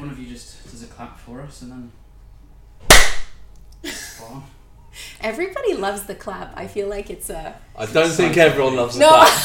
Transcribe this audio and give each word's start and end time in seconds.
one 0.00 0.10
of 0.10 0.18
you 0.18 0.26
just 0.26 0.62
does 0.70 0.82
a 0.82 0.86
clap 0.86 1.18
for 1.18 1.40
us 1.42 1.62
and 1.62 1.70
then. 1.72 1.92
Spot 3.92 4.30
on. 4.32 4.42
Everybody 5.20 5.74
loves 5.74 6.04
the 6.04 6.14
clap. 6.14 6.52
I 6.56 6.66
feel 6.66 6.88
like 6.88 7.10
it's 7.10 7.30
a. 7.30 7.54
I 7.76 7.86
don't 7.86 8.10
think 8.10 8.36
everyone 8.36 8.76
loves 8.76 8.94
the 8.94 9.00
No. 9.00 9.08
clap. 9.08 9.36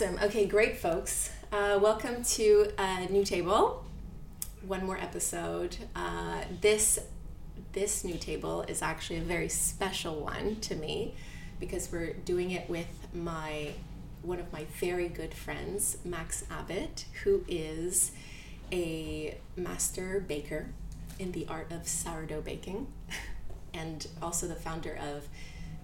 awesome. 0.00 0.18
Okay, 0.22 0.46
great, 0.46 0.76
folks. 0.76 1.32
Uh, 1.50 1.76
welcome 1.82 2.22
to 2.22 2.70
a 2.78 3.06
New 3.10 3.24
Table. 3.24 3.84
One 4.64 4.86
more 4.86 4.96
episode. 4.96 5.76
Uh, 5.96 6.42
this 6.60 7.00
this 7.72 8.04
new 8.04 8.16
table 8.16 8.62
is 8.68 8.80
actually 8.80 9.18
a 9.18 9.22
very 9.22 9.48
special 9.48 10.20
one 10.20 10.60
to 10.60 10.76
me 10.76 11.16
because 11.58 11.90
we're 11.90 12.12
doing 12.12 12.52
it 12.52 12.70
with 12.70 13.08
my 13.12 13.72
one 14.22 14.38
of 14.38 14.52
my 14.52 14.66
very 14.78 15.08
good 15.08 15.34
friends, 15.34 15.96
Max 16.04 16.44
Abbott, 16.48 17.06
who 17.24 17.44
is 17.48 18.12
a 18.70 19.36
master 19.56 20.24
baker 20.28 20.68
in 21.18 21.32
the 21.32 21.44
art 21.48 21.72
of 21.72 21.88
sourdough 21.88 22.42
baking 22.42 22.86
and 23.74 24.06
also 24.22 24.46
the 24.46 24.54
founder 24.54 24.96
of 24.96 25.26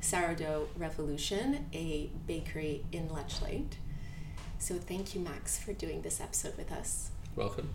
Sourdough 0.00 0.68
Revolution, 0.76 1.66
a 1.72 2.10
bakery 2.28 2.84
in 2.92 3.08
Lechlade. 3.08 3.74
So 4.64 4.76
thank 4.76 5.14
you, 5.14 5.20
Max, 5.20 5.58
for 5.58 5.74
doing 5.74 6.00
this 6.00 6.22
episode 6.22 6.56
with 6.56 6.72
us. 6.72 7.10
Welcome. 7.36 7.68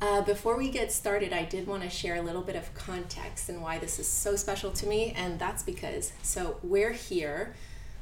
Uh, 0.00 0.22
before 0.22 0.56
we 0.56 0.68
get 0.70 0.92
started, 0.92 1.32
I 1.32 1.44
did 1.44 1.66
want 1.66 1.82
to 1.82 1.90
share 1.90 2.14
a 2.14 2.22
little 2.22 2.42
bit 2.42 2.54
of 2.54 2.72
context 2.74 3.48
and 3.48 3.60
why 3.60 3.80
this 3.80 3.98
is 3.98 4.06
so 4.06 4.36
special 4.36 4.70
to 4.70 4.86
me, 4.86 5.12
and 5.16 5.36
that's 5.36 5.64
because 5.64 6.12
so 6.22 6.58
we're 6.62 6.92
here 6.92 7.56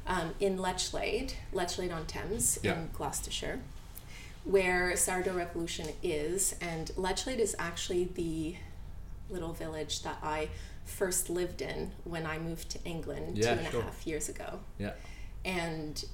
um, 0.05 0.35
in 0.39 0.59
Lechlade, 0.59 1.33
Lechlade 1.51 1.91
on 1.91 2.05
Thames 2.05 2.59
Yeah. 2.61 2.73
in 2.79 2.89
Gloucestershire, 2.93 3.61
where 4.43 4.95
Sourdough 4.95 5.33
Revolution 5.33 5.87
is, 6.03 6.53
and 6.61 6.91
Lechlade 6.97 7.39
is 7.39 7.55
actually 7.57 8.03
the 8.13 8.55
little 9.31 9.53
village 9.53 10.03
that 10.03 10.19
I 10.21 10.49
first 10.85 11.31
lived 11.31 11.59
in 11.59 11.91
when 12.03 12.27
I 12.27 12.37
moved 12.37 12.69
to 12.69 12.83
England 12.83 13.39
Yeah, 13.39 13.55
two 13.55 13.59
and 13.61 13.67
a 13.67 13.81
half 13.81 14.03
sure. 14.03 14.11
years 14.11 14.29
ago 14.29 14.59
Yeah. 14.77 14.91
and 15.43 16.05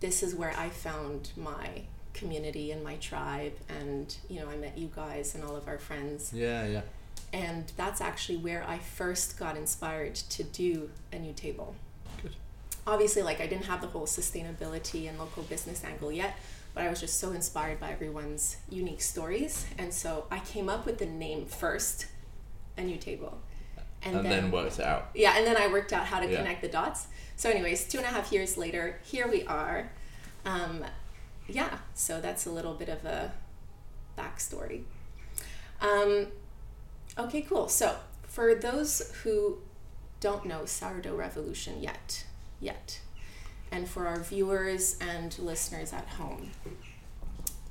this 0.00 0.22
is 0.22 0.34
where 0.34 0.54
I 0.56 0.68
found 0.68 1.30
my 1.36 1.82
community 2.14 2.72
and 2.72 2.82
my 2.82 2.96
tribe 2.96 3.52
and 3.68 4.16
you 4.28 4.40
know 4.40 4.48
I 4.48 4.56
met 4.56 4.76
you 4.76 4.90
guys 4.94 5.34
and 5.36 5.44
all 5.44 5.54
of 5.54 5.68
our 5.68 5.78
friends 5.78 6.32
Yeah, 6.32 6.66
yeah. 6.66 6.80
and 7.32 7.70
that's 7.76 8.00
actually 8.00 8.38
where 8.38 8.64
I 8.66 8.78
first 8.78 9.38
got 9.38 9.56
inspired 9.56 10.16
to 10.16 10.42
do 10.42 10.90
a 11.12 11.18
new 11.18 11.32
table. 11.32 11.76
Good. 12.22 12.32
Obviously 12.86 13.22
like 13.22 13.40
I 13.40 13.46
didn't 13.46 13.66
have 13.66 13.80
the 13.80 13.86
whole 13.88 14.06
sustainability 14.06 15.08
and 15.08 15.18
local 15.18 15.44
business 15.44 15.84
angle 15.84 16.10
yet, 16.10 16.36
but 16.74 16.82
I 16.84 16.88
was 16.90 16.98
just 17.00 17.20
so 17.20 17.30
inspired 17.32 17.78
by 17.78 17.92
everyone's 17.92 18.56
unique 18.68 19.00
stories 19.02 19.66
and 19.78 19.94
so 19.94 20.26
I 20.30 20.40
came 20.40 20.68
up 20.68 20.86
with 20.86 20.98
the 20.98 21.06
name 21.06 21.46
first, 21.46 22.06
a 22.76 22.82
new 22.82 22.96
table. 22.96 23.38
And, 24.02 24.24
then, 24.24 24.50
worked 24.50 24.78
it 24.78 24.84
out. 24.84 25.10
Yeah, 25.14 25.36
and 25.36 25.46
then 25.46 25.56
I 25.56 25.66
worked 25.68 25.92
out 25.92 26.06
how 26.06 26.20
to 26.20 26.30
Yeah. 26.30 26.38
connect 26.38 26.62
the 26.62 26.68
dots. 26.68 27.08
So, 27.36 27.50
anyways, 27.50 27.88
two 27.88 27.98
and 27.98 28.06
a 28.06 28.10
half 28.10 28.32
years 28.32 28.56
later, 28.56 29.00
here 29.04 29.28
we 29.28 29.44
are. 29.44 29.90
Um, 30.44 30.84
yeah, 31.48 31.78
so 31.94 32.20
that's 32.20 32.46
a 32.46 32.50
little 32.50 32.74
bit 32.74 32.88
of 32.88 33.04
a 33.04 33.32
backstory. 34.16 34.84
Um, 35.80 36.28
okay, 37.18 37.42
cool. 37.42 37.68
So, 37.68 37.96
for 38.22 38.54
those 38.54 39.12
who 39.22 39.58
don't 40.20 40.46
know 40.46 40.64
Sourdough 40.64 41.14
Revolution 41.16 41.80
yet, 41.82 42.24
yet, 42.60 43.00
and 43.70 43.88
for 43.88 44.06
our 44.06 44.20
viewers 44.20 44.96
and 45.00 45.36
listeners 45.38 45.92
at 45.92 46.06
home, 46.06 46.50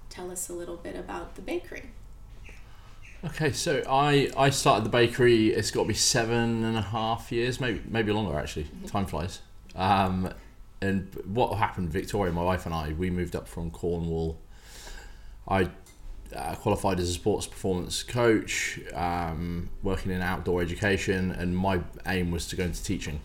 tell 0.10 0.32
us 0.32 0.50
a 0.50 0.54
little 0.54 0.78
bit 0.78 0.96
about 0.96 1.36
the 1.36 1.42
bakery. 1.42 1.90
Okay, 3.26 3.52
so 3.52 3.84
I 3.90 4.30
I 4.38 4.50
started 4.50 4.86
the 4.86 4.90
bakery. 4.90 5.48
It's 5.48 5.72
got 5.72 5.84
to 5.84 5.88
be 5.88 5.94
seven 5.94 6.64
and 6.64 6.78
a 6.78 6.82
half 6.82 7.32
years, 7.32 7.60
maybe 7.60 7.82
maybe 7.88 8.12
longer 8.12 8.38
actually. 8.38 8.68
Time 8.86 9.06
flies. 9.06 9.42
Um, 9.76 10.32
and 10.82 11.14
what 11.26 11.58
happened? 11.58 11.90
Victoria, 11.90 12.32
my 12.32 12.44
wife 12.44 12.66
and 12.66 12.74
I, 12.76 12.94
we 12.94 13.10
moved 13.10 13.36
up 13.36 13.48
from 13.48 13.72
Cornwall. 13.72 14.40
I 15.48 15.70
uh, 16.36 16.56
qualified 16.56 17.00
as 17.00 17.10
a 17.10 17.14
sports 17.14 17.48
performance 17.48 18.04
coach, 18.04 18.80
um, 18.94 19.70
working 19.82 20.12
in 20.12 20.22
outdoor 20.22 20.62
education, 20.62 21.32
and 21.32 21.56
my 21.56 21.82
aim 22.06 22.32
was 22.32 22.48
to 22.50 22.56
go 22.56 22.66
into 22.66 22.84
teaching. 22.84 23.20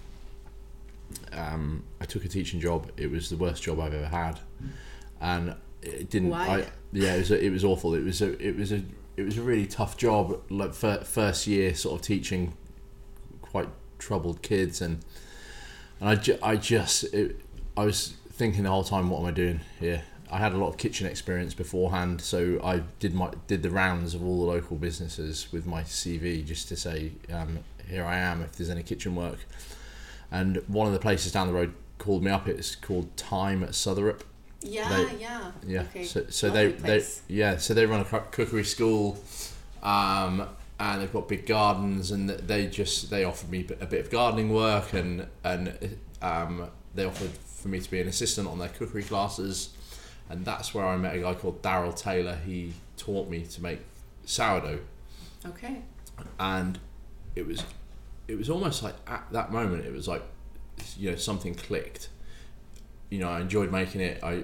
Um, 1.32 1.84
I 2.00 2.06
took 2.06 2.24
a 2.24 2.28
teaching 2.28 2.60
job. 2.60 2.91
It 2.97 3.10
was 3.10 3.28
the 3.28 3.36
worst 3.36 3.62
job 3.62 3.80
I've 3.80 3.92
ever 3.92 4.06
had, 4.06 4.41
and 5.20 5.54
it 5.82 6.09
didn't. 6.09 6.30
Why? 6.30 6.47
I, 6.47 6.66
yeah, 6.92 7.14
it 7.14 7.19
was. 7.19 7.30
A, 7.30 7.44
it 7.44 7.50
was 7.50 7.64
awful. 7.64 7.94
It 7.94 8.04
was 8.04 8.22
a. 8.22 8.41
It 8.44 8.56
was 8.56 8.72
a. 8.72 8.82
It 9.17 9.23
was 9.23 9.37
a 9.39 9.43
really 9.43 9.67
tough 9.67 9.97
job. 9.97 10.41
Like 10.50 10.75
fir- 10.75 11.05
first 11.05 11.47
year, 11.47 11.75
sort 11.75 12.00
of 12.00 12.06
teaching 12.06 12.55
quite 13.41 13.69
troubled 13.99 14.43
kids, 14.43 14.81
and 14.81 15.00
and 16.00 16.09
I, 16.09 16.15
ju- 16.17 16.39
I 16.43 16.56
just 16.56 17.05
it, 17.12 17.41
I 17.77 17.84
was 17.84 18.15
thinking 18.31 18.65
the 18.65 18.71
whole 18.71 18.84
time, 18.84 19.11
what 19.11 19.21
am 19.21 19.27
I 19.27 19.31
doing 19.31 19.61
here? 19.78 20.03
I 20.31 20.39
had 20.39 20.55
a 20.55 20.56
lot 20.56 20.69
of 20.69 20.78
kitchen 20.78 21.06
experience 21.06 21.53
beforehand, 21.53 22.22
so 22.22 22.59
I 22.65 22.83
did 22.99 23.15
my 23.15 23.31
did 23.47 23.62
the 23.62 23.71
rounds 23.71 24.15
of 24.15 24.25
all 24.25 24.41
the 24.47 24.51
local 24.51 24.77
businesses 24.77 25.53
with 25.53 25.67
my 25.67 25.83
CV 25.83 26.45
just 26.45 26.69
to 26.69 26.77
say, 26.77 27.12
um, 27.31 27.59
here 27.87 28.05
I 28.05 28.17
am. 28.17 28.41
If 28.43 28.53
there's 28.53 28.71
any 28.71 28.83
kitchen 28.83 29.15
work, 29.15 29.41
and 30.31 30.56
one 30.69 30.87
of 30.87 30.95
the 30.95 30.99
places 30.99 31.33
down 31.33 31.49
the 31.49 31.53
road 31.53 31.75
called 31.99 32.25
me 32.25 32.31
up. 32.31 32.49
It's 32.49 32.75
called 32.75 33.11
Thyme 33.17 33.62
at 33.62 33.75
Southrop. 33.75 34.25
Yeah, 34.65 34.89
They- 34.89 35.21
yeah. 35.21 35.53
Yeah. 35.67 35.81
Okay. 35.83 36.05
So 36.05 36.25
so 36.28 36.50
they 36.50 36.67
lovely 36.69 36.78
they 36.81 36.87
place. 36.99 37.23
yeah 37.28 37.56
so 37.56 37.75
they 37.75 37.87
run 37.87 38.00
a 38.00 38.05
cookery 38.05 38.65
school, 38.65 39.19
um, 39.83 40.49
and 40.78 41.00
they've 41.03 41.12
got 41.12 41.28
big 41.28 41.47
gardens, 41.47 42.11
and 42.11 42.28
they 42.31 42.67
just 42.67 43.11
they 43.11 43.25
offered 43.25 43.51
me 43.51 43.67
a 43.81 43.87
bit 43.87 44.01
of 44.05 44.11
gardening 44.11 44.53
work, 44.53 44.93
and 44.93 45.27
and 45.45 45.97
um, 46.21 46.69
they 46.95 47.05
offered 47.05 47.31
for 47.33 47.69
me 47.69 47.81
to 47.81 47.91
be 47.91 48.01
an 48.01 48.09
assistant 48.09 48.49
on 48.49 48.59
their 48.59 48.69
cookery 48.69 49.03
classes, 49.03 49.71
and 50.31 50.45
that's 50.45 50.75
where 50.75 50.84
I 50.87 50.97
met 50.97 51.15
a 51.17 51.21
guy 51.21 51.34
called 51.34 51.62
Daryl 51.62 51.97
Taylor. 51.97 52.37
He 52.45 52.72
taught 52.97 53.28
me 53.28 53.45
to 53.47 53.62
make 53.62 53.81
sourdough, 54.25 54.81
Okay. 55.47 55.83
and 56.39 56.78
it 57.34 57.47
was 57.47 57.62
it 58.28 58.37
was 58.39 58.49
almost 58.49 58.83
like 58.83 58.95
at 59.06 59.27
that 59.33 59.51
moment 59.53 59.84
it 59.84 59.93
was 59.93 60.06
like 60.06 60.22
you 60.97 61.11
know 61.11 61.17
something 61.17 61.55
clicked 61.55 62.09
you 63.12 63.19
know 63.19 63.28
i 63.28 63.41
enjoyed 63.41 63.71
making 63.71 64.00
it 64.00 64.23
i 64.23 64.43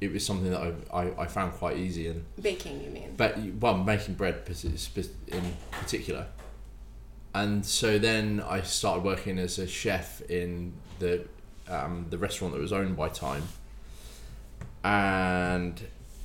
it 0.00 0.12
was 0.12 0.24
something 0.24 0.50
that 0.50 0.60
i 0.92 1.00
i, 1.00 1.22
I 1.22 1.26
found 1.26 1.52
quite 1.52 1.76
easy 1.76 2.08
and 2.08 2.24
Baking, 2.40 2.82
you 2.82 2.90
mean? 2.90 3.14
but 3.16 3.38
well 3.60 3.76
making 3.76 4.14
bread 4.14 4.36
in 5.28 5.56
particular 5.72 6.26
and 7.34 7.64
so 7.64 7.98
then 7.98 8.42
i 8.46 8.62
started 8.62 9.04
working 9.04 9.38
as 9.38 9.58
a 9.58 9.66
chef 9.66 10.20
in 10.22 10.72
the 10.98 11.24
um, 11.68 12.06
the 12.08 12.16
restaurant 12.16 12.54
that 12.54 12.60
was 12.60 12.72
owned 12.72 12.96
by 12.96 13.10
Thyme 13.10 13.46
and 14.82 15.82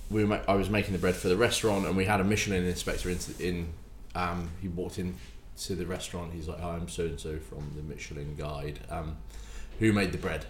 we 0.10 0.24
were 0.24 0.42
I 0.48 0.54
was 0.54 0.70
making 0.70 0.94
the 0.94 1.00
bread 1.00 1.16
for 1.16 1.28
the 1.28 1.38
restaurant, 1.38 1.86
and 1.86 1.98
we 1.98 2.06
had 2.06 2.22
a 2.22 2.24
Michelin 2.24 2.66
inspector 2.66 3.10
in. 3.10 3.18
in 3.40 3.74
um, 4.16 4.52
he 4.62 4.68
walked 4.68 5.00
in 5.00 5.16
to 5.64 5.76
the 5.76 5.86
restaurant. 5.86 6.34
He's 6.34 6.48
like, 6.48 6.60
"Hi, 6.60 6.76
I'm 6.76 6.88
so 6.88 7.06
and 7.06 7.20
so 7.20 7.40
from 7.40 7.72
the 7.76 7.82
Michelin 7.82 8.36
Guide. 8.38 8.80
Um, 8.90 9.18
who 9.80 9.92
made 9.92 10.12
the 10.12 10.18
bread?" 10.18 10.46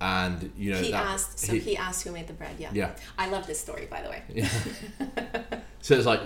And 0.00 0.50
you 0.56 0.72
know, 0.72 0.78
he 0.78 0.90
that- 0.92 1.04
asked. 1.04 1.38
So 1.38 1.52
he, 1.54 1.76
asked 1.76 2.04
who 2.06 2.12
made 2.12 2.26
the 2.26 2.32
bread. 2.32 2.56
Yeah. 2.58 2.70
yeah, 2.72 2.92
I 3.18 3.28
love 3.28 3.46
this 3.46 3.60
story, 3.60 3.86
by 3.90 4.00
the 4.02 4.08
way. 4.08 4.22
yeah. 4.34 4.48
so 5.82 5.94
it's 5.94 6.06
like 6.06 6.20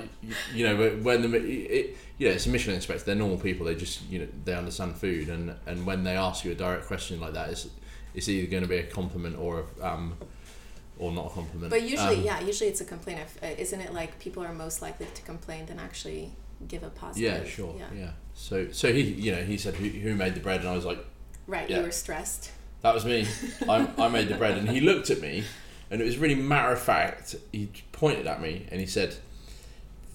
you- 0.55 0.65
know 0.67 0.91
when 1.03 1.23
the 1.23 1.37
it, 1.37 1.97
you 2.19 2.29
know 2.29 2.35
it's 2.35 2.47
a 2.47 2.51
Michelin 2.51 2.77
inspector. 2.77 3.05
They're 3.05 3.17
normal 3.17 3.39
people. 3.39 3.67
They 3.67 3.75
just 3.75 4.09
you 4.09 4.21
know 4.21 4.29
they 4.45 4.55
understand 4.55 4.97
food, 4.97 5.29
and 5.29 5.57
and 5.67 5.85
when 5.85 6.05
they 6.05 6.17
ask 6.17 6.45
you 6.45 6.53
a 6.53 6.55
direct 6.55 6.87
question 6.87 7.21
like 7.21 7.33
that, 7.35 7.51
it's 7.51 7.67
it's 8.15 8.29
either 8.29 8.49
going 8.49 8.63
to 8.63 8.69
be 8.69 8.77
a 8.77 8.85
compliment 8.85 9.37
or 9.39 9.65
a, 9.81 9.87
um 9.87 10.17
or 10.97 11.11
not 11.11 11.27
a 11.27 11.31
compliment. 11.31 11.71
But 11.71 11.83
usually, 11.83 12.19
Um, 12.19 12.23
yeah, 12.25 12.41
usually 12.41 12.71
it's 12.71 12.81
a 12.81 12.85
complaint. 12.85 13.21
Uh, 13.43 13.47
isn't 13.59 13.81
it 13.81 13.93
like 13.93 14.21
people 14.21 14.45
are 14.45 14.53
most 14.53 14.83
likely 14.83 15.07
to 15.13 15.23
complain 15.23 15.67
than 15.67 15.81
actually 15.81 16.31
give 16.69 16.85
a 16.85 16.91
positive? 16.91 17.43
Yeah, 17.43 17.51
sure. 17.51 17.75
Yeah. 17.93 18.11
So 18.35 18.71
so 18.71 18.93
he 18.93 19.01
you 19.03 19.33
know 19.33 19.43
he 19.43 19.57
said 19.59 19.75
who, 19.75 19.89
who 19.89 20.15
made 20.15 20.35
the 20.35 20.41
bread 20.41 20.61
and 20.61 20.69
I 20.69 20.77
was 20.77 20.85
like 20.85 21.05
Right. 21.49 21.69
Yeah. 21.69 21.79
You 21.79 21.83
were 21.83 21.91
stressed. 21.91 22.53
That 22.85 22.95
was 22.95 23.05
me. 23.05 23.27
I 23.69 23.89
I 23.99 24.09
made 24.09 24.29
the 24.29 24.37
bread 24.37 24.57
and 24.57 24.69
he 24.71 24.81
looked 24.81 25.11
at 25.11 25.21
me 25.21 25.43
and 25.91 26.01
it 26.01 26.05
was 26.05 26.17
really 26.19 26.35
matter 26.37 26.73
of 26.73 26.81
fact. 26.81 27.35
He 27.53 27.69
pointed 27.93 28.27
at 28.29 28.41
me 28.41 28.67
and 28.71 28.81
he 28.81 28.87
said, 28.87 29.17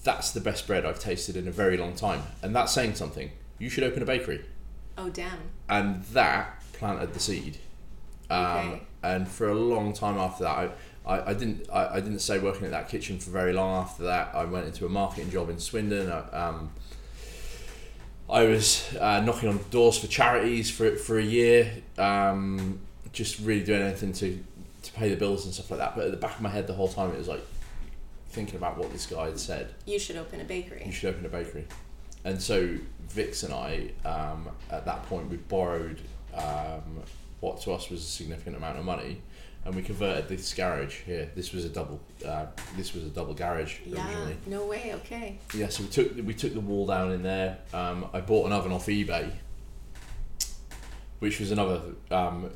that's 0.02 0.30
the 0.30 0.40
best 0.40 0.66
bread 0.66 0.86
I've 0.86 0.98
tasted 0.98 1.36
in 1.36 1.46
a 1.46 1.50
very 1.50 1.76
long 1.76 1.94
time, 1.94 2.22
and 2.42 2.56
that's 2.56 2.72
saying 2.72 2.94
something. 2.94 3.30
You 3.58 3.68
should 3.68 3.84
open 3.84 4.02
a 4.02 4.06
bakery, 4.06 4.42
Oh 4.96 5.10
damn. 5.10 5.38
and 5.68 6.02
that 6.14 6.62
planted 6.72 7.12
the 7.12 7.20
seed. 7.20 7.58
Um, 8.30 8.46
Okay. 8.46 8.82
And 9.02 9.26
for 9.28 9.48
a 9.48 9.54
long 9.54 9.92
time 9.94 10.18
after 10.18 10.44
that, 10.44 10.56
I, 10.56 10.70
I, 11.14 11.30
I 11.30 11.34
didn't 11.34 11.66
I, 11.72 11.96
I 11.96 12.00
didn't 12.00 12.18
stay 12.20 12.38
working 12.38 12.64
at 12.66 12.70
that 12.70 12.88
kitchen 12.88 13.18
for 13.18 13.30
very 13.30 13.52
long. 13.52 13.82
After 13.82 14.02
that, 14.04 14.34
I 14.34 14.44
went 14.44 14.66
into 14.66 14.84
a 14.86 14.88
marketing 14.90 15.30
job 15.30 15.48
in 15.50 15.58
Swindon. 15.58 16.10
I, 16.12 16.20
um, 16.36 16.70
I 18.30 18.44
was 18.44 18.94
uh, 18.96 19.20
knocking 19.20 19.48
on 19.48 19.60
doors 19.70 19.98
for 19.98 20.06
charities 20.06 20.70
for 20.70 20.96
for 20.96 21.18
a 21.18 21.22
year, 21.22 21.72
um, 21.98 22.80
just 23.12 23.40
really 23.40 23.64
doing 23.64 23.82
anything 23.82 24.12
to 24.14 24.42
to 24.82 24.92
pay 24.92 25.10
the 25.10 25.16
bills 25.16 25.44
and 25.44 25.52
stuff 25.52 25.70
like 25.70 25.80
that. 25.80 25.94
But 25.94 26.06
at 26.06 26.10
the 26.10 26.16
back 26.16 26.36
of 26.36 26.40
my 26.40 26.48
head, 26.48 26.66
the 26.66 26.74
whole 26.74 26.88
time, 26.88 27.10
it 27.10 27.18
was 27.18 27.28
like 27.28 27.44
thinking 28.30 28.56
about 28.56 28.78
what 28.78 28.92
this 28.92 29.06
guy 29.06 29.26
had 29.26 29.38
said. 29.38 29.74
You 29.86 29.98
should 29.98 30.16
open 30.16 30.40
a 30.40 30.44
bakery. 30.44 30.82
You 30.86 30.92
should 30.92 31.14
open 31.14 31.26
a 31.26 31.28
bakery. 31.28 31.66
And 32.24 32.40
so 32.40 32.76
Vix 33.08 33.42
and 33.42 33.52
I, 33.52 33.90
um, 34.04 34.48
at 34.70 34.84
that 34.84 35.04
point, 35.06 35.30
we 35.30 35.36
borrowed 35.36 36.00
um, 36.34 37.02
what 37.40 37.60
to 37.62 37.72
us 37.72 37.90
was 37.90 38.00
a 38.00 38.08
significant 38.08 38.56
amount 38.56 38.78
of 38.78 38.84
money, 38.84 39.20
and 39.64 39.74
we 39.74 39.82
converted 39.82 40.28
this 40.28 40.52
garage 40.54 41.00
here. 41.02 41.30
This 41.34 41.52
was 41.52 41.64
a 41.64 41.68
double. 41.68 42.00
Uh, 42.26 42.46
this 42.76 42.94
was 42.94 43.04
a 43.04 43.08
double 43.10 43.34
garage 43.34 43.78
Yeah. 43.84 44.04
originally. 44.06 44.36
No 44.46 44.64
way. 44.64 44.92
Okay. 44.96 45.38
Yeah, 45.54 45.68
so 45.68 45.82
we 45.82 45.88
took 45.90 46.16
we 46.26 46.34
took 46.34 46.54
the 46.54 46.60
wall 46.60 46.86
down 46.86 47.12
in 47.12 47.22
there. 47.22 47.58
Um, 47.74 48.06
I 48.12 48.20
bought 48.20 48.46
an 48.46 48.52
oven 48.52 48.72
off 48.72 48.86
eBay, 48.86 49.30
which 51.18 51.40
was 51.40 51.50
another 51.50 51.82
um, 52.10 52.50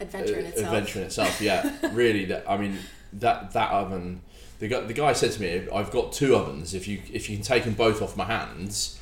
Adventure 0.00 0.38
in 0.38 0.46
itself. 0.46 0.66
adventure 0.66 0.98
in 1.00 1.04
itself. 1.06 1.40
Yeah, 1.40 1.76
really. 1.92 2.24
That 2.26 2.44
I 2.50 2.56
mean 2.56 2.78
that 3.14 3.52
that 3.52 3.70
oven. 3.70 4.22
The 4.58 4.68
guy, 4.68 4.80
the 4.80 4.92
guy 4.92 5.12
said 5.14 5.32
to 5.32 5.40
me, 5.40 5.68
"I've 5.72 5.90
got 5.90 6.12
two 6.12 6.34
ovens. 6.34 6.74
If 6.74 6.86
you 6.88 7.00
if 7.12 7.30
you 7.30 7.36
can 7.36 7.44
take 7.44 7.64
them 7.64 7.74
both 7.74 8.02
off 8.02 8.16
my 8.16 8.24
hands, 8.24 8.98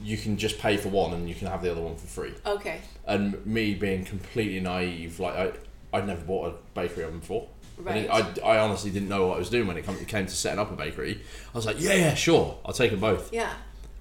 you 0.00 0.16
can 0.16 0.36
just 0.38 0.58
pay 0.58 0.76
for 0.76 0.88
one 0.88 1.12
and 1.12 1.28
you 1.28 1.34
can 1.34 1.48
have 1.48 1.62
the 1.62 1.70
other 1.70 1.80
one 1.82 1.96
for 1.96 2.06
free." 2.06 2.32
Okay. 2.46 2.80
And 3.06 3.44
me 3.44 3.74
being 3.74 4.04
completely 4.04 4.60
naive, 4.60 5.18
like 5.20 5.34
I 5.34 5.52
I'd 5.92 6.06
never 6.06 6.22
bought 6.24 6.48
a 6.48 6.54
bakery 6.74 7.04
oven 7.04 7.20
before. 7.20 7.48
Right. 7.78 8.08
And 8.08 8.36
it, 8.36 8.42
I, 8.44 8.56
I 8.56 8.58
honestly 8.58 8.90
didn't 8.90 9.08
know 9.08 9.28
what 9.28 9.36
I 9.36 9.38
was 9.38 9.48
doing 9.50 9.66
when 9.66 9.76
it 9.76 9.84
come, 9.86 9.96
it 9.96 10.06
came 10.08 10.26
to 10.26 10.32
setting 10.34 10.58
up 10.58 10.70
a 10.70 10.76
bakery. 10.76 11.20
I 11.54 11.56
was 11.56 11.64
like, 11.66 11.80
yeah, 11.80 11.94
yeah, 11.94 12.14
sure, 12.14 12.58
I'll 12.64 12.74
take 12.74 12.90
them 12.90 13.00
both. 13.00 13.32
Yeah. 13.32 13.52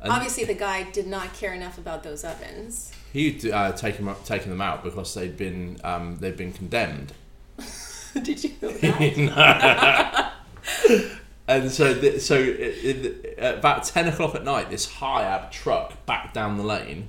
And- 0.02 0.12
Obviously, 0.12 0.44
the 0.46 0.54
guy 0.54 0.84
did 0.84 1.08
not 1.08 1.34
care 1.34 1.54
enough 1.54 1.78
about 1.78 2.04
those 2.04 2.24
ovens. 2.24 2.92
He'd 3.14 3.50
uh, 3.50 3.72
taken 3.74 4.06
them, 4.06 4.16
taken 4.26 4.50
them 4.50 4.62
out 4.62 4.84
because 4.84 5.14
they'd 5.14 5.36
been 5.36 5.78
um, 5.84 6.18
they'd 6.18 6.38
been 6.38 6.54
condemned. 6.54 7.12
did 8.22 8.44
you 8.44 8.52
know 8.62 8.70
that? 9.36 10.34
And 11.48 11.72
so, 11.72 12.00
th- 12.00 12.22
so 12.22 12.40
at 13.40 13.56
about 13.58 13.84
ten 13.84 14.08
o'clock 14.08 14.36
at 14.36 14.44
night, 14.44 14.70
this 14.70 14.86
HIAB 14.88 15.50
truck 15.50 16.06
backed 16.06 16.36
down 16.36 16.58
the 16.58 16.64
lane, 16.64 17.08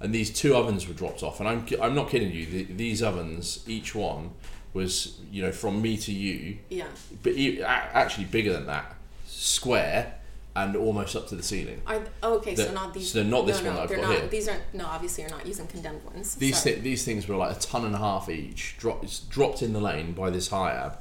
and 0.00 0.14
these 0.14 0.30
two 0.30 0.54
ovens 0.54 0.86
were 0.86 0.94
dropped 0.94 1.22
off. 1.22 1.40
And 1.40 1.48
I'm, 1.48 1.66
I'm 1.80 1.94
not 1.94 2.10
kidding 2.10 2.30
you. 2.30 2.46
The, 2.46 2.64
these 2.64 3.02
ovens, 3.02 3.64
each 3.66 3.94
one, 3.94 4.30
was 4.76 5.18
you 5.32 5.42
know 5.42 5.50
from 5.50 5.80
me 5.80 5.96
to 5.96 6.12
you, 6.12 6.58
yeah. 6.68 6.86
but 7.22 7.34
actually 7.64 8.26
bigger 8.26 8.52
than 8.52 8.66
that, 8.66 8.94
square, 9.24 10.14
and 10.54 10.76
almost 10.76 11.16
up 11.16 11.26
to 11.28 11.34
the 11.34 11.42
ceiling. 11.42 11.80
Are 11.86 12.02
oh, 12.22 12.36
okay? 12.36 12.54
so 12.54 12.72
not 12.72 12.92
these. 12.94 13.10
so 13.10 13.20
they're 13.20 13.30
not 13.30 13.46
this 13.46 13.62
no, 13.62 13.68
one 13.68 13.76
no, 13.76 13.82
I've 13.82 13.88
got 13.88 14.00
not. 14.02 14.10
here. 14.12 14.26
These 14.28 14.48
aren't. 14.48 14.74
No, 14.74 14.86
obviously, 14.86 15.22
you're 15.22 15.30
not 15.30 15.46
using 15.46 15.66
condemned 15.66 16.04
ones. 16.04 16.34
These 16.36 16.62
these 16.62 17.04
things 17.04 17.26
were 17.26 17.36
like 17.36 17.56
a 17.56 17.60
ton 17.60 17.84
and 17.86 17.94
a 17.94 17.98
half 17.98 18.28
each, 18.28 18.76
dropped 18.78 19.28
dropped 19.30 19.62
in 19.62 19.72
the 19.72 19.80
lane 19.80 20.12
by 20.12 20.30
this 20.30 20.50
HIAB. 20.50 20.96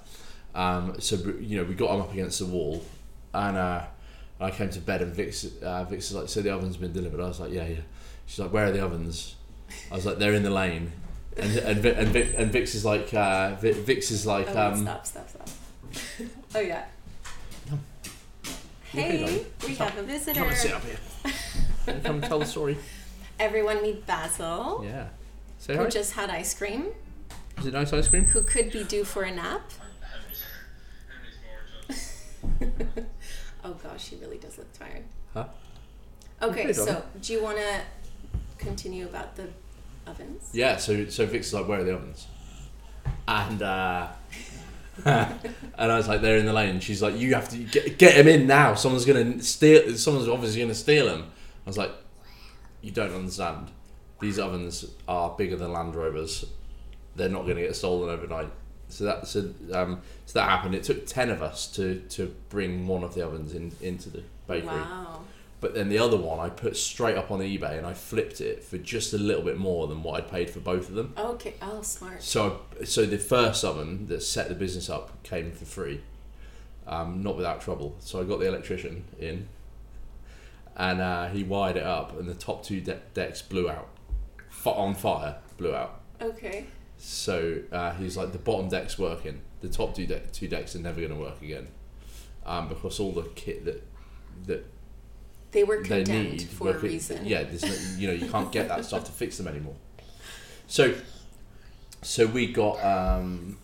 Um, 0.56 0.96
so 1.00 1.18
you 1.40 1.58
know 1.58 1.66
we 1.66 1.76
got 1.76 1.92
them 1.92 2.02
up 2.02 2.14
against 2.14 2.40
the 2.40 2.46
wall, 2.46 2.84
and 3.34 3.58
uh, 3.58 3.86
I 4.40 4.52
came 4.52 4.70
to 4.70 4.80
bed 4.80 5.02
and 5.02 5.14
Vix 5.14 5.46
uh, 5.62 5.84
Vix 5.84 6.12
was 6.12 6.22
like, 6.22 6.30
"So 6.30 6.42
the 6.42 6.52
oven's 6.52 6.78
been 6.78 6.94
delivered." 6.94 7.20
I 7.20 7.28
was 7.28 7.40
like, 7.42 7.52
"Yeah, 7.52 7.68
yeah." 7.68 7.82
She's 8.26 8.40
like, 8.40 8.52
"Where 8.54 8.66
are 8.68 8.72
the 8.72 8.84
ovens?" 8.84 9.36
I 9.92 9.96
was 9.96 10.06
like, 10.06 10.18
"They're 10.18 10.34
in 10.34 10.44
the 10.44 10.50
lane," 10.50 10.92
and 11.38 11.56
and 11.58 11.86
and, 11.86 12.08
Vic, 12.10 12.34
and 12.38 12.52
Vix 12.52 12.76
is 12.76 12.84
like, 12.86 13.14
uh, 13.14 13.56
Vix 13.56 14.12
is 14.12 14.26
like, 14.26 14.48
Oh, 14.50 14.68
um, 14.68 14.82
stop! 14.82 15.06
Stop! 15.06 15.30
Stop! 15.30 15.50
oh 16.56 16.60
yeah. 16.60 16.86
No. 17.70 17.80
Hey, 18.92 19.24
Okay, 19.24 19.46
we 19.68 19.74
Stop. 19.76 19.90
have 19.92 20.00
a 20.00 20.04
visitor. 20.04 20.40
"Come 20.40 20.50
and 20.50 20.58
sit 20.58 20.74
up 20.74 20.84
here." 20.84 20.98
And 21.88 22.04
come 22.04 22.16
and 22.16 22.24
tell 22.24 22.40
the 22.40 22.46
story. 22.46 22.78
Everyone 23.40 23.82
meet 23.84 24.06
Basil, 24.08 24.82
Yeah. 24.84 25.08
Say 25.60 25.76
who 25.76 25.84
hi. 25.84 25.90
just 25.90 26.14
had 26.14 26.30
ice 26.30 26.54
cream, 26.54 26.88
Is 27.60 27.66
it 27.68 27.74
nice 27.74 27.92
ice 27.94 28.08
cream? 28.08 28.24
who 28.26 28.42
could 28.42 28.72
be 28.72 28.84
due 28.84 29.04
for 29.04 29.24
a 29.24 29.32
nap. 29.32 29.62
oh 33.64 33.74
gosh, 33.84 34.10
she 34.10 34.16
really 34.18 34.38
does 34.38 34.58
look 34.58 34.72
tired. 34.74 35.04
Huh? 35.34 35.46
Okay, 36.42 36.64
Okay, 36.64 36.74
so 36.74 37.04
do 37.22 37.34
you 37.34 37.42
want 37.44 37.58
to 37.58 37.82
continue 38.58 39.06
about 39.06 39.36
the 39.36 39.48
ovens? 40.08 40.50
Yeah, 40.54 40.78
so 40.78 41.08
so 41.10 41.26
Vic's 41.26 41.48
is 41.48 41.54
like, 41.54 41.68
where 41.68 41.80
are 41.80 41.84
the 41.84 41.94
ovens? 41.94 42.28
And 43.28 43.62
uh, 43.62 44.08
and 45.06 45.52
I 45.78 45.98
was 45.98 46.08
like, 46.08 46.22
they're 46.22 46.38
in 46.38 46.46
the 46.46 46.54
lane. 46.54 46.80
She's 46.80 47.02
like, 47.02 47.18
you 47.18 47.34
have 47.34 47.50
to 47.50 47.58
get 47.58 47.98
get 47.98 48.16
him 48.16 48.28
in 48.28 48.48
now. 48.48 48.76
Someone's 48.76 49.06
gonna 49.06 49.42
steal. 49.42 49.96
Someone's 49.98 50.30
obviously 50.30 50.62
gonna 50.62 50.74
steal 50.74 51.08
him. 51.10 51.24
I 51.66 51.70
was 51.70 51.78
like, 51.78 51.92
you 52.82 52.92
don't 52.92 53.14
understand. 53.14 53.72
These 54.22 54.40
ovens 54.40 54.86
are 55.08 55.36
bigger 55.38 55.58
than 55.58 55.74
Land 55.74 55.96
Rovers. 55.96 56.46
They're 57.16 57.30
not 57.30 57.42
gonna 57.42 57.62
get 57.62 57.76
stolen 57.76 58.10
overnight. 58.10 58.52
So 58.88 59.04
that 59.06 59.28
so 59.28 59.52
um 59.74 60.02
so 60.26 60.40
that 60.40 60.50
happened. 60.50 60.76
It 60.76 60.84
took 60.84 61.06
ten 61.06 61.30
of 61.30 61.42
us 61.42 61.68
to 61.74 62.00
to 62.10 62.34
bring 62.50 62.88
one 62.88 63.04
of 63.04 63.16
the 63.16 63.26
ovens 63.26 63.54
in 63.54 63.72
into 63.82 64.10
the 64.10 64.24
bakery. 64.48 64.70
Wow. 64.70 65.22
But 65.62 65.74
then 65.74 65.90
the 65.90 65.98
other 65.98 66.18
one 66.18 66.40
I 66.40 66.50
put 66.50 66.76
straight 66.78 67.18
up 67.18 67.32
on 67.32 67.40
eBay 67.40 67.78
and 67.78 67.88
I 67.88 67.94
flipped 67.94 68.42
it 68.42 68.64
for 68.64 68.78
just 68.78 69.14
a 69.14 69.18
little 69.18 69.42
bit 69.42 69.58
more 69.58 69.88
than 69.88 70.04
what 70.04 70.16
I'd 70.22 70.30
paid 70.30 70.50
for 70.50 70.60
both 70.60 70.90
of 70.90 70.96
them. 70.96 71.14
Okay. 71.18 71.56
Oh, 71.62 71.82
smart. 71.82 72.22
So, 72.22 72.62
so 72.84 73.06
the 73.06 73.18
first 73.18 73.64
oven 73.64 74.06
that 74.08 74.22
set 74.22 74.50
the 74.50 74.54
business 74.56 74.90
up 74.90 75.24
came 75.24 75.52
for 75.52 75.66
free, 75.66 76.02
um, 76.86 77.24
not 77.24 77.36
without 77.38 77.62
trouble. 77.62 77.96
So 78.00 78.20
I 78.20 78.26
got 78.26 78.40
the 78.40 78.48
electrician 78.48 79.06
in, 79.18 79.48
and 80.76 81.02
uh, 81.02 81.28
he 81.30 81.42
wired 81.44 81.78
it 81.78 81.84
up, 81.84 82.20
and 82.20 82.28
the 82.28 82.36
top 82.36 82.64
two 82.64 82.82
de- 82.82 83.00
decks 83.14 83.42
blew 83.42 83.70
out, 83.70 83.88
F- 84.50 84.68
on 84.68 84.94
fire, 84.94 85.38
blew 85.58 85.74
out. 85.74 86.02
Okay. 86.22 86.66
So 86.98 87.60
uh, 87.72 87.94
he's 87.94 88.18
like, 88.18 88.34
the 88.34 88.38
bottom 88.38 88.68
deck's 88.70 89.00
working, 89.00 89.42
the 89.62 89.70
top 89.70 89.96
two, 89.96 90.06
de- 90.06 90.20
two 90.20 90.48
decks 90.50 90.76
are 90.76 90.80
never 90.80 91.00
going 91.00 91.14
to 91.14 91.20
work 91.20 91.42
again, 91.42 91.70
um, 92.46 92.68
because 92.68 93.00
all 93.00 93.14
the 93.14 93.24
kit 93.36 93.64
that 93.66 93.84
that 94.48 94.66
They 95.56 95.64
were 95.64 95.78
condemned 95.78 96.32
need 96.32 96.42
for 96.42 96.70
a 96.70 96.78
reason. 96.78 97.26
Yeah, 97.26 97.44
there's 97.44 97.64
no, 97.64 97.98
you 97.98 98.08
know 98.08 98.14
you 98.14 98.30
can't 98.30 98.52
get 98.52 98.68
that 98.68 98.84
stuff 98.84 99.06
to 99.06 99.12
fix 99.14 99.38
them 99.38 99.48
anymore. 99.48 99.76
So, 100.68 100.94
so 102.02 102.26
we 102.26 102.52
got 102.52 102.84
um, 102.84 103.58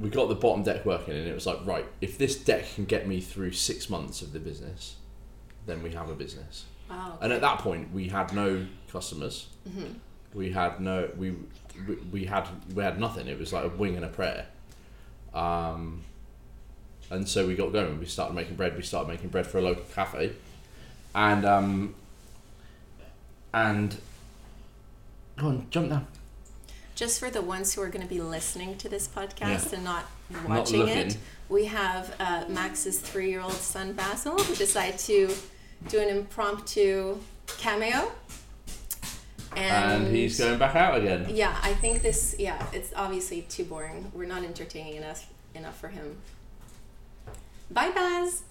we 0.00 0.10
got 0.10 0.28
the 0.28 0.34
bottom 0.34 0.64
deck 0.64 0.84
working, 0.84 1.14
and 1.14 1.28
it 1.28 1.32
was 1.32 1.46
like 1.46 1.64
right, 1.64 1.86
if 2.00 2.18
this 2.18 2.34
deck 2.36 2.64
can 2.74 2.86
get 2.86 3.06
me 3.06 3.20
through 3.20 3.52
six 3.52 3.88
months 3.88 4.20
of 4.20 4.32
the 4.32 4.40
business, 4.40 4.96
then 5.64 5.80
we 5.80 5.92
have 5.92 6.10
a 6.10 6.14
business. 6.14 6.64
Wow. 6.90 7.18
And 7.20 7.32
at 7.32 7.40
that 7.40 7.60
point, 7.60 7.92
we 7.92 8.08
had 8.08 8.34
no 8.34 8.66
customers. 8.90 9.46
Mm-hmm. 9.68 9.92
We 10.34 10.50
had 10.50 10.80
no 10.80 11.08
we, 11.16 11.36
we 11.86 11.94
we 12.10 12.24
had 12.24 12.48
we 12.74 12.82
had 12.82 12.98
nothing. 12.98 13.28
It 13.28 13.38
was 13.38 13.52
like 13.52 13.64
a 13.64 13.68
wing 13.68 13.94
and 13.94 14.04
a 14.04 14.08
prayer. 14.08 14.46
Um, 15.32 16.02
and 17.10 17.28
so 17.28 17.46
we 17.46 17.54
got 17.54 17.72
going. 17.72 18.00
We 18.00 18.06
started 18.06 18.34
making 18.34 18.56
bread. 18.56 18.76
We 18.76 18.82
started 18.82 19.06
making 19.06 19.28
bread 19.28 19.46
for 19.46 19.58
a 19.58 19.62
local 19.62 19.84
cafe, 19.94 20.32
and 21.14 21.44
um, 21.44 21.94
and 23.52 23.96
go 25.36 25.48
on, 25.48 25.66
jump 25.70 25.90
down. 25.90 26.06
Just 26.94 27.18
for 27.18 27.28
the 27.30 27.42
ones 27.42 27.74
who 27.74 27.82
are 27.82 27.88
going 27.88 28.02
to 28.06 28.08
be 28.08 28.20
listening 28.20 28.76
to 28.78 28.88
this 28.88 29.08
podcast 29.08 29.70
Yeah. 29.70 29.74
and 29.76 29.84
not 29.84 30.04
Not 30.30 30.48
watching 30.48 30.86
it, 30.88 31.16
we 31.48 31.64
have 31.66 32.14
uh, 32.20 32.44
Max's 32.48 33.00
three-year-old 33.00 33.52
son 33.52 33.92
Basil 33.94 34.38
who 34.38 34.54
decided 34.54 34.98
to 35.00 35.34
do 35.88 35.98
an 36.00 36.08
impromptu 36.08 37.18
cameo. 37.58 38.12
And, 39.56 40.08
he's 40.08 40.38
going 40.38 40.58
back 40.58 40.74
out 40.74 40.98
again. 40.98 41.26
Yeah, 41.30 41.56
I 41.62 41.74
think 41.74 42.02
this. 42.02 42.34
Yeah, 42.40 42.64
it's 42.72 42.92
obviously 42.96 43.42
too 43.42 43.64
boring. 43.64 44.10
We're 44.12 44.26
not 44.26 44.42
entertaining 44.42 44.96
enough 44.96 45.28
enough 45.54 45.78
for 45.78 45.88
him. 45.88 46.16
Bye, 47.70 47.90
Baz. 47.90 48.42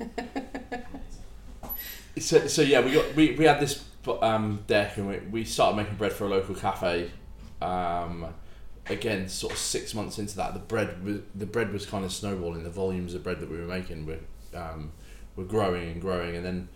So, 2.18 2.46
so 2.46 2.62
yeah, 2.62 2.80
we 2.80 2.92
got 2.92 3.14
we, 3.14 3.32
we 3.32 3.44
had 3.44 3.60
this 3.60 3.84
um, 4.20 4.62
deck 4.66 4.96
and 4.96 5.08
we, 5.08 5.18
we 5.30 5.44
started 5.44 5.76
making 5.76 5.96
bread 5.96 6.12
for 6.12 6.24
a 6.24 6.28
local 6.28 6.54
cafe. 6.54 7.10
Um, 7.60 8.26
again, 8.88 9.28
sort 9.28 9.52
of 9.52 9.58
six 9.58 9.94
months 9.94 10.18
into 10.18 10.36
that, 10.36 10.54
the 10.54 10.60
bread 10.60 11.02
was, 11.04 11.20
the 11.34 11.46
bread 11.46 11.72
was 11.72 11.86
kind 11.86 12.04
of 12.04 12.12
snowballing. 12.12 12.62
The 12.64 12.70
volumes 12.70 13.14
of 13.14 13.22
bread 13.22 13.40
that 13.40 13.50
we 13.50 13.58
were 13.58 13.66
making 13.66 14.06
were 14.06 14.18
um, 14.54 14.92
were 15.36 15.44
growing 15.44 15.90
and 15.90 16.00
growing, 16.00 16.36
and 16.36 16.44
then 16.44 16.68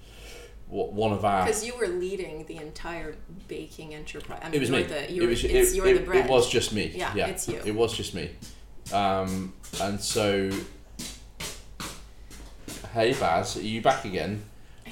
one 0.69 1.13
of 1.13 1.25
our 1.25 1.45
Because 1.47 1.65
you 1.65 1.77
were 1.79 1.89
leading 1.89 2.45
the 2.47 2.57
entire 2.57 3.17
baking 3.47 3.95
enterprise. 3.95 4.41
I 4.43 4.47
mean, 4.47 4.55
it 4.55 4.61
was 4.61 4.71
me. 4.71 4.83
The, 4.83 5.13
you're, 5.13 5.25
it 5.25 5.29
was 5.29 5.45
it's 5.45 5.73
it, 5.73 5.77
you're 5.77 5.87
it, 5.87 5.99
the 6.01 6.05
bread. 6.05 6.25
it 6.25 6.31
was 6.31 6.51
just 6.51 6.73
me. 6.73 6.93
Yeah, 6.95 7.15
yeah, 7.15 7.27
it's 7.29 7.49
you. 7.49 7.61
It 7.65 7.75
was 7.75 7.97
just 7.97 8.15
me, 8.15 8.31
um, 8.93 9.55
and 9.81 10.01
so 10.01 10.51
Hey 12.93 13.13
Baz, 13.13 13.57
are 13.57 13.61
you 13.61 13.83
back 13.83 14.05
again? 14.05 14.43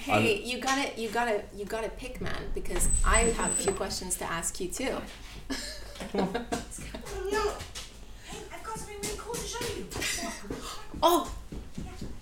Hey, 0.07 0.41
you 0.45 0.59
gotta, 0.61 1.01
you 1.01 1.09
gotta, 1.09 1.43
you 1.57 1.65
gotta 1.65 1.89
pick, 1.89 2.21
man, 2.21 2.51
because 2.55 2.89
I 3.05 3.21
have 3.23 3.51
a 3.51 3.55
few 3.55 3.73
questions 3.73 4.17
to 4.19 4.25
ask 4.25 4.61
you 4.61 4.69
too. 4.69 4.97
Oh, 6.15 6.47
no. 7.33 7.53
Hey, 8.25 8.39
I've 8.53 8.63
got 8.63 8.79
something 8.79 8.97
really 9.03 9.19
cool 9.19 9.35
to 9.35 9.41
show 9.41 9.67
you. 9.77 9.87
Oh, 11.03 11.33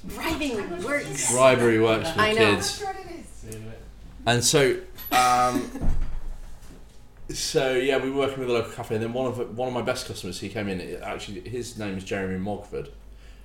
bribing 0.04 0.82
works. 0.82 1.30
Bribery 1.32 1.80
works 1.80 2.10
for 2.10 2.20
I 2.20 2.32
know. 2.32 2.38
kids. 2.54 2.80
what 2.80 2.96
it 2.96 3.06
is. 3.20 3.56
And 4.26 4.42
so, 4.42 4.78
um, 5.12 5.70
so 7.28 7.72
yeah, 7.74 7.98
we 7.98 8.10
were 8.10 8.18
working 8.20 8.40
with 8.40 8.48
a 8.48 8.52
local 8.52 8.72
cafe, 8.72 8.94
and 8.94 9.04
then 9.04 9.12
one 9.12 9.26
of 9.26 9.58
one 9.58 9.68
of 9.68 9.74
my 9.74 9.82
best 9.82 10.06
customers, 10.06 10.40
he 10.40 10.48
came 10.48 10.68
in. 10.68 10.80
it- 10.80 11.02
Actually, 11.02 11.40
his 11.48 11.76
name 11.78 11.98
is 11.98 12.04
Jeremy 12.04 12.38
Mogford, 12.38 12.88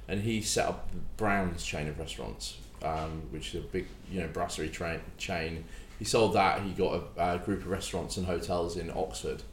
and 0.08 0.22
he 0.22 0.42
set 0.42 0.68
up 0.68 0.90
Brown's 1.18 1.66
chain 1.66 1.90
of 1.90 2.00
restaurants, 2.00 2.56
um, 2.84 3.24
which 3.32 3.54
is 3.56 3.64
a 3.64 3.68
big, 3.68 3.88
you 4.12 4.22
know, 4.22 4.28
brasserie 4.28 4.70
tra- 4.70 5.02
chain. 5.18 5.66
He 5.98 6.06
sold 6.06 6.34
that. 6.34 6.62
He 6.62 6.72
got 6.72 7.04
a, 7.18 7.36
a 7.36 7.40
group 7.40 7.62
of 7.62 7.68
restaurants 7.68 8.18
and 8.18 8.26
hotels 8.26 8.78
in 8.78 8.90
Oxford, 8.96 9.44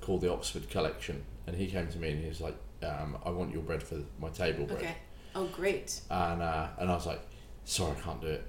called 0.00 0.20
the 0.20 0.30
Oxford 0.32 0.68
Collection, 0.68 1.22
and 1.46 1.56
he 1.56 1.66
came 1.66 1.88
to 1.88 1.98
me 1.98 2.10
and 2.12 2.22
he 2.22 2.28
was 2.28 2.40
like, 2.40 2.56
um, 2.82 3.16
"I 3.24 3.30
want 3.30 3.52
your 3.52 3.62
bread 3.62 3.82
for 3.82 3.96
my 4.20 4.28
table 4.30 4.66
bread." 4.66 4.78
Okay. 4.78 4.96
Oh, 5.36 5.46
great. 5.46 6.00
and 6.10 6.42
uh, 6.42 6.68
and 6.78 6.90
I 6.90 6.94
was 6.94 7.06
like, 7.06 7.20
sorry, 7.64 7.96
I 7.98 8.00
can't 8.00 8.20
do 8.20 8.28
it. 8.28 8.46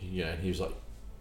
You 0.00 0.24
know, 0.24 0.30
and 0.30 0.40
he 0.42 0.48
was 0.48 0.60
like, 0.60 0.74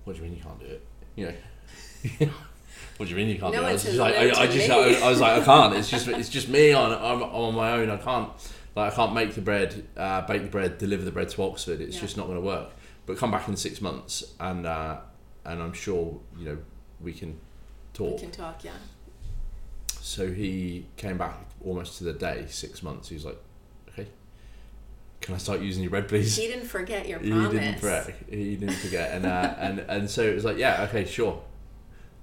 what 0.04 0.16
do 0.16 0.22
you 0.24 0.28
mean 0.28 0.38
you 0.38 0.44
can't 0.44 0.60
do 0.60 0.66
it? 0.66 0.86
You 1.16 1.26
know, 1.28 2.30
what 2.98 3.06
do 3.06 3.12
you 3.12 3.16
mean 3.16 3.30
you 3.30 3.40
can't 3.40 3.54
No 3.54 3.60
do 3.62 3.66
it? 3.66 3.70
I 3.70 3.74
was 3.74 3.84
just 3.84 3.98
like, 3.98 4.16
I, 4.16 4.42
I 4.42 4.48
just. 4.48 4.70
I, 4.70 5.06
I 5.06 5.10
was 5.10 5.20
like, 5.22 5.42
I 5.42 5.46
can't. 5.46 5.76
It's 5.76 5.90
just, 5.90 6.08
it's 6.08 6.30
just 6.30 6.50
me 6.50 6.74
on, 6.74 6.92
I'm, 6.92 7.22
I'm 7.22 7.34
on 7.34 7.56
my 7.56 7.72
own. 7.74 7.90
I 7.90 7.98
can't, 7.98 8.30
like, 8.76 8.92
I 8.92 8.96
can't 8.96 9.14
make 9.14 9.34
the 9.36 9.42
bread, 9.42 9.84
uh, 9.98 10.22
bake 10.26 10.44
the 10.44 10.48
bread, 10.50 10.78
deliver 10.78 11.04
the 11.04 11.12
bread 11.12 11.30
to 11.30 11.44
Oxford. 11.44 11.80
It's 11.82 11.96
Yeah. 11.96 12.02
just 12.02 12.18
not 12.18 12.26
going 12.28 12.38
to 12.40 12.46
work. 12.46 12.70
But 13.06 13.18
come 13.18 13.32
back 13.32 13.48
in 13.48 13.56
six 13.58 13.82
months, 13.82 14.24
and 14.40 14.66
uh, 14.66 14.98
and 15.46 15.62
I'm 15.62 15.74
sure 15.74 16.20
you 16.38 16.46
know 16.46 16.58
we 17.02 17.12
can 17.14 17.38
talk. 17.94 18.14
We 18.14 18.20
can 18.20 18.32
talk. 18.32 18.64
Yeah. 18.64 18.72
So 20.00 20.32
he 20.32 20.86
came 20.98 21.18
back 21.18 21.36
almost 21.64 21.98
to 22.00 22.04
the 22.04 22.14
day, 22.14 22.46
six 22.50 22.84
months. 22.84 23.10
He 23.10 23.16
was 23.16 23.26
like, 23.26 23.38
okay, 23.90 24.08
can 25.22 25.36
I 25.36 25.38
start 25.38 25.62
using 25.62 25.84
your 25.84 25.90
bread, 25.90 26.08
please? 26.08 26.36
He 26.36 26.48
didn't 26.48 26.66
forget 26.68 27.08
your 27.08 27.20
promise. 27.20 27.52
He 27.54 27.60
didn't 27.60 27.80
forget. 27.80 28.16
He 28.30 28.56
didn't 28.56 28.76
forget, 28.76 29.12
and 29.12 29.26
uh, 29.26 29.54
and 29.60 29.80
and 29.80 30.10
so 30.10 30.24
it 30.24 30.36
was 30.36 30.46
like, 30.46 30.58
yeah, 30.58 30.84
okay, 30.90 31.06
sure. 31.06 31.42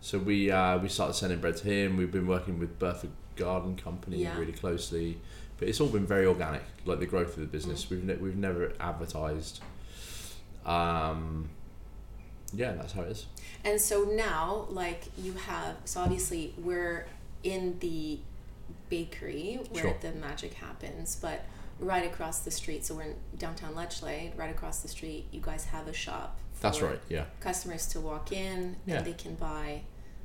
So 0.00 0.18
we 0.18 0.50
uh, 0.50 0.78
we 0.78 0.88
started 0.88 1.12
sending 1.14 1.40
bread 1.40 1.56
to 1.58 1.64
him. 1.66 1.96
We've 1.98 2.10
been 2.10 2.26
working 2.26 2.58
with 2.58 2.78
Burford 2.78 3.10
Garden 3.36 3.76
Company 3.76 4.22
Yeah. 4.22 4.38
really 4.38 4.52
closely, 4.52 5.18
but 5.60 5.68
it's 5.68 5.80
all 5.80 5.86
been 5.88 6.06
very 6.06 6.26
organic, 6.26 6.62
like 6.86 6.98
the 6.98 7.06
growth 7.06 7.34
of 7.34 7.40
the 7.40 7.46
business. 7.46 7.84
Mm. 7.84 7.90
We've 7.90 8.04
ne- 8.04 8.16
we've 8.16 8.36
never 8.36 8.72
advertised. 8.80 9.60
Um, 10.66 11.50
yeah, 12.52 12.72
that's 12.72 12.92
how 12.94 13.02
it 13.02 13.10
is. 13.12 13.26
And 13.64 13.80
so 13.80 14.04
now, 14.04 14.66
like 14.70 15.04
you 15.16 15.34
have, 15.34 15.76
so 15.84 16.00
obviously 16.00 16.54
we're 16.58 17.06
in 17.44 17.78
the 17.80 18.18
bakery 18.88 19.60
where 19.70 19.82
Sure. 19.84 19.96
the 20.00 20.12
magic 20.12 20.54
happens, 20.54 21.16
but 21.16 21.44
right 21.78 22.04
across 22.04 22.40
the 22.40 22.50
street, 22.50 22.84
so 22.84 22.94
we're 22.94 23.02
in 23.02 23.14
downtown 23.38 23.74
Lechlade, 23.74 24.36
right 24.36 24.50
across 24.50 24.80
the 24.80 24.88
street, 24.88 25.26
you 25.30 25.40
guys 25.40 25.64
have 25.66 25.86
a 25.88 25.92
shop. 25.92 26.38
That's 26.60 26.82
right. 26.82 27.00
Yeah. 27.08 27.24
Customers 27.40 27.86
to 27.88 28.00
walk 28.00 28.32
in 28.32 28.76
Yeah. 28.86 28.96
and 28.96 29.06
they 29.06 29.12
can 29.14 29.34
buy, 29.34 29.82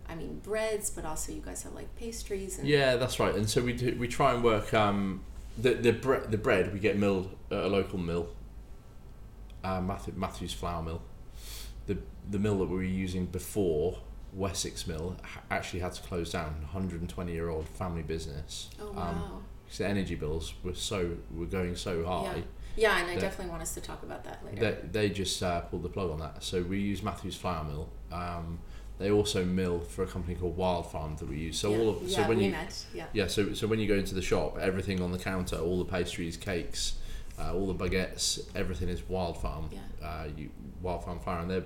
I 0.07 0.15
mean, 0.15 0.39
breads, 0.43 0.89
but 0.89 1.05
also 1.05 1.31
you 1.31 1.41
guys 1.41 1.63
have 1.63 1.73
like 1.73 1.93
pastries 1.95 2.59
and 2.59 2.67
Yeah, 2.67 2.95
that's 2.95 3.19
right. 3.19 3.33
And 3.35 3.49
so 3.49 3.61
we 3.61 3.73
do, 3.73 3.95
we 3.99 4.07
try 4.07 4.33
and 4.33 4.43
work 4.43 4.73
um, 4.73 5.23
the 5.57 5.73
the 5.73 5.91
bre- 5.93 6.27
the 6.29 6.37
bread 6.37 6.73
we 6.73 6.79
get 6.79 6.97
milled 6.97 7.35
at 7.51 7.59
a 7.59 7.67
local 7.67 7.97
mill, 7.99 8.27
uh, 9.63 9.81
Matthew, 9.81 10.13
Matthews 10.15 10.53
Flour 10.53 10.83
Mill. 10.83 11.01
The 11.87 11.97
the 12.29 12.39
mill 12.39 12.59
that 12.59 12.65
we 12.65 12.75
were 12.75 12.83
using 12.83 13.25
before 13.25 13.99
Wessex 14.33 14.87
Mill 14.87 15.15
actually 15.49 15.79
had 15.79 15.93
to 15.93 16.01
close 16.01 16.31
down. 16.31 16.55
120 16.61 17.31
year 17.31 17.49
old 17.49 17.67
family 17.69 18.01
business. 18.03 18.69
Oh 18.81 18.89
Um, 18.89 18.95
wow. 18.95 19.41
'cause 19.67 19.77
the 19.79 19.87
energy 19.87 20.15
bills 20.15 20.53
were 20.63 20.75
so 20.75 21.17
were 21.33 21.45
going 21.45 21.75
so 21.75 22.05
high. 22.05 22.23
yeah, 22.37 22.41
Yeah, 22.77 22.97
and 23.01 23.09
I 23.09 23.15
definitely 23.15 23.49
want 23.51 23.61
us 23.63 23.73
to 23.75 23.81
talk 23.81 24.03
about 24.03 24.23
that 24.25 24.45
later. 24.45 24.77
They, 24.91 25.07
they 25.07 25.09
just 25.09 25.41
uh, 25.41 25.61
pulled 25.61 25.83
the 25.83 25.89
plug 25.89 26.11
on 26.11 26.19
that. 26.19 26.43
So 26.43 26.61
we 26.61 26.79
use 26.79 27.01
Matthews 27.01 27.35
Flour 27.35 27.63
Mill. 27.63 27.89
Um, 28.11 28.59
they 28.97 29.11
also 29.11 29.43
mill 29.43 29.79
for 29.81 30.03
a 30.03 30.07
company 30.07 30.35
called 30.35 30.55
Wild 30.55 30.89
Farm 30.89 31.15
that 31.17 31.27
we 31.27 31.37
use. 31.37 31.59
So 31.59 31.71
yeah. 31.71 31.77
all 31.77 31.89
of 31.89 32.03
yeah, 32.03 32.15
so 32.15 32.27
when 32.27 32.39
you 32.39 32.51
met. 32.51 32.85
Yeah. 32.93 33.05
Yeah, 33.13 33.27
so 33.27 33.53
so 33.53 33.67
when 33.67 33.79
you 33.79 33.87
go 33.87 33.95
into 33.95 34.15
the 34.15 34.21
shop, 34.21 34.57
everything 34.59 35.01
on 35.01 35.11
the 35.11 35.19
counter, 35.19 35.57
all 35.57 35.79
the 35.79 35.85
pastries, 35.85 36.37
cakes, 36.37 36.95
uh, 37.37 37.53
all 37.53 37.71
the 37.71 37.75
baguettes, 37.75 38.39
everything 38.55 38.89
is 38.89 39.07
Wild 39.07 39.37
Farm. 39.41 39.69
Yeah. 39.71 39.79
Uh, 40.07 40.27
you, 40.35 40.49
Wild 40.81 41.03
Farm 41.03 41.19
flour, 41.19 41.39
and 41.41 41.51
they 41.51 41.63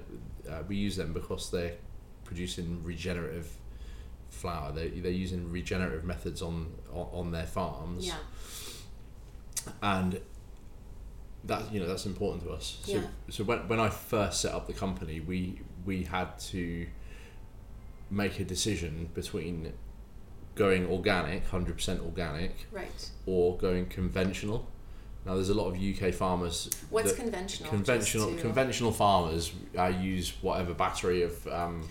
uh, 0.49 0.63
we 0.67 0.75
use 0.75 0.95
them 0.95 1.13
because 1.13 1.51
they're 1.51 1.75
producing 2.23 2.83
regenerative 2.83 3.51
flour. 4.29 4.71
They 4.71 4.89
they're 4.89 5.11
using 5.11 5.51
regenerative 5.51 6.03
methods 6.03 6.41
on 6.41 6.73
on, 6.91 7.07
on 7.13 7.31
their 7.31 7.45
farms, 7.45 8.07
Yeah. 8.07 8.15
and 9.83 10.19
that 11.43 11.71
you 11.71 11.79
know 11.79 11.87
that's 11.87 12.05
important 12.05 12.43
to 12.43 12.51
us. 12.51 12.79
So 12.83 12.93
Yeah. 12.93 13.01
so 13.29 13.43
when 13.43 13.67
when 13.67 13.79
I 13.79 13.89
first 13.89 14.41
set 14.41 14.53
up 14.53 14.65
the 14.67 14.73
company, 14.73 15.19
we 15.19 15.61
we 15.85 16.03
had 16.03 16.37
to 16.39 16.87
make 18.11 18.39
a 18.39 18.43
decision 18.43 19.09
between 19.13 19.73
going 20.55 20.87
organic, 20.87 21.45
hundred 21.47 21.75
percent 21.75 22.01
organic, 22.01 22.67
Right. 22.71 23.09
or 23.25 23.57
going 23.57 23.85
conventional. 23.87 24.67
Now, 25.25 25.35
there's 25.35 25.49
a 25.49 25.53
lot 25.53 25.67
of 25.67 25.75
UK 25.77 26.13
farmers. 26.13 26.69
What's 26.89 27.13
conventional? 27.13 27.69
conventional? 27.69 28.31
To- 28.33 28.41
Conventional 28.41 28.91
farmers 28.91 29.51
uh, 29.77 29.87
use 29.87 30.33
whatever 30.41 30.73
battery 30.73 31.23
of 31.23 31.45
um, 31.47 31.87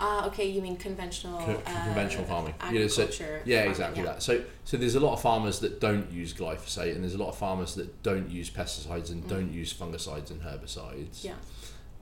Ah, 0.00 0.26
okay. 0.26 0.48
You 0.48 0.60
mean 0.60 0.76
conventional? 0.76 1.38
co- 1.40 1.62
uh, 1.64 1.84
conventional 1.84 2.24
farming. 2.24 2.54
You 2.72 2.80
know, 2.80 2.86
so- 2.88 3.04
Agriculture. 3.04 3.42
yeah, 3.44 3.56
farming, 3.58 3.70
exactly 3.70 4.02
yeah. 4.02 4.12
that. 4.12 4.22
So, 4.22 4.42
so 4.64 4.76
there's 4.76 4.96
a 4.96 5.00
lot 5.00 5.12
of 5.14 5.22
farmers 5.22 5.60
that 5.60 5.80
don't 5.80 6.10
use 6.10 6.34
glyphosate, 6.34 6.92
and 6.94 7.02
there's 7.04 7.14
a 7.14 7.18
lot 7.18 7.28
of 7.28 7.36
farmers 7.38 7.76
that 7.76 8.02
don't 8.02 8.28
use 8.28 8.50
pesticides 8.50 9.10
and 9.10 9.24
Mm. 9.24 9.28
don't 9.28 9.52
use 9.52 9.72
fungicides 9.72 10.30
and 10.30 10.42
herbicides. 10.42 11.22
Yeah. 11.24 11.34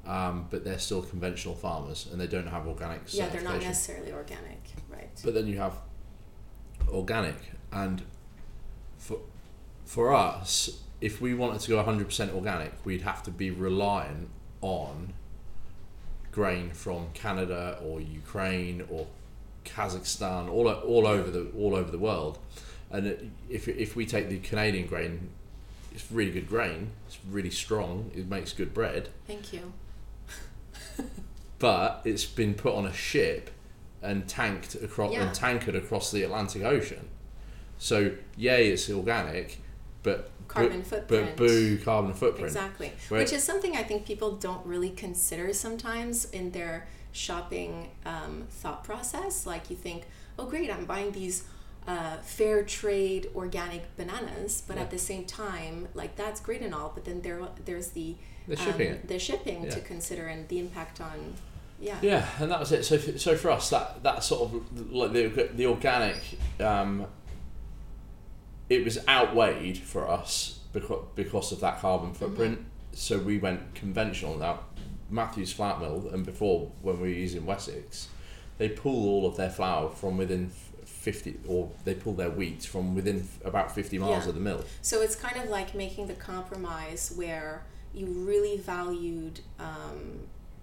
Um, 0.07 0.47
but 0.50 0.64
they're 0.64 0.78
still 0.78 1.02
conventional 1.02 1.54
farmers, 1.54 2.09
and 2.11 2.21
they 2.21 2.26
don't 2.26 2.47
have 2.47 2.66
organic 2.66 3.02
Yeah, 3.12 3.28
they're 3.28 3.42
not 3.42 3.61
necessarily 3.61 4.12
organic, 4.12 4.62
right? 4.88 5.11
But 5.23 5.35
then 5.35 5.47
you 5.47 5.59
have 5.59 5.75
organic, 6.88 7.37
and 7.71 8.02
for 8.99 9.19
for 9.85 10.12
us, 10.14 10.80
if 11.00 11.21
we 11.21 11.35
wanted 11.35 11.61
to 11.62 11.69
go 11.69 11.83
100% 11.83 12.35
organic, 12.35 12.73
we'd 12.85 13.02
have 13.02 13.23
to 13.25 13.30
be 13.30 13.50
reliant 13.50 14.28
on 14.61 15.12
grain 16.33 16.71
from 16.71 17.09
Canada 17.12 17.78
or 17.83 18.00
Ukraine 18.00 18.87
or 18.88 19.07
Kazakhstan, 19.64 20.49
all 20.49 20.69
all 20.69 21.07
over 21.07 21.30
the 21.30 21.50
all 21.57 21.75
over 21.75 21.90
the 21.90 21.99
world. 21.99 22.38
And 22.90 23.33
if 23.49 23.69
if 23.69 23.97
we 23.97 24.07
take 24.07 24.28
the 24.28 24.38
Canadian 24.38 24.87
grain, 24.87 25.30
it's 25.92 26.11
really 26.11 26.30
good 26.30 26.49
grain. 26.49 26.90
It's 27.07 27.19
really 27.28 27.50
strong. 27.50 28.11
It 28.14 28.28
makes 28.28 28.52
good 28.52 28.73
bread 28.75 29.09
Thank 29.26 29.52
you. 29.52 29.73
But 31.59 32.00
it's 32.04 32.25
been 32.25 32.54
put 32.54 32.75
on 32.75 32.87
a 32.87 32.92
ship 32.92 33.50
and 34.02 34.26
tanked 34.26 34.75
across 34.76 35.12
Yeah. 35.12 35.23
and 35.25 35.35
tankered 35.35 35.75
across 35.76 36.11
the 36.11 36.23
Atlantic 36.23 36.62
Ocean. 36.62 37.09
So 37.78 38.12
yay, 38.37 38.68
it's 38.70 38.88
organic, 38.90 39.59
but 40.02 40.30
Carbon 40.49 40.80
but, 40.80 40.87
footprint. 40.88 41.26
but 41.37 41.37
boo 41.37 41.78
carbon 41.78 42.12
footprint. 42.14 42.47
Exactly. 42.49 42.92
Where- 43.09 43.20
Which 43.20 43.32
is 43.32 43.44
something 43.44 43.76
I 43.76 43.82
think 43.85 44.04
people 44.06 44.32
don't 44.32 44.64
really 44.66 44.90
consider 44.90 45.52
sometimes 45.52 46.25
in 46.30 46.50
their 46.52 46.88
shopping 47.12 47.90
um, 48.04 48.47
thought 48.50 48.82
process. 48.85 49.47
Like 49.47 49.70
you 49.70 49.76
think, 49.76 50.04
oh, 50.38 50.47
great, 50.47 50.70
I'm 50.70 50.87
buying 50.87 51.12
these 51.12 51.44
uh, 51.87 52.16
fair 52.18 52.62
trade 52.62 53.30
organic 53.35 53.97
bananas, 53.97 54.62
but 54.66 54.76
Yeah. 54.76 54.82
at 54.82 54.90
the 54.90 54.99
same 54.99 55.25
time, 55.25 55.88
like 55.94 56.16
that's 56.16 56.40
great 56.40 56.62
and 56.62 56.75
all, 56.75 56.90
but 56.94 57.04
then 57.04 57.20
there 57.23 57.40
there's 57.64 57.88
the 57.90 58.16
They're 58.57 58.64
shipping 58.66 58.92
um, 58.92 58.99
the 59.07 59.19
shipping 59.19 59.69
to 59.69 59.80
consider 59.80 60.26
and 60.26 60.47
the 60.49 60.59
impact 60.59 61.00
on 61.00 61.35
yeah 61.80 61.99
Yeah, 62.02 62.26
and 62.38 62.50
that 62.50 62.61
was 62.61 62.73
it. 62.73 62.85
So, 62.85 62.97
f- 62.97 63.19
so 63.19 63.37
for 63.37 63.50
us, 63.50 63.71
that 63.71 64.02
that 64.02 64.23
sort 64.25 64.42
of 64.52 64.92
like 64.92 65.12
the 65.12 65.49
the 65.54 65.66
organic, 65.66 66.19
um, 66.61 67.07
it 68.69 68.85
was 68.85 68.99
outweighed 69.09 69.78
for 69.78 70.09
us 70.09 70.61
because 70.73 71.04
because 71.14 71.52
of 71.52 71.61
that 71.61 71.80
carbon 71.80 72.12
footprint. 72.12 72.59
So 72.92 73.19
we 73.19 73.38
went 73.38 73.75
conventional. 73.75 74.37
Now, 74.37 74.61
Matthews 75.11 75.52
Flour 75.52 75.78
Mill, 75.80 76.11
and 76.12 76.25
before 76.26 76.71
when 76.83 76.97
we 77.00 77.09
were 77.09 77.14
using 77.14 77.47
Wessex, 77.47 78.09
they 78.59 78.69
pull 78.69 79.09
all 79.09 79.26
of 79.26 79.37
their 79.37 79.50
flour 79.50 79.90
from 79.90 80.16
within 80.16 80.50
fifty, 80.85 81.38
or 81.49 81.71
they 81.85 81.95
pull 81.95 82.14
their 82.14 82.30
wheat 82.30 82.64
from 82.64 82.95
within 82.95 83.26
about 83.45 83.73
fifty 83.75 83.99
miles 83.99 84.25
Yeah. 84.25 84.28
of 84.30 84.35
the 84.35 84.40
mill. 84.40 84.64
So 84.83 85.00
it's 85.02 85.14
kind 85.16 85.37
of 85.42 85.49
like 85.49 85.75
making 85.75 86.09
the 86.09 86.14
compromise 86.14 87.12
where 87.16 87.62
you 87.94 88.06
really 88.06 88.56
valued 88.59 89.40
um, 89.59 90.20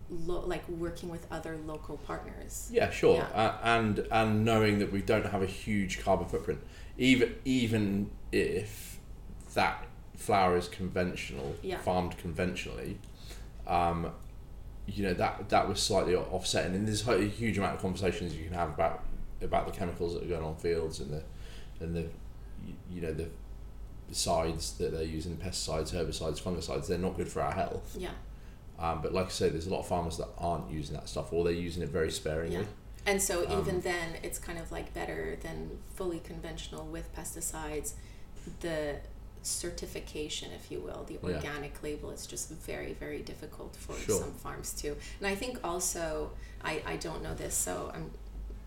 lo- 0.09 0.45
like 0.45 0.67
working 0.69 1.09
with 1.09 1.27
other 1.31 1.57
local 1.65 1.97
partners. 1.97 2.69
Yeah, 2.71 2.89
sure. 2.89 3.17
Yeah. 3.17 3.41
Uh, 3.41 3.57
and 3.63 3.99
and 4.11 4.45
knowing 4.45 4.79
that 4.79 4.91
we 4.91 5.01
don't 5.01 5.25
have 5.25 5.41
a 5.41 5.47
huge 5.47 6.01
carbon 6.03 6.27
footprint, 6.27 6.59
even 6.97 7.35
even 7.45 8.09
if 8.31 8.99
that 9.53 9.85
flour 10.15 10.57
is 10.57 10.67
conventional, 10.67 11.55
Yeah. 11.61 11.77
farmed 11.79 12.17
conventionally, 12.17 12.97
um, 13.67 14.11
you 14.85 15.03
know 15.03 15.13
that 15.13 15.49
that 15.49 15.67
was 15.67 15.81
slightly 15.81 16.15
offsetting. 16.15 16.75
And 16.75 16.87
there's 16.87 17.07
a 17.07 17.19
huge 17.25 17.57
amount 17.57 17.75
of 17.75 17.81
conversations 17.81 18.35
you 18.35 18.45
can 18.45 18.53
have 18.53 18.69
about 18.69 19.03
about 19.41 19.65
the 19.67 19.71
chemicals 19.71 20.13
that 20.13 20.23
are 20.23 20.27
going 20.27 20.43
on 20.43 20.55
fields 20.55 20.99
and 20.99 21.11
the 21.11 21.23
and 21.79 21.95
the 21.95 22.05
you 22.91 23.01
know 23.01 23.13
the 23.13 23.29
sides 24.11 24.73
that 24.77 24.91
they're 24.91 25.03
using 25.03 25.37
pesticides, 25.37 25.91
herbicides, 25.93 26.41
fungicides. 26.41 26.87
They're 26.87 26.97
not 26.97 27.17
good 27.17 27.27
for 27.29 27.41
our 27.41 27.51
health. 27.53 27.95
Yeah. 27.97 28.11
Um, 28.79 29.01
but 29.01 29.13
like 29.13 29.25
I 29.27 29.29
say, 29.29 29.49
there's 29.49 29.67
a 29.67 29.71
lot 29.71 29.79
of 29.79 29.87
farmers 29.87 30.17
that 30.17 30.29
aren't 30.37 30.69
using 30.71 30.95
that 30.95 31.09
stuff, 31.09 31.33
or 31.33 31.43
they're 31.43 31.53
using 31.53 31.81
it 31.83 31.89
very 31.89 32.11
sparingly. 32.11 32.57
Yeah. 32.59 32.63
And 33.05 33.21
so 33.21 33.43
even 33.43 33.75
Um, 33.75 33.81
then, 33.81 34.15
it's 34.21 34.37
kind 34.37 34.59
of 34.59 34.71
like 34.71 34.93
better 34.93 35.37
than 35.41 35.79
fully 35.95 36.19
conventional 36.19 36.85
with 36.85 37.13
pesticides. 37.15 37.93
The 38.59 38.97
certification, 39.43 40.51
if 40.51 40.69
you 40.71 40.79
will, 40.79 41.05
the 41.05 41.13
Yeah. 41.15 41.35
organic 41.35 41.81
label 41.81 42.11
is 42.11 42.27
just 42.27 42.49
very, 42.49 42.93
very 42.93 43.21
difficult 43.21 43.75
for 43.75 43.95
Sure. 43.97 44.19
some 44.19 44.33
farms 44.33 44.73
too. 44.73 44.95
And 45.19 45.27
I 45.27 45.35
think 45.35 45.59
also, 45.63 46.31
I, 46.63 46.81
I 46.85 46.97
don't 46.97 47.23
know 47.23 47.33
this, 47.33 47.55
so 47.55 47.91
I'm 47.93 48.11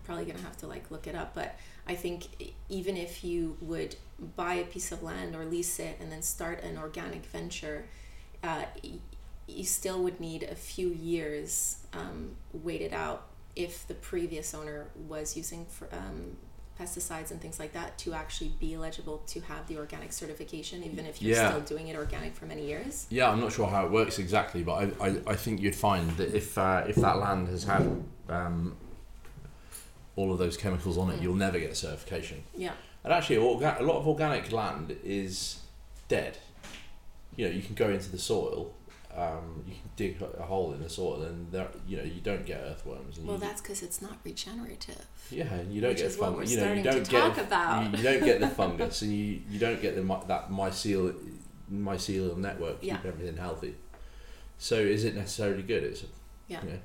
probably 0.05 0.25
gonna 0.25 0.41
have 0.43 0.57
to 0.57 0.67
like 0.67 0.89
look 0.91 1.07
it 1.07 1.15
up, 1.15 1.33
but 1.35 1.55
I 1.91 1.95
think 1.95 2.53
even 2.69 2.95
if 2.95 3.21
you 3.21 3.57
would 3.59 3.97
buy 4.37 4.53
a 4.53 4.63
piece 4.63 4.93
of 4.93 5.03
land 5.03 5.35
or 5.35 5.43
lease 5.43 5.77
it 5.77 5.97
and 5.99 6.09
then 6.09 6.21
start 6.21 6.63
an 6.63 6.77
organic 6.77 7.25
venture, 7.25 7.83
uh, 8.41 8.63
you 9.45 9.65
still 9.65 10.01
would 10.03 10.21
need 10.21 10.43
a 10.43 10.55
few 10.55 10.87
years 10.87 11.79
um, 11.91 12.31
waited 12.53 12.93
out 12.93 13.27
if 13.57 13.85
the 13.89 13.93
previous 13.95 14.53
owner 14.53 14.85
was 15.09 15.35
using 15.35 15.65
for, 15.65 15.89
um, 15.91 16.37
pesticides 16.79 17.31
and 17.31 17.41
things 17.41 17.59
like 17.59 17.73
that 17.73 17.97
to 17.97 18.13
actually 18.13 18.53
be 18.57 18.73
eligible 18.73 19.17
to 19.27 19.41
have 19.41 19.67
the 19.67 19.77
organic 19.77 20.13
certification, 20.13 20.85
even 20.85 21.05
if 21.05 21.21
you're 21.21 21.35
Yeah. 21.35 21.49
still 21.49 21.77
doing 21.77 21.89
it 21.89 21.97
organic 21.97 22.33
for 22.33 22.45
many 22.45 22.65
years. 22.65 23.05
Yeah, 23.09 23.29
I'm 23.29 23.41
not 23.41 23.51
sure 23.51 23.67
how 23.67 23.85
it 23.85 23.91
works 23.91 24.17
exactly, 24.17 24.63
but 24.63 24.75
I, 25.01 25.07
I, 25.07 25.09
I 25.27 25.35
think 25.35 25.59
you'd 25.59 25.75
find 25.75 26.09
that 26.11 26.33
if 26.33 26.57
uh, 26.57 26.85
if 26.87 26.95
that 27.05 27.17
land 27.17 27.49
has 27.49 27.65
had 27.65 27.83
um, 28.29 28.77
all 30.15 30.31
of 30.31 30.39
those 30.39 30.57
chemicals 30.57 30.97
on 30.97 31.09
it, 31.09 31.19
Mm. 31.19 31.21
you'll 31.23 31.35
never 31.35 31.59
get 31.59 31.75
certification. 31.77 32.43
Yeah, 32.55 32.73
And 33.03 33.11
actually, 33.13 33.37
orga- 33.37 33.79
a 33.79 33.83
lot 33.83 33.97
of 33.97 34.07
organic 34.07 34.51
land 34.51 34.95
is 35.03 35.59
dead. 36.07 36.37
You 37.35 37.47
know, 37.47 37.51
you 37.53 37.61
can 37.61 37.75
go 37.75 37.89
into 37.89 38.11
the 38.11 38.17
soil, 38.19 38.73
um, 39.15 39.63
you 39.67 39.73
can 39.73 39.89
dig 39.95 40.21
a 40.21 40.43
hole 40.43 40.73
in 40.73 40.81
the 40.81 40.89
soil, 40.89 41.23
and 41.23 41.51
there, 41.51 41.69
you 41.87 41.97
know, 41.97 42.03
you 42.03 42.21
don't 42.21 42.45
get 42.45 42.61
earthworms. 42.61 43.17
And 43.17 43.27
well, 43.27 43.37
you, 43.37 43.41
that's 43.41 43.61
because 43.61 43.81
it's 43.83 44.01
not 44.01 44.17
regenerative. 44.23 45.05
yeah, 45.31 45.45
and 45.53 45.73
you 45.73 45.81
don't 45.81 45.95
get 45.97 46.05
is 46.07 46.17
what 46.17 46.27
fun- 46.27 46.35
we're 46.37 46.43
You 46.43 46.57
know, 46.57 46.73
you 46.73 46.83
don't 46.83 47.09
get 47.09 47.19
talk 47.21 47.37
about. 47.37 47.91
You, 47.91 47.97
you 47.97 48.03
don't 48.03 48.23
get 48.25 48.39
the 48.41 48.47
fungus, 48.61 49.01
and 49.01 49.11
you, 49.13 49.41
you 49.49 49.59
don't 49.59 49.81
get 49.81 49.95
the 49.95 50.01
that 50.27 50.49
mycelial 50.51 51.15
mycelial 51.71 52.35
network 52.37 52.81
to 52.81 52.85
Yeah. 52.87 52.97
keep 52.97 53.05
everything 53.05 53.37
healthy. 53.37 53.75
So, 54.57 54.75
is 54.75 55.05
it 55.05 55.15
necessarily 55.15 55.63
good? 55.63 55.83
It's 55.83 56.03
Yeah. 56.47 56.61
you 56.63 56.69
know, 56.71 56.79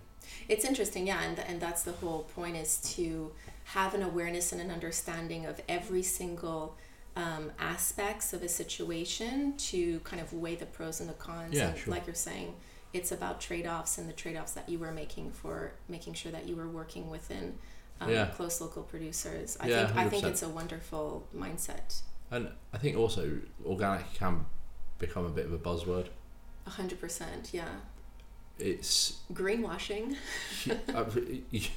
It's 0.48 0.64
interesting, 0.64 1.06
yeah, 1.06 1.22
and, 1.22 1.38
and 1.40 1.60
that's 1.60 1.82
the 1.82 1.92
whole 1.92 2.24
point 2.34 2.56
is 2.56 2.78
to 2.96 3.32
have 3.64 3.94
an 3.94 4.02
awareness 4.02 4.52
and 4.52 4.60
an 4.60 4.70
understanding 4.70 5.46
of 5.46 5.60
every 5.68 6.02
single 6.02 6.76
um, 7.16 7.50
aspects 7.58 8.32
of 8.32 8.42
a 8.42 8.48
situation 8.48 9.54
to 9.56 10.00
kind 10.00 10.20
of 10.22 10.32
weigh 10.32 10.54
the 10.54 10.66
pros 10.66 11.00
and 11.00 11.08
the 11.08 11.14
cons. 11.14 11.54
Yeah, 11.54 11.68
and 11.70 11.78
sure. 11.78 11.92
like 11.94 12.06
you're 12.06 12.14
saying, 12.14 12.54
it's 12.92 13.10
about 13.10 13.40
trade 13.40 13.66
offs 13.66 13.98
and 13.98 14.08
the 14.08 14.12
trade 14.12 14.36
offs 14.36 14.52
that 14.52 14.68
you 14.68 14.78
were 14.78 14.92
making 14.92 15.32
for 15.32 15.72
making 15.88 16.14
sure 16.14 16.30
that 16.32 16.46
you 16.46 16.54
were 16.56 16.68
working 16.68 17.10
within 17.10 17.58
um, 18.00 18.10
Yeah. 18.10 18.26
close 18.26 18.60
local 18.60 18.82
producers. 18.82 19.56
I 19.60 19.68
Yeah, 19.68 19.86
think 19.86 19.98
I 19.98 20.08
think 20.08 20.24
it's 20.24 20.42
a 20.42 20.48
wonderful 20.48 21.26
mindset. 21.34 22.02
and 22.30 22.50
I 22.72 22.78
think 22.78 22.96
also 22.96 23.38
organic 23.64 24.12
can 24.14 24.46
become 24.98 25.24
a 25.24 25.30
bit 25.30 25.46
of 25.46 25.52
a 25.52 25.58
buzzword. 25.58 26.08
A 26.66 26.70
hundred 26.70 27.00
percent, 27.00 27.50
yeah. 27.52 27.68
It's 28.58 29.20
Greenwashing. 29.32 30.16
it, 30.66 31.70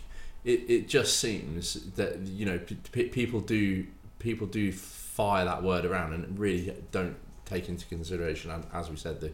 it 0.46 0.88
just 0.88 1.18
seems 1.20 1.74
that 1.96 2.20
you 2.20 2.46
know 2.46 2.58
p- 2.60 2.78
p- 2.92 3.04
people 3.10 3.42
do 3.42 3.86
people 4.20 4.48
do 4.48 4.72
fire 4.72 5.46
that 5.46 5.64
word 5.64 5.86
around 5.86 6.14
and 6.14 6.40
really 6.40 6.74
don't 6.92 7.16
take 7.46 7.68
into 7.70 7.86
consideration 7.88 8.52
and 8.52 8.66
as 8.74 8.90
we 8.90 8.96
said 8.96 9.20
the 9.22 9.32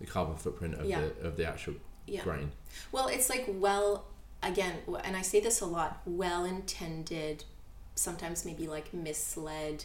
the 0.00 0.06
carbon 0.06 0.36
footprint 0.36 0.74
of 0.74 0.86
Yeah. 0.86 1.00
the 1.20 1.26
of 1.28 1.36
the 1.36 1.46
actual 1.46 1.74
Yeah. 2.06 2.22
grain 2.22 2.52
Well, 2.92 3.08
it's 3.08 3.28
like 3.28 3.44
well, 3.48 4.06
again, 4.42 4.76
and 5.04 5.16
I 5.16 5.22
say 5.22 5.40
this 5.40 5.60
a 5.60 5.66
lot, 5.66 6.00
well 6.06 6.44
intended, 6.44 7.44
sometimes 7.96 8.44
maybe 8.44 8.66
like 8.68 8.94
misled 8.94 9.84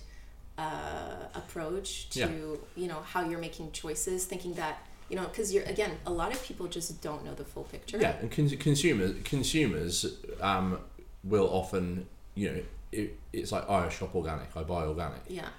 uh, 0.58 1.16
approach 1.34 2.10
to, 2.12 2.20
Yeah. 2.20 2.82
you 2.82 2.88
know, 2.88 3.02
how 3.02 3.28
you're 3.28 3.40
making 3.40 3.72
choices, 3.72 4.26
thinking 4.26 4.54
that, 4.54 4.86
you 5.14 5.20
know, 5.20 5.28
because 5.28 5.54
you're, 5.54 5.64
again, 5.66 5.92
a 6.08 6.12
lot 6.12 6.32
of 6.34 6.42
people 6.44 6.66
just 6.68 7.00
don't 7.04 7.24
know 7.24 7.36
the 7.36 7.46
full 7.46 7.66
picture. 7.66 8.00
yeah 8.00 8.16
and 8.20 8.32
cons- 8.32 8.56
consumers 8.56 9.14
consumers 9.24 9.96
um, 10.42 10.80
will 11.24 11.48
often 11.52 12.08
you 12.34 12.46
know 12.52 12.60
it, 12.92 13.16
it's 13.32 13.52
like 13.52 13.70
I 13.70 13.90
shop 13.90 14.16
organic 14.16 14.50
I 14.58 14.64
buy 14.64 14.86
organic 14.86 15.22
Yeah. 15.28 15.50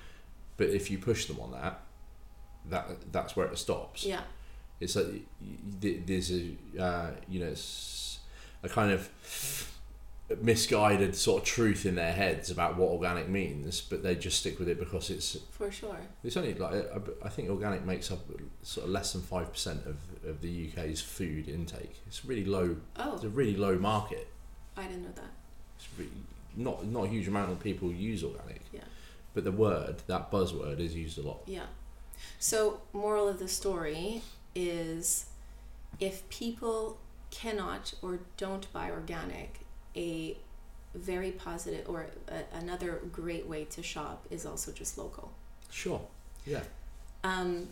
but 0.56 0.70
if 0.70 0.90
you 0.90 0.98
push 0.98 1.26
them 1.26 1.38
on 1.38 1.52
that 1.52 1.74
that 2.68 3.12
that's 3.12 3.36
where 3.36 3.46
it 3.46 3.56
stops 3.58 4.04
Yeah. 4.04 4.22
It's 4.80 4.96
like 4.96 5.06
there's 5.80 6.32
a 6.32 6.42
uh, 6.86 7.10
you 7.28 7.38
know 7.44 7.54
a 8.64 8.68
kind 8.68 8.90
of 8.90 9.08
misguided 10.40 11.14
sort 11.14 11.42
of 11.42 11.48
truth 11.48 11.84
in 11.84 11.94
their 11.96 12.12
heads 12.12 12.50
about 12.50 12.76
what 12.76 12.88
organic 12.90 13.28
means, 13.28 13.80
but 13.82 14.02
they 14.02 14.14
just 14.14 14.38
stick 14.40 14.58
with 14.58 14.68
it 14.68 14.78
because 14.78 15.10
it's 15.10 15.36
For 15.50 15.70
sure. 15.70 15.98
it's 16.22 16.36
only 16.36 16.54
like 16.54 16.72
I- 17.24 17.28
think 17.28 17.50
organic 17.50 17.84
makes 17.84 18.10
up 18.10 18.20
sort 18.62 18.86
of 18.86 18.92
less 18.92 19.12
than 19.12 19.22
five 19.22 19.52
percent 19.52 19.84
of, 19.86 19.96
of 20.28 20.40
the 20.40 20.68
UK's 20.72 21.00
food 21.00 21.48
intake. 21.48 22.00
It's 22.06 22.24
really 22.24 22.44
low. 22.44 22.76
Oh, 22.96 23.14
It's 23.16 23.24
a 23.24 23.28
really 23.28 23.56
low 23.56 23.78
market. 23.78 24.28
I 24.76 24.84
didn't 24.84 25.02
know 25.02 25.12
that. 25.14 25.30
It's 25.76 25.88
really 25.98 26.10
not 26.56 26.86
not 26.86 27.04
a 27.04 27.08
huge 27.08 27.28
amount 27.28 27.52
of 27.52 27.60
people 27.60 27.92
use 27.92 28.24
organic. 28.24 28.62
Yeah. 28.72 28.80
But 29.34 29.44
the 29.44 29.52
word 29.52 29.96
that 30.06 30.30
buzzword 30.30 30.80
is 30.80 30.94
used 30.94 31.18
a 31.18 31.22
lot. 31.22 31.42
Yeah. 31.46 31.66
So, 32.38 32.80
moral 32.92 33.28
of 33.28 33.38
the 33.40 33.48
story 33.48 34.22
is 34.54 35.26
if 36.00 36.26
people 36.28 36.98
cannot 37.30 37.92
or 38.00 38.20
don't 38.36 38.72
buy 38.72 38.90
organic, 38.90 39.60
a 39.96 40.36
very 40.94 41.32
positive 41.32 41.88
or 41.88 42.06
a, 42.28 42.56
another 42.56 43.00
great 43.12 43.46
way 43.46 43.64
to 43.64 43.82
shop 43.82 44.24
is 44.30 44.46
also 44.46 44.72
just 44.72 44.96
local. 44.96 45.32
Sure. 45.70 46.00
Yeah. 46.46 46.62
Um, 47.24 47.68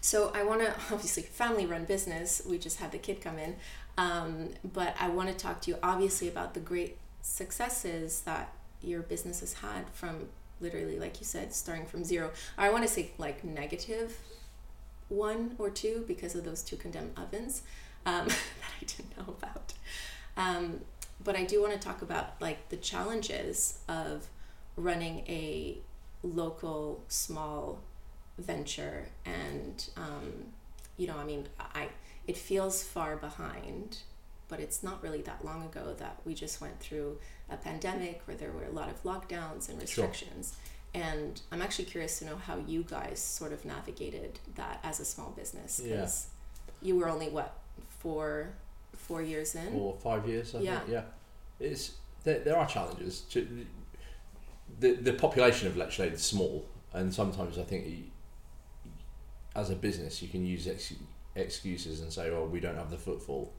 so 0.00 0.32
I 0.34 0.42
want 0.42 0.60
to 0.62 0.70
obviously 0.92 1.22
family 1.22 1.66
run 1.66 1.84
business. 1.84 2.42
We 2.48 2.58
just 2.58 2.78
had 2.78 2.92
the 2.92 2.98
kid 2.98 3.20
come 3.20 3.38
in, 3.38 3.56
um, 3.98 4.50
but 4.72 4.94
I 4.98 5.08
want 5.08 5.28
to 5.28 5.34
talk 5.34 5.60
to 5.62 5.70
you 5.70 5.78
obviously 5.82 6.28
about 6.28 6.54
the 6.54 6.60
great 6.60 6.96
successes 7.22 8.22
that 8.22 8.52
your 8.82 9.02
business 9.02 9.40
has 9.40 9.54
had 9.54 9.88
from 9.92 10.28
literally, 10.60 10.98
like 10.98 11.20
you 11.20 11.26
said, 11.26 11.52
starting 11.54 11.86
from 11.86 12.04
zero. 12.04 12.30
I 12.56 12.70
want 12.70 12.82
to 12.84 12.88
say 12.88 13.10
like 13.18 13.44
negative 13.44 14.18
one 15.08 15.54
or 15.58 15.70
two 15.70 16.04
because 16.08 16.34
of 16.34 16.44
those 16.44 16.62
two 16.62 16.76
condemned 16.76 17.12
ovens 17.16 17.62
um, 18.06 18.26
that 18.28 18.36
I 18.80 18.84
didn't 18.84 19.16
know 19.16 19.34
about. 19.38 19.72
Um, 20.36 20.80
but 21.24 21.36
I 21.36 21.44
do 21.44 21.60
want 21.62 21.72
to 21.74 21.78
talk 21.78 22.02
about 22.02 22.40
like 22.40 22.68
the 22.68 22.76
challenges 22.76 23.78
of 23.88 24.28
running 24.76 25.18
a 25.28 25.78
local 26.22 27.02
small 27.08 27.80
venture 28.38 29.08
and 29.24 29.88
um, 29.96 30.32
you 30.96 31.06
know 31.06 31.16
i 31.16 31.24
mean 31.24 31.46
i 31.74 31.88
it 32.26 32.36
feels 32.36 32.82
far 32.82 33.16
behind 33.16 33.98
but 34.48 34.60
it's 34.60 34.82
not 34.82 35.02
really 35.02 35.20
that 35.22 35.44
long 35.44 35.64
ago 35.64 35.94
that 35.98 36.16
we 36.24 36.32
just 36.34 36.60
went 36.60 36.78
through 36.80 37.18
a 37.50 37.56
pandemic 37.56 38.22
where 38.26 38.36
there 38.36 38.52
were 38.52 38.64
a 38.64 38.70
lot 38.70 38.88
of 38.88 39.02
lockdowns 39.02 39.68
and 39.68 39.80
restrictions 39.80 40.56
Sure. 40.94 41.02
and 41.04 41.42
i'm 41.50 41.60
actually 41.60 41.84
curious 41.84 42.18
to 42.20 42.24
know 42.24 42.36
how 42.36 42.56
you 42.66 42.84
guys 42.84 43.18
sort 43.20 43.52
of 43.52 43.64
navigated 43.64 44.38
that 44.54 44.78
as 44.82 45.00
a 45.00 45.04
small 45.04 45.30
business 45.30 45.80
Yeah. 45.84 45.96
because 45.96 46.28
you 46.80 46.96
were 46.96 47.08
only 47.08 47.28
what 47.28 47.58
four 47.98 48.54
four 49.12 49.22
years 49.22 49.54
in 49.54 49.74
or 49.74 49.94
five 49.96 50.26
years. 50.28 50.54
I 50.54 50.60
Yeah. 50.60 50.78
think. 50.78 50.90
Yeah, 50.90 51.04
it's 51.60 51.92
there. 52.24 52.40
There 52.40 52.56
are 52.56 52.66
challenges. 52.66 53.20
To, 53.32 53.66
the 54.80 54.92
the 54.94 55.12
population 55.12 55.68
of 55.68 55.74
Lechlade 55.74 56.12
is 56.14 56.22
small, 56.22 56.64
and 56.92 57.12
sometimes 57.12 57.58
I 57.58 57.62
think 57.62 57.86
you, 57.86 58.04
as 59.54 59.70
a 59.70 59.74
business 59.76 60.22
you 60.22 60.28
can 60.28 60.44
use 60.46 60.66
ex, 60.66 60.92
excuses 61.34 62.00
and 62.00 62.12
say, 62.12 62.30
"Well, 62.30 62.46
we 62.46 62.60
don't 62.60 62.76
have 62.76 62.90
the 62.90 62.98
footfall 62.98 63.52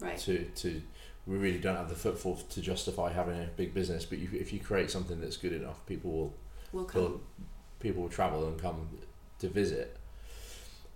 right 0.00 0.18
to 0.18 0.44
to." 0.62 0.82
We 1.28 1.36
really 1.38 1.58
don't 1.58 1.74
have 1.74 1.88
the 1.88 1.96
footfall 1.96 2.36
to 2.36 2.60
justify 2.60 3.12
having 3.12 3.36
a 3.36 3.48
big 3.56 3.74
business, 3.74 4.04
but 4.04 4.18
you, 4.18 4.28
if 4.32 4.52
you 4.52 4.60
create 4.60 4.92
something 4.92 5.20
that's 5.20 5.36
good 5.36 5.52
enough, 5.52 5.84
people 5.84 6.12
will 6.12 6.34
we'll 6.72 6.84
come 6.84 7.02
will 7.02 7.20
people 7.80 8.02
will 8.02 8.08
travel 8.08 8.46
and 8.46 8.60
come 8.60 8.88
to 9.40 9.48
visit. 9.48 9.96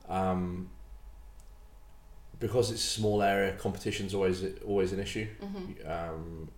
Um, 0.09 0.71
because 2.40 2.70
it's 2.70 2.83
a 2.85 2.88
small 2.88 3.22
area, 3.22 3.55
competition's 3.57 4.14
always 4.14 4.42
always 4.66 4.92
an 4.92 5.00
issue. 5.00 5.26
hmm 5.40 5.72
Um, 5.88 6.48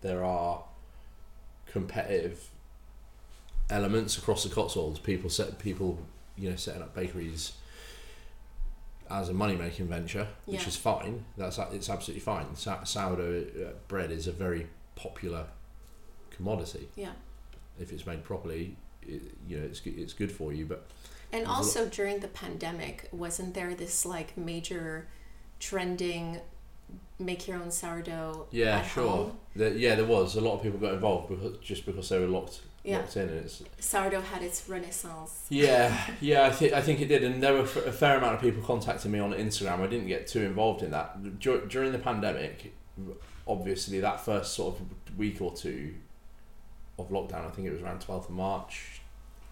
there 0.00 0.22
are 0.24 0.62
competitive 1.66 2.48
elements 3.70 4.16
across 4.16 4.44
the 4.44 4.50
Cotswolds. 4.54 4.98
People 5.00 5.28
set 5.30 5.58
people, 5.58 5.98
you 6.36 6.50
know, 6.50 6.56
setting 6.56 6.82
up 6.82 6.94
bakeries 6.94 7.52
as 9.10 9.28
a 9.30 9.34
money 9.34 9.56
making 9.56 9.88
venture, 9.88 10.28
which 10.46 10.60
Yeah. 10.62 10.68
is 10.68 10.76
fine. 10.76 11.24
That's 11.36 11.58
it's 11.72 11.88
absolutely 11.88 12.20
fine. 12.20 12.54
Sa- 12.54 12.84
sourdough 12.84 13.46
uh, 13.66 13.72
bread 13.88 14.10
is 14.12 14.26
a 14.26 14.32
very 14.32 14.68
popular 14.96 15.46
commodity 16.30 16.88
Yeah. 16.94 17.12
if 17.80 17.90
it's 17.92 18.04
made 18.06 18.22
properly. 18.22 18.76
It, 19.08 19.22
you 19.48 19.58
know, 19.58 19.64
it's 19.64 19.80
it's 19.84 20.12
good 20.12 20.30
for 20.32 20.52
you, 20.52 20.66
but 20.66 20.86
And 21.32 21.46
also 21.46 21.86
during 21.86 22.20
the 22.20 22.28
pandemic, 22.28 23.08
wasn't 23.12 23.54
there 23.54 23.74
this 23.74 24.04
like 24.06 24.36
major 24.36 25.08
trending 25.60 26.40
make 27.18 27.48
your 27.48 27.58
own 27.58 27.70
sourdough 27.70 28.46
yeah, 28.52 28.80
sure. 28.86 29.32
There, 29.56 29.72
yeah, 29.74 29.96
there 29.96 30.04
was 30.06 30.36
a 30.36 30.40
lot 30.40 30.54
of 30.54 30.62
people 30.62 30.78
got 30.78 30.94
involved 30.94 31.28
because 31.28 31.58
just 31.58 31.84
because 31.84 32.08
they 32.08 32.18
were 32.18 32.26
locked 32.28 32.60
Yeah. 32.84 32.98
locked 32.98 33.16
in, 33.16 33.28
and 33.28 33.38
it's 33.44 33.62
Sourdough 33.80 34.20
had 34.20 34.42
its 34.42 34.68
renaissance. 34.68 35.44
Yeah, 35.50 35.92
yeah, 36.20 36.46
I 36.46 36.50
think 36.50 36.72
I 36.72 36.80
think 36.80 37.00
it 37.00 37.08
did, 37.08 37.24
and 37.24 37.42
there 37.42 37.54
were 37.54 37.62
f- 37.62 37.76
a 37.86 37.92
fair 37.92 38.16
amount 38.18 38.36
of 38.36 38.40
people 38.40 38.62
contacting 38.62 39.10
me 39.10 39.18
on 39.18 39.32
Instagram. 39.32 39.80
I 39.80 39.88
didn't 39.88 40.06
get 40.06 40.28
too 40.28 40.42
involved 40.42 40.82
in 40.84 40.92
that 40.92 41.40
Dur- 41.40 41.66
during 41.66 41.90
the 41.92 41.98
pandemic. 41.98 42.72
Obviously, 43.46 43.98
that 44.00 44.20
first 44.24 44.54
sort 44.54 44.76
of 44.78 45.18
week 45.18 45.40
or 45.42 45.52
two 45.54 45.94
of 46.98 47.08
lockdown, 47.10 47.46
I 47.46 47.50
think 47.50 47.66
it 47.66 47.72
was 47.72 47.82
around 47.82 48.00
twelfth 48.00 48.28
of 48.28 48.34
March, 48.36 48.97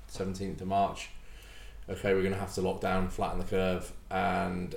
seventeenth 0.09 0.61
of 0.61 0.69
March. 0.69 1.11
Okay, 1.89 2.15
we're 2.15 2.23
gonna 2.23 2.37
have 2.37 2.55
to 2.55 2.63
lock 2.63 2.81
down, 2.81 3.09
flatten 3.09 3.39
the 3.39 3.45
curve, 3.45 3.93
and 4.11 4.75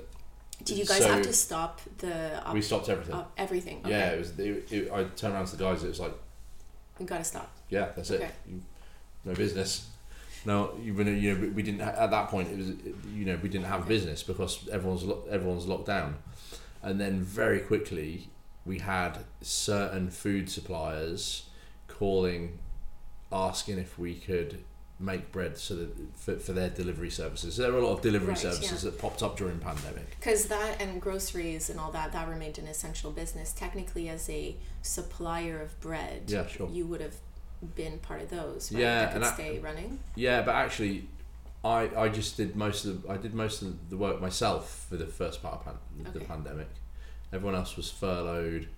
Did 0.62 0.76
you 0.78 0.84
guys 0.84 0.98
So- 0.98 1.08
have 1.12 1.22
to 1.22 1.32
stop 1.32 1.80
the 1.98 2.44
op- 2.46 2.52
we 2.54 2.60
stopped 2.62 2.88
everything. 2.90 3.14
op- 3.14 3.32
everything? 3.38 3.78
Okay. 3.80 3.90
Yeah, 3.90 4.10
it 4.10 4.18
was. 4.18 4.38
It, 4.38 4.72
it, 4.72 4.92
I 4.92 5.04
turned 5.04 5.32
around 5.34 5.46
to 5.46 5.56
the 5.56 5.64
guys. 5.64 5.82
It 5.82 5.88
was 5.88 6.00
like, 6.00 6.12
we 6.98 7.06
gotta 7.06 7.24
stop. 7.24 7.50
yeah, 7.70 7.88
that's 7.96 8.10
Okay. 8.10 8.24
it. 8.26 8.34
You, 8.46 8.60
no 9.24 9.34
business. 9.34 9.86
No, 10.44 10.74
you 10.82 10.92
know, 10.92 11.10
you 11.10 11.34
know, 11.34 11.48
we 11.54 11.62
didn't 11.62 11.80
at 11.80 12.10
that 12.10 12.28
point. 12.28 12.50
It 12.50 12.56
was, 12.58 12.68
you 13.14 13.24
know, 13.24 13.38
we 13.42 13.48
didn't 13.48 13.66
have 13.66 13.80
Okay. 13.80 13.88
business 13.88 14.22
because 14.22 14.68
everyone's 14.68 15.02
lo- 15.04 15.24
everyone's 15.30 15.66
locked 15.66 15.86
down, 15.86 16.16
and 16.82 17.00
then 17.00 17.22
very 17.22 17.60
quickly 17.60 18.28
we 18.66 18.78
had 18.80 19.18
certain 19.40 20.10
food 20.10 20.50
suppliers 20.50 21.44
calling, 21.88 22.58
asking 23.32 23.78
if 23.78 23.98
we 23.98 24.14
could 24.14 24.62
make 25.00 25.32
bread 25.32 25.56
so 25.56 25.74
that 25.76 25.88
for, 26.16 26.36
for 26.36 26.52
their 26.52 26.68
delivery 26.68 27.10
services. 27.10 27.54
So 27.54 27.62
there 27.62 27.72
were 27.72 27.78
a 27.78 27.86
lot 27.86 27.94
of 27.94 28.02
delivery 28.02 28.28
Right, 28.28 28.38
services 28.38 28.84
yeah. 28.84 28.90
that 28.90 28.98
popped 29.00 29.22
up 29.22 29.36
during 29.38 29.58
pandemic. 29.58 30.10
Because 30.18 30.44
that 30.46 30.80
and 30.80 31.00
groceries 31.00 31.70
and 31.70 31.80
all 31.80 31.90
that, 31.92 32.12
that 32.12 32.28
remained 32.28 32.58
an 32.58 32.66
essential 32.66 33.10
business. 33.10 33.52
Technically, 33.52 34.08
as 34.10 34.28
a 34.28 34.56
supplier 34.82 35.60
of 35.62 35.80
bread, 35.80 36.24
Yeah, 36.26 36.46
sure. 36.46 36.68
you 36.70 36.86
would 36.86 37.00
have 37.00 37.14
been 37.74 37.98
part 37.98 38.20
of 38.22 38.30
those, 38.30 38.70
right? 38.72 38.80
Yeah, 38.80 39.00
that 39.00 39.08
could 39.12 39.16
and 39.16 39.24
I- 39.24 39.32
stay 39.34 39.58
running. 39.58 39.98
Yeah, 40.16 40.42
but 40.42 40.54
actually, 40.54 41.08
I, 41.64 41.90
I 41.96 42.08
just 42.08 42.36
did 42.36 42.54
most 42.56 42.84
of 42.84 43.02
the, 43.02 43.10
I 43.10 43.16
did 43.16 43.34
most 43.34 43.62
of 43.62 43.90
the 43.90 43.96
work 43.96 44.20
myself 44.20 44.86
for 44.88 44.96
the 44.96 45.06
first 45.06 45.42
part 45.42 45.54
of 45.56 45.64
pan, 45.64 45.74
the 46.12 46.18
Okay. 46.18 46.26
pandemic. 46.26 46.68
Everyone 47.32 47.54
else 47.54 47.76
was 47.76 47.90
furloughed. 47.90 48.68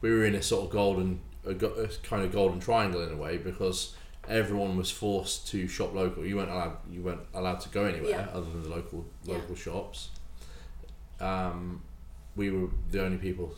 We 0.00 0.10
were 0.10 0.24
in 0.24 0.34
a 0.34 0.42
sort 0.42 0.64
of 0.66 0.70
golden, 0.70 1.20
a, 1.46 1.50
a 1.50 1.88
kind 2.02 2.22
of 2.24 2.32
golden 2.32 2.60
triangle 2.60 3.02
in 3.02 3.12
a 3.12 3.16
way 3.16 3.36
because 3.38 3.94
everyone 4.28 4.76
was 4.76 4.90
forced 4.90 5.48
to 5.48 5.66
shop 5.68 5.94
local. 5.94 6.24
You 6.24 6.36
weren't 6.36 6.50
allowed, 6.50 6.76
you 6.90 7.02
weren't 7.02 7.22
allowed 7.34 7.60
to 7.60 7.68
go 7.70 7.84
anywhere 7.84 8.10
Yeah. 8.10 8.28
other 8.32 8.46
than 8.50 8.62
the 8.62 8.68
local 8.68 9.04
Yeah. 9.24 9.34
local 9.36 9.54
shops. 9.56 10.10
Um, 11.20 11.82
we 12.36 12.50
were 12.50 12.68
the 12.90 13.04
only 13.04 13.18
people 13.18 13.54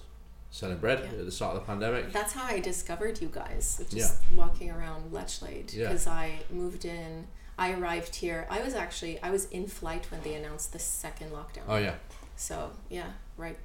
selling 0.50 0.79
bread 0.79 1.00
Yeah. 1.00 1.18
at 1.20 1.24
the 1.27 1.33
start 1.33 1.55
of 1.57 1.62
the 1.62 1.66
pandemic. 1.66 2.12
That's 2.12 2.33
how 2.33 2.44
I 2.44 2.61
discovered 2.61 3.20
you 3.20 3.29
guys, 3.29 3.81
just 3.90 4.20
Yeah. 4.31 4.37
walking 4.37 4.70
around 4.70 5.12
Lechlade. 5.12 5.72
Yeah. 5.72 5.88
Because 5.88 6.07
I 6.07 6.40
moved 6.50 6.85
in, 6.85 7.27
I 7.59 7.72
arrived 7.72 8.16
here. 8.16 8.46
I 8.50 8.62
was 8.62 8.74
actually, 8.74 9.20
I 9.22 9.31
was 9.31 9.46
in 9.46 9.66
flight 9.66 10.11
when 10.11 10.22
they 10.22 10.35
announced 10.35 10.72
the 10.72 10.79
second 10.79 11.31
lockdown. 11.33 11.64
Oh 11.68 11.77
yeah, 11.77 11.96
So, 12.37 12.72
yeah, 12.88 13.12
right, 13.37 13.59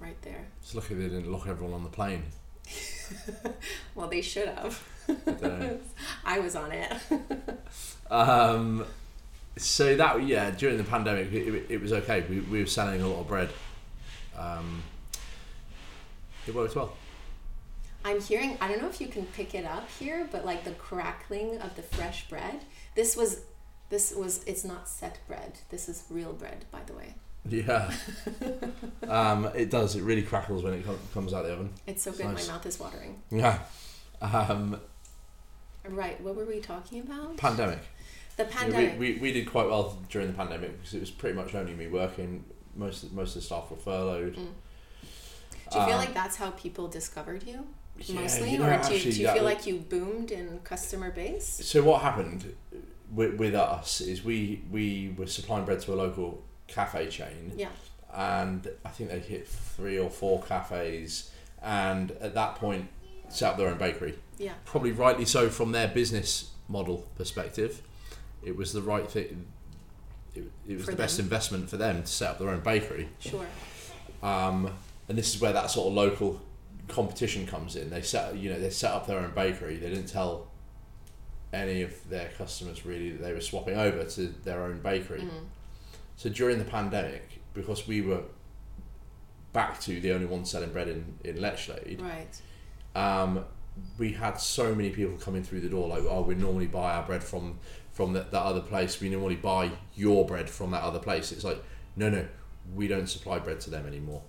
right 0.00 0.20
there. 0.22 0.46
it's 0.62 0.74
lucky 0.74 0.94
they 0.94 1.04
didn't 1.08 1.30
lock 1.30 1.46
everyone 1.46 1.74
on 1.74 1.84
the 1.84 1.90
plane. 1.90 2.24
Well, 3.94 4.08
they 4.08 4.22
should 4.22 4.48
have. 4.48 4.82
I 5.08 5.30
don't 5.30 5.60
know. 5.60 5.78
I 6.24 6.38
was 6.40 6.56
on 6.56 6.72
it. 6.72 6.92
Um, 8.10 8.84
so 9.56 9.96
that 9.96 10.22
yeah, 10.24 10.50
during 10.50 10.76
the 10.76 10.84
pandemic, 10.84 11.32
it, 11.32 11.48
it, 11.48 11.66
it 11.70 11.80
was 11.80 11.92
okay. 11.92 12.22
We, 12.28 12.40
we 12.40 12.60
were 12.60 12.66
selling 12.66 13.00
a 13.00 13.08
lot 13.08 13.20
of 13.20 13.26
bread. 13.26 13.48
Um, 14.36 14.82
it 16.46 16.54
worked 16.54 16.76
well. 16.76 16.92
I'm 18.04 18.20
hearing, 18.20 18.58
I 18.60 18.68
don't 18.68 18.82
know 18.82 18.88
if 18.88 19.00
you 19.00 19.08
can 19.08 19.24
pick 19.26 19.54
it 19.54 19.64
up 19.64 19.88
here, 19.98 20.28
but 20.30 20.44
like 20.44 20.64
the 20.64 20.72
crackling 20.72 21.58
of 21.62 21.74
the 21.74 21.82
fresh 21.82 22.28
bread. 22.28 22.60
This 22.94 23.16
was, 23.16 23.40
this 23.88 24.14
was, 24.14 24.44
it's 24.44 24.64
not 24.64 24.88
set 24.88 25.20
bread. 25.26 25.58
This 25.70 25.88
is 25.88 26.04
real 26.10 26.34
bread, 26.34 26.66
by 26.70 26.80
the 26.86 26.92
way. 26.92 27.14
Yeah, 27.48 27.92
um, 29.08 29.46
it 29.54 29.70
does. 29.70 29.96
It 29.96 30.02
really 30.02 30.22
crackles 30.22 30.62
when 30.62 30.74
it 30.74 30.84
com- 30.86 30.98
comes 31.12 31.32
out 31.34 31.42
of 31.44 31.46
the 31.48 31.52
oven. 31.54 31.70
It's 31.86 32.02
so 32.02 32.12
good, 32.12 32.26
nice. 32.26 32.46
my 32.48 32.54
mouth 32.54 32.66
is 32.66 32.80
watering. 32.80 33.22
Yeah. 33.30 33.58
Um, 34.22 34.80
Right, 35.86 36.18
what 36.22 36.34
were 36.34 36.46
we 36.46 36.60
talking 36.60 37.00
about? 37.00 37.36
pandemic. 37.36 37.80
The 38.38 38.46
pandemic. 38.46 38.98
we, 38.98 39.12
we, 39.14 39.18
we 39.20 39.32
did 39.32 39.50
quite 39.50 39.66
well 39.66 39.98
during 40.08 40.28
the 40.28 40.32
pandemic 40.32 40.78
because 40.78 40.94
it 40.94 41.00
was 41.00 41.10
pretty 41.10 41.36
much 41.36 41.54
only 41.54 41.74
me 41.74 41.86
working. 41.88 42.42
Most 42.74 43.02
of, 43.02 43.12
most 43.12 43.36
of 43.36 43.42
the 43.42 43.46
staff 43.46 43.70
were 43.70 43.76
furloughed. 43.76 44.36
Mm. 44.36 44.46
Do 45.70 45.78
you 45.78 45.84
feel 45.84 45.94
Um, 45.94 45.98
like 45.98 46.14
that's 46.14 46.36
how 46.36 46.50
people 46.52 46.88
discovered 46.88 47.42
you? 47.46 47.66
yeah, 47.98 48.20
Mostly? 48.22 48.52
you 48.52 48.58
know, 48.58 48.70
or 48.70 48.82
do, 48.82 48.94
you- 48.94 49.00
do 49.00 49.08
you 49.20 49.26
feel 49.28 49.34
was- 49.34 49.42
like 49.42 49.66
you 49.66 49.76
boomed 49.76 50.30
in 50.30 50.58
customer 50.64 51.10
base? 51.10 51.46
So 51.46 51.82
what 51.82 52.00
happened 52.00 52.54
with, 53.12 53.34
with 53.34 53.54
us 53.54 54.00
is 54.00 54.24
we 54.24 54.62
we 54.70 55.14
were 55.18 55.26
supplying 55.26 55.66
bread 55.66 55.80
to 55.80 55.92
a 55.92 55.96
local 55.96 56.42
cafe 56.74 57.08
chain. 57.08 57.52
Yeah. 57.56 57.68
and 58.14 58.68
I 58.84 58.88
think 58.90 59.10
they 59.10 59.18
hit 59.18 59.46
three 59.48 59.98
or 59.98 60.10
four 60.10 60.42
cafes, 60.42 61.30
and 61.62 62.10
at 62.20 62.34
that 62.34 62.56
point 62.56 62.88
set 63.28 63.52
up 63.52 63.56
their 63.58 63.68
own 63.68 63.78
bakery. 63.78 64.18
Yeah. 64.38 64.52
Probably 64.64 64.92
rightly 64.92 65.24
so 65.24 65.48
from 65.48 65.72
their 65.72 65.88
business 65.88 66.50
model 66.68 67.06
perspective. 67.16 67.82
It 68.42 68.56
was 68.56 68.72
the 68.72 68.82
right 68.82 69.08
thing. 69.10 69.46
It, 70.34 70.50
it 70.68 70.76
was 70.76 70.84
For 70.84 70.90
the 70.90 70.96
best 70.96 71.18
investment 71.18 71.70
for 71.70 71.76
them 71.76 72.02
to 72.02 72.06
set 72.06 72.30
up 72.30 72.38
their 72.38 72.50
own 72.50 72.60
bakery. 72.60 73.08
Sure. 73.20 73.46
Um, 74.22 74.70
and 75.08 75.16
this 75.16 75.34
is 75.34 75.40
where 75.40 75.52
that 75.52 75.70
sort 75.70 75.88
of 75.88 75.94
local 75.94 76.40
competition 76.88 77.46
comes 77.46 77.76
in. 77.76 77.90
They 77.90 78.02
set 78.02 78.36
you 78.36 78.50
know 78.50 78.58
they 78.60 78.70
set 78.70 78.92
up 78.92 79.06
their 79.06 79.18
own 79.18 79.32
bakery. 79.34 79.76
They 79.76 79.88
didn't 79.88 80.06
tell 80.08 80.48
any 81.52 81.82
of 81.82 82.08
their 82.10 82.30
customers 82.36 82.84
really 82.84 83.10
that 83.12 83.22
they 83.22 83.32
were 83.32 83.40
swapping 83.40 83.76
over 83.76 84.04
to 84.04 84.26
their 84.44 84.64
own 84.64 84.80
bakery. 84.80 85.20
Mm. 85.20 85.30
So 86.16 86.28
during 86.28 86.58
the 86.58 86.64
pandemic, 86.64 87.40
because 87.54 87.86
we 87.86 88.00
were 88.02 88.22
back 89.52 89.80
to 89.80 90.00
the 90.00 90.12
only 90.12 90.26
one 90.26 90.44
selling 90.44 90.70
bread 90.72 90.88
in, 90.88 91.18
in 91.24 91.36
Lechlade, 91.36 92.00
Right. 92.00 92.40
um, 92.94 93.44
we 93.98 94.12
had 94.12 94.38
so 94.38 94.74
many 94.74 94.90
people 94.90 95.16
coming 95.18 95.42
through 95.42 95.60
the 95.60 95.68
door 95.68 95.88
like, 95.88 96.02
oh, 96.08 96.22
we 96.22 96.34
normally 96.34 96.66
buy 96.66 96.94
our 96.94 97.02
bread 97.04 97.22
from 97.24 97.58
from 97.92 98.12
that, 98.12 98.32
that 98.32 98.42
other 98.42 98.60
place. 98.60 99.00
We 99.00 99.08
normally 99.08 99.36
buy 99.36 99.70
your 99.94 100.26
bread 100.26 100.50
from 100.50 100.72
that 100.72 100.82
other 100.82 100.98
place. 100.98 101.30
It's 101.30 101.44
like, 101.44 101.62
no, 101.94 102.10
no, 102.10 102.26
we 102.74 102.88
don't 102.88 103.06
supply 103.08 103.38
bread 103.38 103.60
to 103.60 103.70
them 103.70 103.86
anymore. 103.86 104.20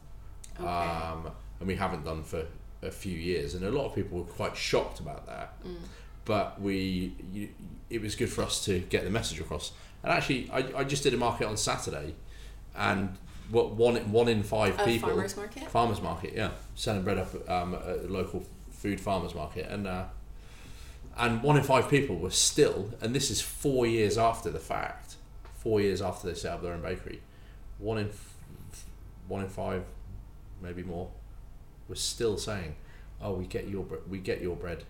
Okay. 0.59 0.67
Um, 0.67 1.31
and 1.59 1.67
we 1.67 1.75
haven't 1.75 2.05
done 2.05 2.21
for 2.21 2.45
a 2.83 2.91
few 2.91 3.17
years. 3.17 3.55
And 3.55 3.65
a 3.65 3.71
lot 3.71 3.85
of 3.87 3.95
people 3.95 4.19
were 4.19 4.23
quite 4.25 4.55
shocked 4.55 4.99
about 4.99 5.25
that. 5.25 5.63
Mm. 5.63 5.77
But 6.25 6.59
we, 6.59 7.13
you, 7.31 7.49
it 7.89 8.01
was 8.01 8.15
good 8.15 8.29
for 8.29 8.43
us 8.43 8.65
to 8.65 8.79
get 8.79 9.03
the 9.03 9.09
message 9.11 9.39
across. 9.39 9.71
And 10.03 10.11
actually, 10.11 10.49
I, 10.51 10.79
I 10.79 10.83
just 10.83 11.03
did 11.03 11.13
a 11.13 11.17
market 11.17 11.47
on 11.47 11.55
Saturday, 11.57 12.15
and 12.75 13.15
what 13.51 13.71
one 13.73 13.95
one 14.11 14.27
in 14.27 14.43
five 14.43 14.79
A 14.79 14.85
people 14.85 15.09
farmer's 15.09 15.35
market? 15.37 15.69
farmers 15.69 16.01
market, 16.01 16.33
yeah, 16.35 16.51
selling 16.75 17.03
bread 17.03 17.17
up 17.19 17.49
um, 17.49 17.75
at 17.75 17.81
a 17.87 18.07
local 18.07 18.43
food 18.71 18.99
farmers 18.99 19.33
market, 19.35 19.69
and 19.69 19.87
uh, 19.87 20.05
and 21.17 21.41
one 21.43 21.57
in 21.57 21.63
five 21.63 21.89
people 21.89 22.17
were 22.17 22.31
still, 22.31 22.91
and 23.01 23.15
this 23.15 23.29
is 23.31 23.41
four 23.41 23.85
years 23.87 24.17
after 24.17 24.49
the 24.49 24.59
fact, 24.59 25.15
four 25.55 25.79
years 25.79 26.01
after 26.01 26.27
they 26.27 26.33
set 26.33 26.53
up 26.53 26.61
their 26.61 26.73
own 26.73 26.81
bakery, 26.81 27.21
one 27.79 27.97
in 27.99 28.09
f- 28.09 28.35
one 29.27 29.41
in 29.43 29.49
five, 29.49 29.83
maybe 30.61 30.83
more, 30.83 31.09
was 31.87 31.99
still 31.99 32.37
saying, 32.37 32.75
"Oh, 33.21 33.33
we 33.33 33.45
get 33.45 33.67
your 33.69 33.83
bre- 33.83 34.05
we 34.09 34.17
get 34.19 34.41
your 34.41 34.55
bread 34.55 34.83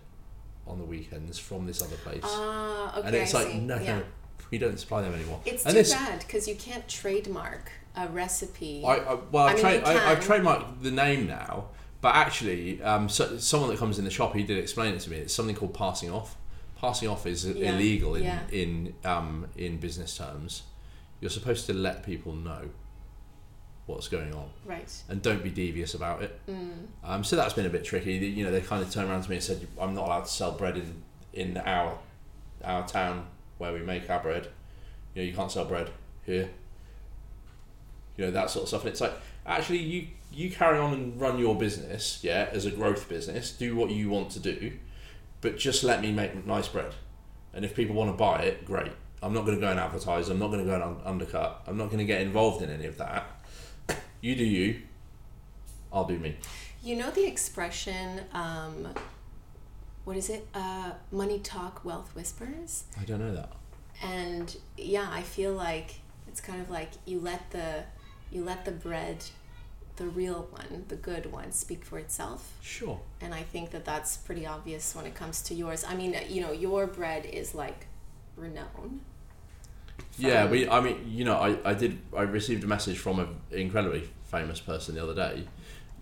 on 0.66 0.78
the 0.78 0.84
weekends 0.84 1.38
from 1.38 1.66
this 1.66 1.82
other 1.82 1.96
place," 1.96 2.22
Ah, 2.24 2.98
okay. 2.98 3.06
and 3.06 3.16
it's 3.16 3.34
I 3.34 3.38
like, 3.44 3.52
see. 3.52 3.58
no, 3.60 3.76
yeah. 3.78 3.98
no, 3.98 4.04
we 4.50 4.58
don't 4.58 4.78
supply 4.78 5.02
them 5.02 5.14
anymore. 5.14 5.40
It's 5.44 5.64
and 5.64 5.72
too 5.72 5.78
this, 5.78 5.92
bad 5.92 6.20
because 6.20 6.46
you 6.48 6.54
can't 6.56 6.86
trademark 6.88 7.70
a 7.96 8.08
recipe. 8.08 8.82
I, 8.84 8.96
I 8.96 9.14
well, 9.32 9.46
I 9.46 9.52
mean, 9.54 9.60
tra- 9.60 9.88
I, 9.88 10.10
I've 10.12 10.20
trademarked 10.20 10.82
the 10.82 10.90
name 10.90 11.26
now, 11.26 11.68
but 12.00 12.14
actually, 12.14 12.82
um, 12.82 13.08
so, 13.08 13.38
someone 13.38 13.70
that 13.70 13.78
comes 13.78 13.98
in 13.98 14.04
the 14.04 14.10
shop, 14.10 14.34
he 14.34 14.42
did 14.42 14.58
explain 14.58 14.94
it 14.94 15.00
to 15.00 15.10
me. 15.10 15.16
It's 15.18 15.34
something 15.34 15.56
called 15.56 15.74
passing 15.74 16.10
off. 16.10 16.36
Passing 16.78 17.08
off 17.08 17.26
is 17.26 17.46
Yeah, 17.46 17.72
illegal 17.74 18.14
in 18.16 18.24
yeah. 18.24 18.40
in 18.52 18.94
um, 19.04 19.46
in 19.56 19.78
business 19.78 20.16
terms. 20.16 20.64
You're 21.20 21.30
supposed 21.30 21.64
to 21.66 21.72
let 21.72 22.04
people 22.04 22.34
know 22.34 22.68
what's 23.86 24.08
going 24.08 24.34
on 24.34 24.48
right. 24.64 24.92
and 25.08 25.22
don't 25.22 25.42
be 25.44 25.50
devious 25.50 25.94
about 25.94 26.22
it. 26.22 26.38
Mm. 26.50 26.86
Um, 27.04 27.22
so 27.24 27.36
that's 27.36 27.54
been 27.54 27.66
a 27.66 27.70
bit 27.70 27.84
tricky. 27.84 28.18
They- 28.18 28.26
You 28.26 28.44
know, 28.44 28.50
they 28.50 28.60
kind 28.60 28.82
of 28.82 28.90
turned 28.90 29.08
around 29.08 29.22
to 29.22 29.30
me 29.30 29.36
and 29.36 29.44
said, 29.44 29.66
"I'm 29.80 29.94
not 29.94 30.06
allowed 30.06 30.24
to 30.24 30.30
sell 30.30 30.52
bread 30.52 30.76
in 30.76 31.02
in 31.32 31.56
our 31.58 31.98
our 32.64 32.86
town 32.88 33.26
where 33.58 33.72
we 33.72 33.80
make 33.80 34.08
our 34.10 34.20
bread. 34.20 34.48
You 35.14 35.22
know, 35.22 35.28
you 35.28 35.34
can't 35.34 35.50
sell 35.52 35.64
bread 35.66 35.90
here. 36.24 36.48
You 38.16 38.24
know 38.26 38.30
that 38.32 38.50
sort 38.50 38.64
of 38.64 38.68
stuff. 38.68 38.82
And 38.82 38.90
it's 38.90 39.00
like 39.00 39.12
actually, 39.46 39.78
you 39.78 40.08
you 40.32 40.50
carry 40.50 40.78
on 40.78 40.92
and 40.92 41.20
run 41.20 41.38
your 41.38 41.54
business, 41.56 42.20
yeah, 42.22 42.48
as 42.52 42.66
a 42.66 42.70
growth 42.70 43.08
business. 43.08 43.52
Do 43.52 43.76
what 43.76 43.90
you 43.90 44.08
want 44.10 44.30
to 44.30 44.40
do, 44.40 44.72
but 45.40 45.58
just 45.58 45.84
let 45.84 46.00
me 46.00 46.12
make 46.12 46.44
nice 46.46 46.68
bread. 46.68 46.92
And 47.54 47.64
if 47.64 47.74
people 47.74 47.94
want 47.94 48.10
to 48.10 48.16
buy 48.16 48.42
it, 48.42 48.64
great. 48.66 48.92
I'm 49.22 49.32
not 49.32 49.46
going 49.46 49.56
to 49.56 49.60
go 49.60 49.70
and 49.70 49.80
advertise. 49.80 50.28
I'm 50.28 50.38
not 50.38 50.48
going 50.48 50.60
to 50.60 50.66
go 50.66 50.74
and 50.74 50.82
un- 50.82 51.00
undercut. 51.04 51.62
I'm 51.66 51.78
not 51.78 51.86
going 51.86 51.98
to 51.98 52.04
get 52.04 52.20
involved 52.20 52.62
in 52.62 52.68
any 52.70 52.84
of 52.86 52.98
that. 52.98 53.24
You 54.26 54.34
do 54.34 54.44
you. 54.44 54.82
I'll 55.92 56.04
do 56.04 56.18
me. 56.18 56.34
You 56.82 56.96
know 56.96 57.12
the 57.12 57.24
expression, 57.24 58.22
um, 58.34 58.88
what 60.02 60.16
is 60.16 60.28
it? 60.30 60.48
Uh, 60.52 60.90
money 61.12 61.38
talk, 61.38 61.84
wealth 61.84 62.10
whispers. 62.16 62.82
I 63.00 63.04
don't 63.04 63.20
know 63.20 63.32
that. 63.40 63.52
and 64.02 64.56
yeah 64.76 65.06
i 65.10 65.22
feel 65.22 65.52
like 65.54 65.88
it's 66.28 66.40
kind 66.48 66.60
of 66.60 66.68
like 66.78 66.90
you 67.06 67.18
let 67.18 67.42
the 67.52 67.68
you 68.30 68.42
let 68.44 68.64
the 68.66 68.70
bread 68.86 69.18
the 70.00 70.06
real 70.20 70.40
one 70.50 70.84
the 70.88 70.96
good 71.10 71.24
one 71.32 71.50
speak 71.52 71.82
for 71.82 71.98
itself 71.98 72.40
Sure. 72.60 72.98
and 73.22 73.32
i 73.32 73.42
think 73.52 73.70
that 73.70 73.84
that's 73.86 74.12
pretty 74.18 74.44
obvious 74.56 74.94
when 74.96 75.06
it 75.06 75.14
comes 75.14 75.40
to 75.48 75.54
yours 75.54 75.82
i 75.88 75.94
mean 76.00 76.14
you 76.28 76.42
know 76.44 76.52
your 76.52 76.86
bread 76.86 77.24
is 77.24 77.54
like 77.54 77.86
renowned 78.36 79.00
Yeah, 80.18 80.46
we. 80.48 80.68
I 80.68 80.80
mean, 80.80 80.98
you 81.08 81.24
know, 81.24 81.36
I, 81.36 81.58
I 81.64 81.74
did. 81.74 81.98
I 82.16 82.22
received 82.22 82.64
a 82.64 82.66
message 82.66 82.98
from 82.98 83.18
an 83.20 83.28
incredibly 83.50 84.08
famous 84.24 84.60
person 84.60 84.94
the 84.94 85.02
other 85.02 85.14
day, 85.14 85.44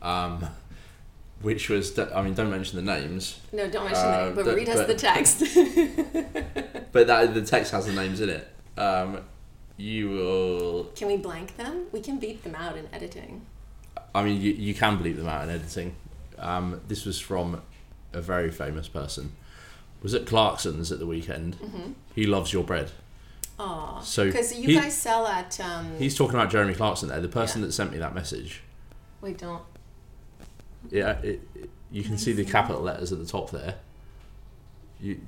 um, 0.02 0.46
which 1.42 1.68
was. 1.68 1.98
I 1.98 2.22
mean, 2.22 2.34
don't 2.34 2.50
mention 2.50 2.76
the 2.84 2.92
names, 2.94 3.40
no 3.52 3.68
don't 3.68 3.84
mention 3.86 4.04
Uh, 4.04 4.24
that 4.26 4.34
but 4.36 4.44
but- 4.44 4.54
read 4.56 4.68
us 4.68 4.86
the 4.86 4.94
text 4.94 5.40
but 6.92 7.06
that 7.08 7.34
the 7.34 7.42
text 7.42 7.72
has 7.72 7.86
the 7.86 7.92
names 7.92 8.20
in 8.20 8.28
it. 8.28 8.48
Um, 8.76 9.20
you 9.76 10.10
will. 10.10 10.84
can 10.94 11.08
we 11.08 11.16
blank 11.16 11.56
them 11.56 11.86
we 11.90 12.00
can 12.00 12.18
beep 12.18 12.44
them 12.44 12.54
out 12.54 12.76
in 12.76 12.86
editing 12.92 13.44
I 14.14 14.22
mean, 14.22 14.40
you, 14.40 14.52
you 14.52 14.72
can 14.74 14.98
bleep 14.98 15.16
them 15.16 15.26
out 15.28 15.42
in 15.42 15.50
editing. 15.50 15.96
Um, 16.38 16.80
this 16.86 17.04
was 17.04 17.18
from 17.18 17.60
a 18.12 18.20
very 18.20 18.52
famous 18.52 18.86
person. 18.86 19.32
Was 20.04 20.14
at 20.14 20.24
Clarkson's 20.26 20.92
at 20.92 21.00
the 21.00 21.06
weekend. 21.06 21.56
He 22.14 22.24
loves 22.24 22.52
your 22.52 22.62
bread. 22.62 22.92
Oh 23.58 24.00
So 24.04 24.26
because 24.26 24.56
you 24.58 24.68
he- 24.68 24.74
guys 24.74 24.96
sell 24.96 25.26
at 25.26 25.58
um 25.60 25.92
He's 25.98 26.16
talking 26.16 26.34
about 26.34 26.50
Jeremy 26.50 26.74
Clarkson 26.74 27.08
there. 27.08 27.20
The 27.20 27.28
person 27.28 27.60
Yeah. 27.60 27.66
that 27.68 27.72
sent 27.72 27.92
me 27.92 27.98
that 27.98 28.14
message. 28.14 28.62
wait 29.20 29.38
don't 29.38 29.62
Yeah, 30.90 31.12
it, 31.22 31.40
it, 31.54 31.70
you 31.90 32.02
can 32.02 32.18
see 32.18 32.32
the 32.32 32.44
capital 32.44 32.82
letters 32.82 33.12
at 33.12 33.18
the 33.18 33.26
top 33.26 33.50
there. 33.50 33.76
You, 35.00 35.20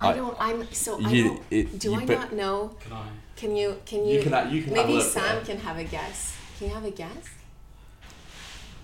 I, 0.00 0.10
I- 0.12 0.16
don't 0.16 0.36
i'm 0.40 0.72
so 0.72 0.98
i 0.98 1.02
don't 1.02 1.42
it, 1.50 1.78
do 1.78 1.90
you, 1.92 2.00
i 2.00 2.06
but 2.06 2.18
not 2.18 2.32
know 2.32 2.74
Can 2.80 2.92
I? 2.92 3.06
Can 3.36 3.56
you 3.56 3.76
can 3.86 4.04
you, 4.06 4.16
You 4.18 4.22
can 4.22 4.50
you 4.52 4.62
can 4.62 4.72
maybe 4.74 5.00
Sam 5.00 5.22
there. 5.36 5.44
can 5.44 5.58
have 5.58 5.78
a 5.78 5.84
guess. 5.84 6.36
Can 6.58 6.68
you 6.68 6.74
have 6.74 6.84
a 6.84 6.90
guess? 6.90 7.24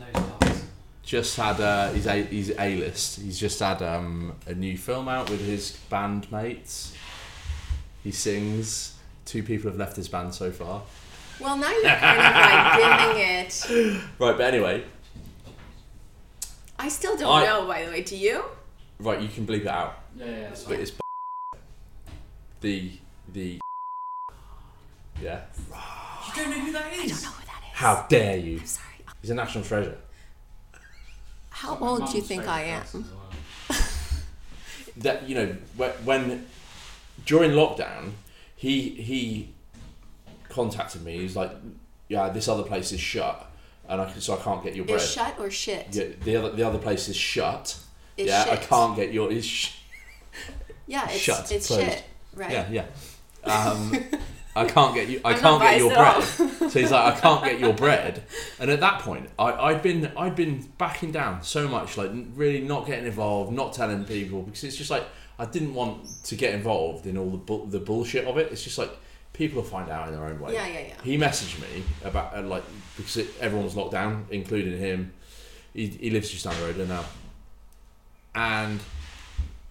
No. 0.00 0.06
Just 1.02 1.36
had 1.36 1.60
uh, 1.60 1.92
he's 1.92 2.06
a 2.06 2.22
he's 2.24 2.50
a 2.58 2.76
list. 2.76 3.20
He's 3.20 3.38
just 3.38 3.60
had 3.60 3.80
um, 3.82 4.34
a 4.46 4.54
new 4.54 4.76
film 4.78 5.08
out 5.08 5.28
with 5.30 5.40
his 5.44 5.78
bandmates. 5.90 6.92
He 8.06 8.12
sings. 8.12 8.94
Two 9.24 9.42
people 9.42 9.68
have 9.68 9.76
left 9.80 9.96
his 9.96 10.06
band 10.08 10.32
so 10.32 10.52
far. 10.52 10.80
Well, 11.40 11.56
now 11.56 11.72
you're 11.72 11.82
kind 11.90 12.20
of 12.20 12.80
like 12.80 13.10
giving 13.10 13.28
it. 13.40 14.00
Right, 14.20 14.36
but 14.38 14.42
anyway, 14.42 14.84
I 16.78 16.88
still 16.88 17.16
don't 17.16 17.28
I- 17.42 17.44
know. 17.46 17.66
By 17.66 17.84
the 17.84 17.90
way, 17.90 18.02
do 18.04 18.16
you? 18.16 18.44
right, 19.00 19.20
you 19.20 19.26
can 19.26 19.44
bleep 19.44 19.62
it 19.62 19.66
out. 19.66 20.04
Yeah, 20.16 20.24
yeah, 20.26 20.40
that's 20.42 20.62
But 20.62 20.74
fine. 20.74 20.80
it's 20.82 20.92
the 22.60 22.92
the 23.32 23.58
yeah. 25.20 25.40
You 26.28 26.44
don't 26.44 26.50
know 26.50 26.60
who 26.64 26.70
that 26.74 26.92
is? 26.92 27.00
I 27.00 27.06
don't 27.06 27.22
know 27.24 27.30
who 27.30 27.46
that 27.46 27.62
is. 27.64 27.72
How 27.72 28.06
dare 28.08 28.36
you? 28.36 28.58
I'm 28.60 28.66
sorry. 28.66 28.86
He's 29.20 29.30
a 29.30 29.34
national 29.34 29.64
treasure. 29.64 29.98
How 31.50 31.76
old 31.76 32.08
do 32.08 32.16
you 32.18 32.22
think 32.22 32.46
I 32.46 32.62
am? 32.62 32.82
person 32.82 33.04
as 33.04 33.10
well. 33.70 33.78
that 34.98 35.28
you 35.28 35.34
know 35.34 35.56
when, 35.76 35.90
when 36.04 36.46
during 37.26 37.50
lockdown 37.50 38.12
he 38.56 38.88
he 38.90 39.52
contacted 40.48 41.02
me. 41.04 41.18
He's 41.18 41.36
like 41.36 41.50
yeah 42.08 42.28
this 42.30 42.48
other 42.48 42.62
place 42.62 42.92
is 42.92 43.00
shut 43.00 43.46
and 43.88 44.00
I 44.00 44.10
can, 44.10 44.20
so 44.20 44.34
I 44.34 44.42
can't 44.42 44.64
get 44.64 44.74
your 44.74 44.84
bread. 44.84 45.00
Is 45.00 45.12
shut 45.12 45.34
or 45.38 45.50
shit? 45.50 45.88
yeah, 45.94 46.04
the 46.24 46.36
other 46.36 46.50
the 46.52 46.62
other 46.66 46.78
place 46.78 47.08
is 47.08 47.16
shut. 47.16 47.78
Is 48.16 48.28
yeah 48.28 48.46
I 48.50 48.56
can't 48.56 48.96
get 48.96 49.12
your 49.12 49.30
is 49.30 49.44
sh- 49.44 49.74
Yeah, 50.86 51.04
it's 51.08 51.18
Shut, 51.18 51.50
it's 51.52 51.66
closed. 51.66 51.82
shit, 51.82 52.04
right? 52.34 52.50
yeah 52.50 52.68
yeah. 52.70 52.84
Um, 53.44 53.94
I 54.56 54.64
can't 54.76 54.94
get 54.94 55.08
you 55.08 55.20
I 55.24 55.32
I'm 55.34 55.38
can't 55.38 55.62
get 55.62 55.78
your 55.78 55.90
bread. 55.94 56.22
so 56.24 56.68
he's 56.80 56.90
like 56.90 57.14
I 57.16 57.20
can't 57.20 57.44
get 57.44 57.60
your 57.60 57.72
bread. 57.84 58.22
And 58.58 58.70
at 58.70 58.80
that 58.80 59.00
point 59.02 59.28
I, 59.38 59.52
I'd 59.52 59.82
been 59.82 60.10
I'd 60.16 60.34
been 60.34 60.66
backing 60.78 61.12
down 61.12 61.42
so 61.42 61.68
much 61.68 61.96
like 61.98 62.10
really 62.34 62.60
not 62.60 62.86
getting 62.86 63.04
involved 63.06 63.52
not 63.52 63.72
telling 63.74 64.04
people 64.04 64.42
because 64.42 64.64
it's 64.64 64.76
just 64.76 64.90
like 64.90 65.04
I 65.38 65.44
didn't 65.46 65.74
want 65.74 66.06
to 66.24 66.34
get 66.36 66.54
involved 66.54 67.06
in 67.06 67.16
all 67.18 67.30
the 67.30 67.36
bu- 67.38 67.70
the 67.70 67.78
bullshit 67.80 68.24
of 68.26 68.38
it 68.38 68.50
it's 68.52 68.62
just 68.64 68.78
like 68.78 68.90
people 69.32 69.60
will 69.62 69.68
find 69.68 69.90
out 69.90 70.08
in 70.08 70.14
their 70.14 70.24
own 70.24 70.40
way 70.40 70.54
Yeah, 70.54 70.66
yeah, 70.66 70.80
yeah. 70.88 71.02
he 71.04 71.18
messaged 71.18 71.60
me 71.60 71.84
about 72.04 72.34
uh, 72.36 72.42
like 72.42 72.64
because 72.96 73.16
it, 73.18 73.28
everyone 73.40 73.64
was 73.64 73.76
locked 73.76 73.92
down 73.92 74.26
including 74.30 74.78
him 74.78 75.12
he, 75.74 75.86
he 75.88 76.10
lives 76.10 76.30
just 76.30 76.44
down 76.44 76.54
the 76.58 76.62
road 76.66 76.88
now 76.88 77.04
and 78.34 78.80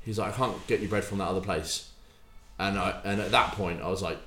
he's 0.04 0.20
like 0.20 0.34
I 0.34 0.36
can't 0.38 0.68
get 0.68 0.80
your 0.82 0.90
bread 0.90 1.04
from 1.04 1.18
that 1.20 1.28
other 1.28 1.42
place 1.42 1.90
and 2.60 2.78
I 2.78 3.00
and 3.04 3.20
at 3.22 3.32
that 3.32 3.52
point 3.54 3.82
I 3.82 3.90
was 3.90 4.02
like 4.02 4.18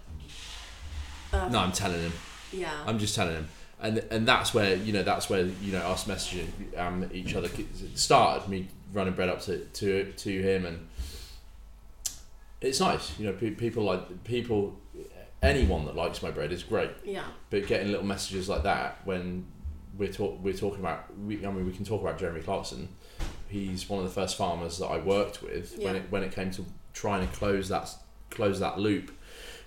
Uh, 1.32 1.48
no 1.48 1.58
I'm 1.60 1.72
telling 1.72 2.00
him 2.00 2.12
Yeah. 2.52 2.72
I'm 2.86 2.98
just 2.98 3.14
telling 3.14 3.34
him, 3.34 3.48
and 3.80 3.98
and 4.10 4.26
that's 4.26 4.52
where 4.54 4.74
you 4.76 4.92
know 4.92 5.02
that's 5.02 5.28
where 5.30 5.42
you 5.62 5.72
know 5.72 5.80
us 5.80 6.04
messaging 6.04 6.48
um, 6.78 7.08
each 7.12 7.34
other 7.34 7.48
started. 7.94 8.48
Me 8.48 8.66
running 8.94 9.12
bread 9.14 9.28
up 9.28 9.40
to 9.42 9.58
to 9.74 10.10
to 10.16 10.30
him, 10.42 10.64
and 10.64 10.88
it's 12.60 12.80
nice. 12.80 13.18
You 13.18 13.26
know, 13.26 13.32
pe- 13.34 13.50
people 13.50 13.84
like 13.84 14.24
people, 14.24 14.78
anyone 15.42 15.84
that 15.86 15.94
likes 15.96 16.22
my 16.22 16.30
bread 16.30 16.52
is 16.52 16.62
great. 16.62 16.90
yeah. 17.04 17.24
But 17.50 17.66
getting 17.66 17.88
little 17.90 18.06
messages 18.06 18.48
like 18.48 18.62
that 18.64 19.00
when 19.04 19.46
we're 19.96 20.12
talk 20.12 20.38
we're 20.42 20.54
talking 20.54 20.80
about, 20.80 21.16
we, 21.18 21.44
I 21.44 21.50
mean, 21.50 21.66
we 21.66 21.72
can 21.72 21.84
talk 21.84 22.00
about 22.02 22.18
Jeremy 22.18 22.40
Clarkson. 22.40 22.88
He's 23.48 23.88
one 23.88 23.98
of 24.00 24.04
the 24.04 24.12
first 24.20 24.36
farmers 24.36 24.78
that 24.78 24.86
I 24.86 24.98
worked 24.98 25.42
with 25.42 25.78
when 25.78 25.96
it 25.96 26.02
when 26.10 26.22
it 26.22 26.32
came 26.32 26.50
to 26.52 26.64
trying 26.92 27.26
to 27.26 27.34
close 27.36 27.68
that 27.68 27.90
close 28.30 28.60
that 28.60 28.78
loop 28.78 29.10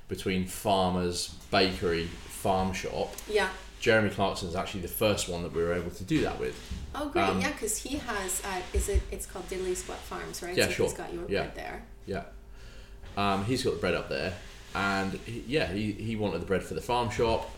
between 0.08 0.46
farmers, 0.46 1.30
bakery, 1.52 2.06
farm 2.06 2.74
shop. 2.74 3.14
Yeah. 3.30 3.50
Jeremy 3.80 4.10
Clarkson 4.12 4.48
is 4.50 4.56
actually 4.56 4.82
the 4.82 4.88
first 4.90 5.28
one 5.28 5.42
that 5.42 5.54
we 5.54 5.64
were 5.64 5.74
able 5.74 5.90
to 5.90 6.04
do 6.04 6.22
that 6.22 6.40
with. 6.40 6.56
Oh, 6.94 7.10
great. 7.10 7.24
Um, 7.24 7.42
yeah, 7.42 7.52
because 7.52 7.78
he 7.78 7.98
has. 7.98 8.40
Uh, 8.46 8.62
is 8.74 8.90
it? 8.90 9.02
It's 9.10 9.26
called 9.26 9.50
Diddly 9.50 9.76
Squat 9.76 9.98
Farms, 9.98 10.44
right? 10.44 10.56
Yeah, 10.56 10.66
so 10.68 10.72
sure. 10.72 10.86
He's 10.86 10.94
got 10.96 11.12
your 11.12 11.24
Yeah. 11.28 11.44
bread 11.46 11.56
there. 11.56 11.84
Yeah. 12.06 12.24
Um, 13.22 13.46
he's 13.46 13.64
got 13.64 13.76
the 13.76 13.80
bread 13.80 13.94
up 13.94 14.10
there, 14.10 14.34
and 14.74 15.14
he, 15.26 15.44
yeah, 15.48 15.68
he, 15.68 15.92
he 15.92 16.16
wanted 16.16 16.42
the 16.42 16.46
bread 16.46 16.64
for 16.64 16.74
the 16.74 16.82
farm 16.82 17.12
shop, 17.12 17.52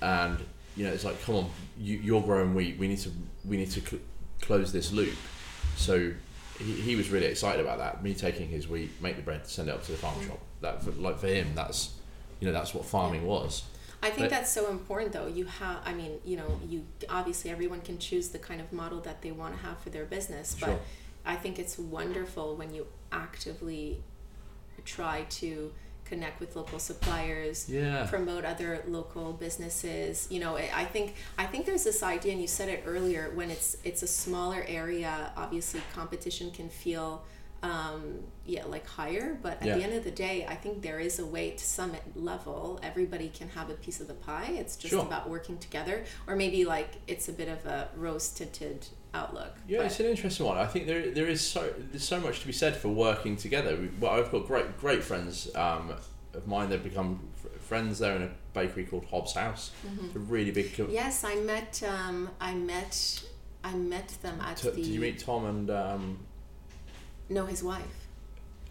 and 0.00 0.38
you 0.74 0.86
know 0.86 0.92
it's 0.92 1.04
like, 1.04 1.20
come 1.22 1.34
on, 1.34 1.50
you, 1.78 1.98
you're 1.98 2.22
growing 2.22 2.54
wheat. 2.54 2.78
We 2.78 2.88
need 2.88 3.00
to 3.00 3.10
we 3.44 3.58
need 3.58 3.70
to 3.72 3.80
cl- 3.80 4.02
close 4.40 4.72
this 4.72 4.92
loop. 4.92 5.14
So 5.76 6.12
he, 6.58 6.72
he 6.72 6.96
was 6.96 7.10
really 7.10 7.26
excited 7.26 7.60
about 7.60 7.78
that. 7.78 8.02
Me 8.02 8.14
taking 8.14 8.48
his 8.48 8.68
wheat, 8.68 8.90
make 9.02 9.16
the 9.16 9.22
bread, 9.22 9.46
send 9.46 9.68
it 9.68 9.72
up 9.72 9.84
to 9.84 9.92
the 9.92 9.98
farm 9.98 10.18
shop. 10.26 10.38
That 10.62 10.82
for, 10.82 10.92
like 10.92 11.18
for 11.18 11.26
him, 11.28 11.48
that's 11.54 11.92
you 12.40 12.46
know 12.46 12.54
that's 12.54 12.72
what 12.72 12.86
farming 12.86 13.26
was. 13.26 13.64
I 14.02 14.10
think 14.10 14.24
But- 14.24 14.30
that's 14.30 14.52
so 14.52 14.70
important, 14.70 15.12
though. 15.12 15.26
You 15.26 15.46
have, 15.46 15.78
I 15.84 15.92
mean, 15.94 16.12
you 16.24 16.36
know, 16.36 16.60
you 16.68 16.86
obviously 17.10 17.50
everyone 17.50 17.80
can 17.80 17.98
choose 17.98 18.28
the 18.28 18.38
kind 18.38 18.60
of 18.60 18.72
model 18.72 19.00
that 19.00 19.20
they 19.22 19.32
want 19.32 19.56
to 19.56 19.62
have 19.62 19.78
for 19.80 19.90
their 19.90 20.04
business, 20.04 20.56
but 20.58 20.66
Sure. 20.66 20.80
I 21.24 21.34
think 21.36 21.58
it's 21.58 21.78
wonderful 21.78 22.56
when 22.56 22.72
you 22.72 22.86
actively 23.10 24.02
try 24.82 25.22
to 25.40 25.72
connect 26.04 26.38
with 26.38 26.54
local 26.54 26.78
suppliers, 26.78 27.68
Yeah. 27.68 28.06
promote 28.06 28.44
other 28.44 28.82
local 28.86 29.32
businesses. 29.32 30.28
You 30.30 30.38
know, 30.40 30.56
I 30.56 30.70
I 30.74 30.84
think 30.84 31.14
I 31.36 31.46
think 31.46 31.66
there's 31.66 31.84
this 31.84 32.02
idea, 32.02 32.32
and 32.32 32.40
you 32.40 32.46
said 32.46 32.68
it 32.68 32.84
earlier. 32.86 33.30
When 33.34 33.50
it's 33.50 33.76
it's 33.84 34.02
a 34.02 34.06
smaller 34.06 34.64
area, 34.68 35.32
obviously 35.36 35.80
competition 35.94 36.50
can 36.50 36.68
feel. 36.68 37.24
Um, 37.62 38.22
yeah, 38.44 38.64
like 38.66 38.86
higher, 38.86 39.38
but 39.42 39.54
at 39.60 39.66
Yeah. 39.66 39.76
the 39.78 39.82
end 39.82 39.94
of 39.94 40.04
the 40.04 40.10
day, 40.10 40.46
I 40.46 40.54
think 40.54 40.82
there 40.82 41.00
is 41.00 41.18
a 41.18 41.26
way 41.26 41.50
to 41.52 41.64
summit 41.64 42.02
level. 42.14 42.78
Everybody 42.82 43.28
can 43.30 43.48
have 43.48 43.70
a 43.70 43.74
piece 43.74 43.98
of 43.98 44.06
the 44.08 44.14
pie. 44.14 44.52
It's 44.52 44.76
just 44.76 44.92
Sure. 44.92 45.02
about 45.02 45.28
working 45.28 45.58
together, 45.58 46.04
or 46.28 46.36
maybe 46.36 46.64
like 46.66 46.90
it's 47.08 47.28
a 47.28 47.32
bit 47.32 47.48
of 47.48 47.64
a 47.66 47.88
rose 47.96 48.28
tinted 48.28 48.86
outlook. 49.16 49.52
Yeah, 49.68 49.78
but- 49.78 49.86
it's 49.86 50.00
an 50.00 50.06
interesting 50.06 50.46
one. 50.46 50.58
I 50.58 50.66
think 50.66 50.86
there 50.86 51.10
there 51.10 51.26
is 51.26 51.40
so 51.54 51.62
there's 51.90 52.04
so 52.14 52.20
much 52.20 52.40
to 52.40 52.46
be 52.46 52.52
said 52.52 52.76
for 52.76 52.88
working 52.88 53.36
together. 53.36 53.76
We, 53.76 53.88
well, 54.00 54.12
I've 54.12 54.30
got 54.30 54.46
great 54.46 54.68
great 54.78 55.02
friends 55.02 55.34
um, 55.56 55.92
of 56.34 56.46
mine. 56.46 56.68
They've 56.70 56.82
become 56.92 57.10
f- 57.44 57.60
friends 57.62 57.98
there 57.98 58.14
in 58.16 58.22
a 58.22 58.30
bakery 58.52 58.84
called 58.84 59.04
Hobbs 59.06 59.32
House. 59.34 59.70
It's 60.04 60.16
a 60.16 60.18
really 60.18 60.50
big. 60.50 60.74
Co- 60.76 60.84
Mm-hmm. 60.84 60.92
Yes, 61.02 61.24
I 61.24 61.34
met. 61.36 61.82
Um, 61.88 62.30
I 62.40 62.54
met. 62.54 63.24
I 63.64 63.74
met 63.74 64.08
them 64.22 64.40
at 64.40 64.58
T- 64.58 64.70
the. 64.70 64.76
did 64.76 64.86
you 64.86 65.00
meet 65.00 65.18
Tom 65.18 65.44
and? 65.46 65.70
Um, 65.70 66.18
No, 67.28 67.46
his 67.46 67.62
wife. 67.62 67.82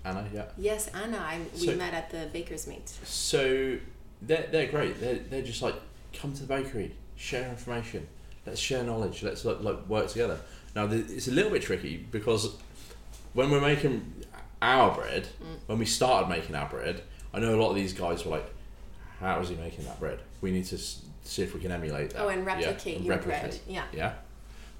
Anna, 0.05 0.23
yeah. 0.34 0.45
Yes, 0.58 0.88
Anna. 0.93 1.17
I, 1.17 1.39
we 1.60 1.65
So- 1.67 1.75
met 1.75 1.93
at 1.93 2.10
the 2.12 2.29
baker's 2.31 2.67
meet. 2.67 2.88
So 3.03 3.77
they're, 4.21 4.47
they're 4.51 4.67
great. 4.67 5.01
They're, 5.01 5.15
they're 5.29 5.41
just 5.41 5.62
like, 5.63 5.75
come 6.13 6.31
to 6.34 6.41
the 6.41 6.47
bakery, 6.47 6.95
share 7.15 7.49
information, 7.49 8.08
let's 8.45 8.60
share 8.60 8.84
knowledge, 8.84 9.23
let's 9.23 9.43
like, 9.45 9.62
like 9.62 9.88
work 9.88 10.08
together. 10.08 10.39
Now, 10.75 10.88
the, 10.88 10.97
it's 10.97 11.27
a 11.27 11.31
little 11.31 11.51
bit 11.51 11.62
tricky 11.62 11.97
because 11.97 12.55
when 13.34 13.49
we're 13.49 13.62
making 13.62 14.23
our 14.62 14.93
bread, 14.95 15.27
Mm. 15.43 15.58
when 15.67 15.79
we 15.79 15.86
started 15.86 16.27
making 16.29 16.55
our 16.55 16.67
bread, 16.69 17.01
I 17.34 17.39
know 17.39 17.55
a 17.55 17.60
lot 17.62 17.69
of 17.69 17.75
these 17.75 17.93
guys 17.93 18.25
were 18.25 18.31
like, 18.31 18.45
how 19.19 19.39
is 19.39 19.49
he 19.49 19.55
making 19.55 19.86
that 19.86 19.99
bread? 19.99 20.19
We 20.41 20.51
need 20.51 20.65
to 20.65 20.75
s- 20.75 21.01
see 21.23 21.41
if 21.43 21.53
we 21.53 21.60
can 21.62 21.71
emulate 21.71 22.12
that. 22.12 22.21
Oh, 22.21 22.27
and 22.29 22.41
Yeah, 22.45 22.53
replicate 22.53 22.97
and 22.97 23.05
your 23.05 23.15
replicate. 23.15 23.41
bread. 23.41 23.60
Yeah. 23.67 23.84
Yeah, 23.93 24.13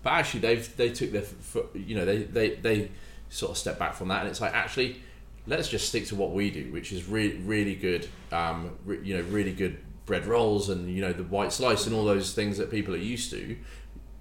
but 0.04 0.12
actually, 0.14 0.42
they've 0.42 0.78
they 0.78 0.90
took 0.90 1.12
their 1.12 1.22
foot. 1.22 1.70
You 1.74 1.96
know, 1.96 2.06
they 2.06 2.24
they 2.24 2.50
they 2.56 2.92
sort 3.30 3.52
of 3.52 3.58
step 3.58 3.80
back 3.80 3.94
from 3.96 4.10
that, 4.10 4.22
and 4.22 4.30
it's 4.30 4.42
like 4.42 4.54
actually, 4.54 5.02
let's 5.48 5.68
just 5.70 5.88
stick 5.90 6.06
to 6.08 6.16
what 6.16 6.32
we 6.32 6.52
do, 6.52 6.72
which 6.72 6.92
is 6.92 7.06
really 7.08 7.38
really 7.38 7.76
good. 7.76 8.08
Um, 8.32 8.72
re- 8.86 9.00
you 9.04 9.16
know, 9.18 9.24
really 9.24 9.54
good 9.54 9.78
bread 10.06 10.26
rolls, 10.26 10.70
and 10.70 10.90
you 10.90 11.02
know 11.02 11.14
the 11.14 11.24
white 11.24 11.52
slice 11.54 11.86
and 11.88 11.96
all 11.96 12.06
those 12.06 12.34
things 12.34 12.58
that 12.58 12.70
people 12.72 12.94
are 12.94 12.98
used 12.98 13.30
to. 13.32 13.58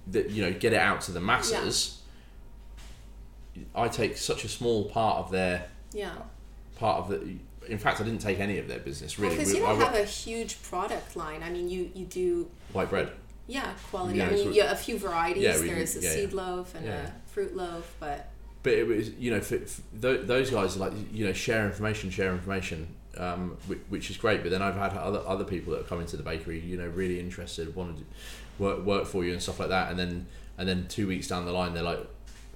That 0.09 0.31
you 0.31 0.43
know, 0.43 0.53
get 0.53 0.73
it 0.73 0.79
out 0.81 1.01
to 1.03 1.13
the 1.13 1.21
masses. 1.21 2.01
I 3.75 3.89
take 3.89 4.17
such 4.17 4.45
a 4.45 4.49
small 4.49 4.85
part 4.87 5.19
of 5.19 5.31
their 5.31 5.69
Yeah. 5.93 6.15
part 6.77 6.99
of 6.99 7.09
the. 7.09 7.37
In 7.69 7.79
fact, 7.79 8.01
I 8.01 8.05
didn't 8.05 8.21
take 8.21 8.41
any 8.41 8.59
of 8.59 8.69
their 8.69 8.81
business 8.81 9.19
really. 9.19 9.35
Oh, 9.35 9.39
because 9.39 9.53
We- 9.55 9.61
you 9.61 9.67
don't 9.67 9.79
wa- 9.79 9.85
have 9.87 9.95
a 9.95 10.05
huge 10.05 10.61
product 10.63 11.17
line. 11.17 11.43
I 11.43 11.51
mean, 11.51 11.71
you 11.71 11.91
you 11.95 12.05
do 12.05 12.51
white 12.73 12.91
bread. 12.91 13.13
yeah 13.47 13.73
quality. 13.91 14.19
Yeah, 14.19 14.27
I 14.29 14.31
mean, 14.33 14.53
yeah, 14.53 14.73
a 14.73 14.77
few 14.77 14.99
varieties. 14.99 15.43
Yeah, 15.45 15.57
There's 15.57 15.97
a 15.97 16.01
yeah, 16.01 16.11
seed 16.11 16.31
yeah. 16.33 16.37
loaf 16.37 16.75
and 16.75 16.85
Yeah. 16.87 17.07
a 17.07 17.29
fruit 17.31 17.57
loaf, 17.57 17.95
but 18.01 18.29
but 18.63 18.73
it 18.73 18.87
was 18.87 19.11
you 19.11 19.31
know 19.31 19.41
for, 19.41 19.59
for 19.61 19.83
those 20.17 20.51
guys 20.51 20.77
are 20.77 20.81
like 20.81 20.93
you 21.13 21.25
know 21.27 21.33
share 21.33 21.65
information 21.67 22.11
share 22.11 22.33
information 22.33 22.89
um, 23.19 23.57
which, 23.67 23.79
which 23.89 24.11
is 24.11 24.17
great 24.17 24.43
but 24.43 24.51
then 24.51 24.63
I've 24.63 24.77
had 24.77 24.93
other 24.95 25.23
other 25.27 25.45
people 25.45 25.73
that 25.73 25.79
have 25.81 25.89
come 25.89 26.01
into 26.01 26.17
the 26.17 26.23
bakery 26.23 26.61
you 26.61 26.77
know 26.77 26.87
really 26.89 27.21
interested 27.21 27.75
wanted 27.77 27.99
to 27.99 28.05
work 28.59 28.85
work 28.85 29.07
for 29.07 29.25
you 29.25 29.33
and 29.33 29.43
stuff 29.43 29.61
like 29.61 29.69
that 29.71 29.91
and 29.91 29.99
then 29.99 30.27
and 30.59 30.69
then 30.69 30.87
two 30.89 31.07
weeks 31.07 31.29
down 31.29 31.45
the 31.47 31.53
line 31.53 31.75
they're 31.75 31.83
like 31.83 32.01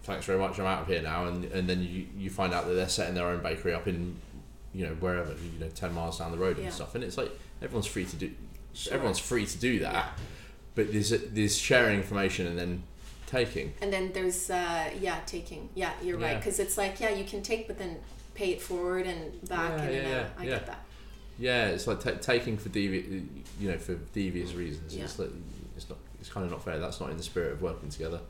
thanks 0.03 0.25
very 0.27 0.39
much 0.39 0.59
I'm 0.59 0.67
out 0.67 0.83
of 0.83 0.89
here 0.89 1.03
now 1.03 1.27
and, 1.27 1.45
and 1.47 1.69
then 1.69 1.83
you, 1.83 2.07
you 2.17 2.31
find 2.31 2.55
out 2.55 2.67
that 2.67 2.75
they're 2.75 2.89
setting 2.89 3.15
their 3.15 3.27
own 3.27 3.43
bakery 3.43 3.75
up 3.75 3.87
in 3.87 4.17
you 4.75 4.87
know 4.87 4.95
wherever 5.01 5.33
you 5.33 5.59
know 5.61 5.69
10 5.69 5.93
miles 5.95 6.19
down 6.19 6.31
the 6.33 6.39
road 6.39 6.57
Yeah. 6.59 6.65
and 6.65 6.73
stuff 6.73 6.95
and 6.95 7.03
it's 7.05 7.19
like 7.19 7.31
everyone's 7.63 7.87
free 7.87 8.05
to 8.05 8.17
do 8.17 8.31
Sure. 8.75 8.95
everyone's 8.95 9.19
free 9.19 9.45
to 9.47 9.59
do 9.59 9.81
that 9.81 9.93
Yeah. 9.93 10.09
but 10.75 10.93
there's 10.93 11.11
there's 11.11 11.57
sharing 11.59 11.99
information 11.99 12.47
and 12.47 12.59
then 12.59 12.83
taking 13.27 13.75
and 13.83 13.93
then 13.93 14.11
there's 14.15 14.49
uh 14.51 14.91
yeah 15.01 15.19
taking 15.27 15.69
yeah 15.75 15.93
you're 16.03 16.19
right 16.19 16.39
because 16.39 16.59
it's 16.61 16.79
like 16.79 17.01
yeah 17.01 17.11
you 17.11 17.25
can 17.25 17.43
take 17.43 17.67
but 17.67 17.79
then 17.79 17.97
pay 18.39 18.53
it 18.53 18.63
forward 18.63 19.05
and 19.07 19.49
back 19.49 19.73
Yeah, 19.79 19.85
and 19.85 19.95
yeah, 19.95 20.01
uh, 20.01 20.09
yeah, 20.09 20.29
I 20.39 20.43
yeah. 20.45 20.51
get 20.51 20.67
that. 20.67 20.83
Yeah, 21.41 21.67
it's 21.67 21.87
like 21.87 22.01
ta 22.01 22.13
taking 22.13 22.57
for 22.57 22.69
devi- 22.69 23.27
you 23.61 23.71
know, 23.71 23.79
for 23.79 23.95
devious 24.13 24.55
reasons. 24.55 24.95
Yeah. 24.95 25.05
It's 25.05 25.19
like 25.19 25.31
it's 25.77 25.89
not. 25.89 25.99
It's 26.21 26.31
kind 26.31 26.45
of 26.47 26.53
not 26.53 26.65
fair. 26.65 26.79
That's 26.79 27.01
not 27.01 27.11
in 27.11 27.17
the 27.17 27.23
spirit 27.23 27.53
of 27.53 27.63
working 27.63 27.89
together. 27.91 28.21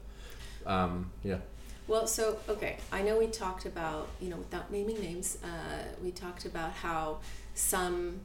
Um, 0.66 1.10
yeah. 1.22 1.38
Well, 1.86 2.06
so 2.06 2.38
okay, 2.48 2.76
I 2.92 3.02
know 3.02 3.18
we 3.18 3.26
talked 3.26 3.66
about 3.66 4.08
you 4.20 4.30
know 4.30 4.36
without 4.36 4.70
naming 4.70 5.00
names, 5.00 5.38
uh, 5.44 5.84
we 6.02 6.10
talked 6.10 6.44
about 6.46 6.72
how 6.72 7.18
some 7.54 8.20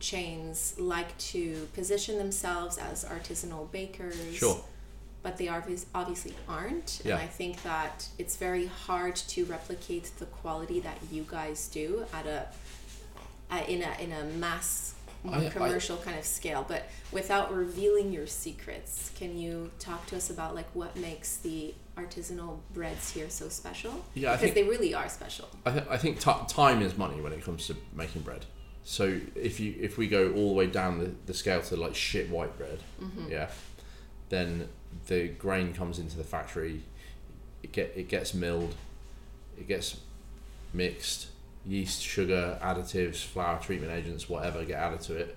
chains 0.00 0.74
like 0.78 1.16
to 1.18 1.68
position 1.74 2.18
themselves 2.18 2.78
as 2.78 3.04
artisanal 3.04 3.70
bakers. 3.70 4.34
Sure. 4.34 4.60
But 5.24 5.38
they 5.38 5.48
obvious, 5.48 5.86
obviously 5.94 6.34
aren't, 6.48 7.00
Yeah. 7.04 7.14
and 7.14 7.22
I 7.22 7.26
think 7.26 7.62
that 7.64 8.06
it's 8.18 8.36
very 8.36 8.66
hard 8.66 9.16
to 9.16 9.44
replicate 9.46 10.12
the 10.20 10.26
quality 10.26 10.78
that 10.80 10.98
you 11.10 11.24
guys 11.28 11.66
do 11.68 12.04
at 12.12 12.26
a, 12.26 12.46
at, 13.50 13.68
in 13.68 13.82
a 13.82 13.92
in 14.04 14.12
a 14.12 14.24
mass 14.36 14.94
more 15.22 15.36
I- 15.36 15.46
I- 15.46 15.48
commercial 15.48 15.96
kind 15.96 16.18
of 16.18 16.26
scale. 16.26 16.64
But 16.68 16.82
without 17.10 17.54
revealing 17.54 18.12
your 18.12 18.26
secrets, 18.26 19.10
can 19.18 19.38
you 19.38 19.70
talk 19.78 20.04
to 20.08 20.16
us 20.16 20.28
about 20.28 20.54
like 20.54 20.68
what 20.74 20.94
makes 20.96 21.38
the 21.38 21.74
artisanal 21.96 22.58
breads 22.74 23.10
here 23.12 23.30
so 23.30 23.48
special? 23.48 24.04
Yeah, 24.12 24.32
I 24.32 24.36
because 24.36 24.52
think- 24.52 24.66
they 24.66 24.70
really 24.70 24.92
are 24.94 25.08
special. 25.08 25.48
I, 25.64 25.70
th- 25.70 25.86
I 25.88 25.96
think 25.96 26.20
ti 26.20 26.32
time 26.48 26.82
is 26.82 26.98
money 26.98 27.20
when 27.22 27.32
it 27.32 27.42
comes 27.42 27.66
to 27.68 27.76
making 27.94 28.22
bread. 28.22 28.44
So 28.86 29.18
if 29.34 29.58
you 29.58 29.74
if 29.80 29.96
we 29.96 30.06
go 30.06 30.32
all 30.34 30.48
the 30.50 30.54
way 30.54 30.66
down 30.66 30.98
the, 30.98 31.10
the 31.24 31.32
scale 31.32 31.62
to 31.62 31.76
like 31.76 31.94
shit 31.94 32.28
white 32.28 32.58
bread, 32.58 32.80
Mm-hmm. 33.00 33.30
yeah, 33.32 33.48
then 34.28 34.68
the 35.06 35.28
grain 35.28 35.72
comes 35.74 35.98
into 35.98 36.16
the 36.16 36.24
factory. 36.24 36.82
It 37.62 37.72
get 37.72 37.92
it 37.96 38.08
gets 38.08 38.34
milled, 38.34 38.74
it 39.58 39.68
gets 39.68 39.98
mixed. 40.72 41.28
Yeast, 41.66 42.02
sugar, 42.02 42.58
additives, 42.62 43.24
flour 43.24 43.58
treatment 43.58 43.90
agents, 43.90 44.28
whatever 44.28 44.62
get 44.66 44.78
added 44.78 45.00
to 45.02 45.16
it. 45.16 45.34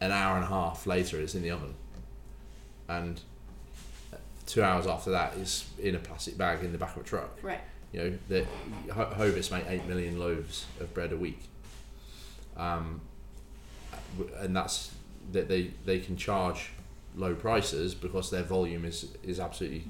An 0.00 0.12
hour 0.12 0.36
and 0.36 0.44
a 0.44 0.48
half 0.48 0.86
later, 0.86 1.20
it's 1.20 1.34
in 1.34 1.42
the 1.42 1.50
oven, 1.50 1.74
and 2.88 3.20
two 4.46 4.62
hours 4.62 4.86
after 4.86 5.10
that, 5.10 5.34
it's 5.36 5.68
in 5.78 5.94
a 5.94 5.98
plastic 5.98 6.38
bag 6.38 6.62
in 6.64 6.70
the 6.72 6.78
back 6.78 6.94
of 6.96 7.02
a 7.02 7.04
truck. 7.04 7.36
Right. 7.42 7.60
You 7.92 8.00
know, 8.00 8.18
the 8.28 8.46
Ho- 8.92 9.12
Hovis 9.16 9.50
make 9.50 9.64
eight 9.68 9.86
million 9.86 10.18
loaves 10.20 10.66
of 10.80 10.94
bread 10.94 11.12
a 11.12 11.16
week, 11.16 11.40
um, 12.56 13.00
and 14.38 14.54
that's 14.54 14.92
that 15.32 15.48
they 15.48 15.72
they 15.84 15.98
can 15.98 16.16
charge 16.16 16.70
low 17.16 17.34
prices 17.34 17.94
because 17.94 18.30
their 18.30 18.42
volume 18.42 18.84
is 18.84 19.06
is 19.22 19.40
absolutely 19.40 19.84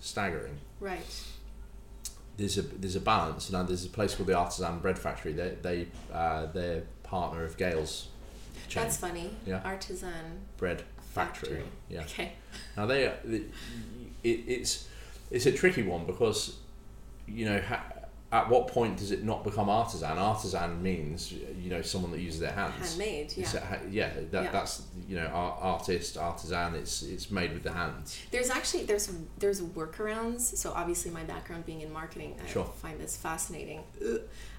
staggering. 0.00 0.58
Right. 0.80 1.24
There's 2.36 2.56
a 2.58 2.62
there's 2.62 2.96
a 2.96 3.00
balance. 3.00 3.50
Now 3.50 3.62
there's 3.64 3.84
a 3.84 3.88
place 3.88 4.14
called 4.14 4.28
the 4.28 4.36
Artisan 4.36 4.78
Bread 4.78 4.98
Factory. 4.98 5.32
They 5.32 5.56
they 5.60 5.88
uh, 6.12 6.46
they're 6.46 6.82
partner 7.02 7.44
of 7.44 7.56
Gail's. 7.56 8.08
Chain 8.68 8.82
That's 8.82 8.96
funny. 8.98 9.30
Yeah. 9.46 9.62
Artisan 9.64 10.40
Bread 10.58 10.82
Factory. 11.14 11.48
factory. 11.48 11.64
Yeah. 11.88 12.02
Okay. 12.02 12.32
Now 12.76 12.86
they, 12.86 13.04
it, 13.04 13.50
it's 14.22 14.88
it's 15.30 15.46
a 15.46 15.52
tricky 15.52 15.82
one 15.82 16.04
because 16.04 16.56
you 17.26 17.46
know 17.46 17.60
ha, 17.60 17.82
at 18.30 18.46
what 18.50 18.68
point 18.68 18.98
does 18.98 19.10
it 19.10 19.24
not 19.24 19.42
become 19.42 19.70
artisan? 19.70 20.18
Artisan 20.18 20.82
means 20.82 21.32
you 21.32 21.70
know 21.70 21.80
someone 21.80 22.10
that 22.12 22.20
uses 22.20 22.40
their 22.40 22.52
hands. 22.52 22.74
Handmade. 22.90 23.32
Yeah. 23.36 23.78
A 23.86 23.88
yeah, 23.90 24.10
that, 24.30 24.44
Yeah. 24.44 24.50
that's 24.52 24.82
you 25.08 25.16
know 25.16 25.26
art, 25.28 25.58
artist, 25.60 26.18
artisan. 26.18 26.74
It's 26.74 27.02
it's 27.02 27.30
made 27.30 27.54
with 27.54 27.62
the 27.62 27.72
hands. 27.72 28.18
There's 28.30 28.50
actually 28.50 28.84
there's 28.84 29.10
there's 29.38 29.62
workarounds. 29.62 30.40
So 30.42 30.72
obviously 30.72 31.10
my 31.10 31.24
background 31.24 31.64
being 31.64 31.80
in 31.80 31.90
marketing, 31.92 32.36
I 32.44 32.46
Sure. 32.48 32.64
find 32.66 33.00
this 33.00 33.16
fascinating. 33.16 33.82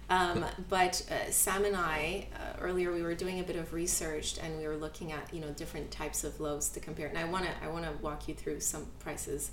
Um, 0.09 0.43
but 0.69 1.05
uh, 1.11 1.29
Sam 1.29 1.63
and 1.65 1.75
I 1.75 2.25
uh, 2.33 2.59
earlier 2.61 2.91
we 2.91 3.03
were 3.03 3.13
doing 3.13 3.39
a 3.39 3.43
bit 3.43 3.55
of 3.55 3.73
research 3.73 4.39
and 4.41 4.57
we 4.57 4.65
were 4.67 4.77
looking 4.77 5.11
at 5.11 5.31
you 5.31 5.41
know 5.41 5.51
different 5.51 5.91
types 5.91 6.23
of 6.23 6.39
loaves 6.39 6.69
to 6.69 6.79
compare. 6.79 7.05
And 7.07 7.19
I 7.19 7.25
wanna 7.25 7.51
I 7.63 7.67
wanna 7.67 7.91
walk 8.01 8.27
you 8.27 8.33
through 8.33 8.61
some 8.61 8.87
prices. 8.97 9.51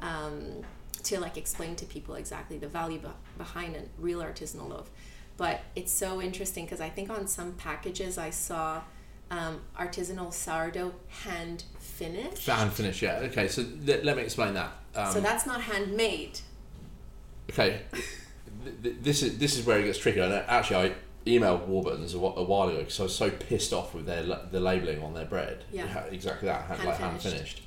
Um, 0.00 0.62
to 1.02 1.20
like 1.20 1.36
explain 1.36 1.76
to 1.76 1.84
people 1.86 2.14
exactly 2.14 2.58
the 2.58 2.68
value 2.68 2.98
be- 2.98 3.08
behind 3.36 3.76
a 3.76 3.82
real 3.98 4.20
artisanal 4.20 4.68
loaf 4.68 4.90
but 5.36 5.60
it's 5.76 5.92
so 5.92 6.20
interesting 6.20 6.64
because 6.64 6.80
i 6.80 6.88
think 6.88 7.10
on 7.10 7.26
some 7.26 7.52
packages 7.52 8.18
i 8.18 8.30
saw 8.30 8.80
um, 9.30 9.60
artisanal 9.78 10.32
sourdough 10.32 10.94
hand 11.24 11.64
finished 11.78 12.46
Hand 12.46 12.72
finished, 12.72 13.02
Yeah. 13.02 13.18
Okay. 13.24 13.46
So 13.48 13.62
let, 13.84 14.02
let 14.04 14.16
me 14.16 14.22
explain 14.22 14.54
that. 14.54 14.70
Um, 14.94 15.12
so 15.12 15.20
that's 15.20 15.44
not 15.46 15.60
handmade. 15.60 16.38
okay. 17.50 17.82
Th- 17.92 18.74
th- 18.82 18.96
this 19.02 19.22
is 19.22 19.36
this 19.38 19.58
is 19.58 19.66
where 19.66 19.78
it 19.80 19.84
gets 19.84 19.98
tricky. 19.98 20.20
And 20.20 20.32
actually, 20.32 20.90
I 20.90 20.94
emailed 21.26 21.66
Warburton's 21.66 22.14
a, 22.14 22.18
a 22.18 22.42
while 22.42 22.68
ago 22.68 22.78
because 22.78 22.98
I 23.00 23.02
was 23.02 23.14
so 23.14 23.30
pissed 23.30 23.72
off 23.72 23.94
with 23.94 24.06
their 24.06 24.22
la- 24.22 24.44
the 24.50 24.60
labeling 24.60 25.02
on 25.02 25.12
their 25.12 25.26
bread. 25.26 25.64
Yeah. 25.72 26.04
Exactly 26.04 26.46
that. 26.46 26.62
Hand, 26.62 26.78
Hand 26.80 26.88
like 26.88 26.98
hand 26.98 27.20
finished. 27.20 27.36
finished. 27.36 27.62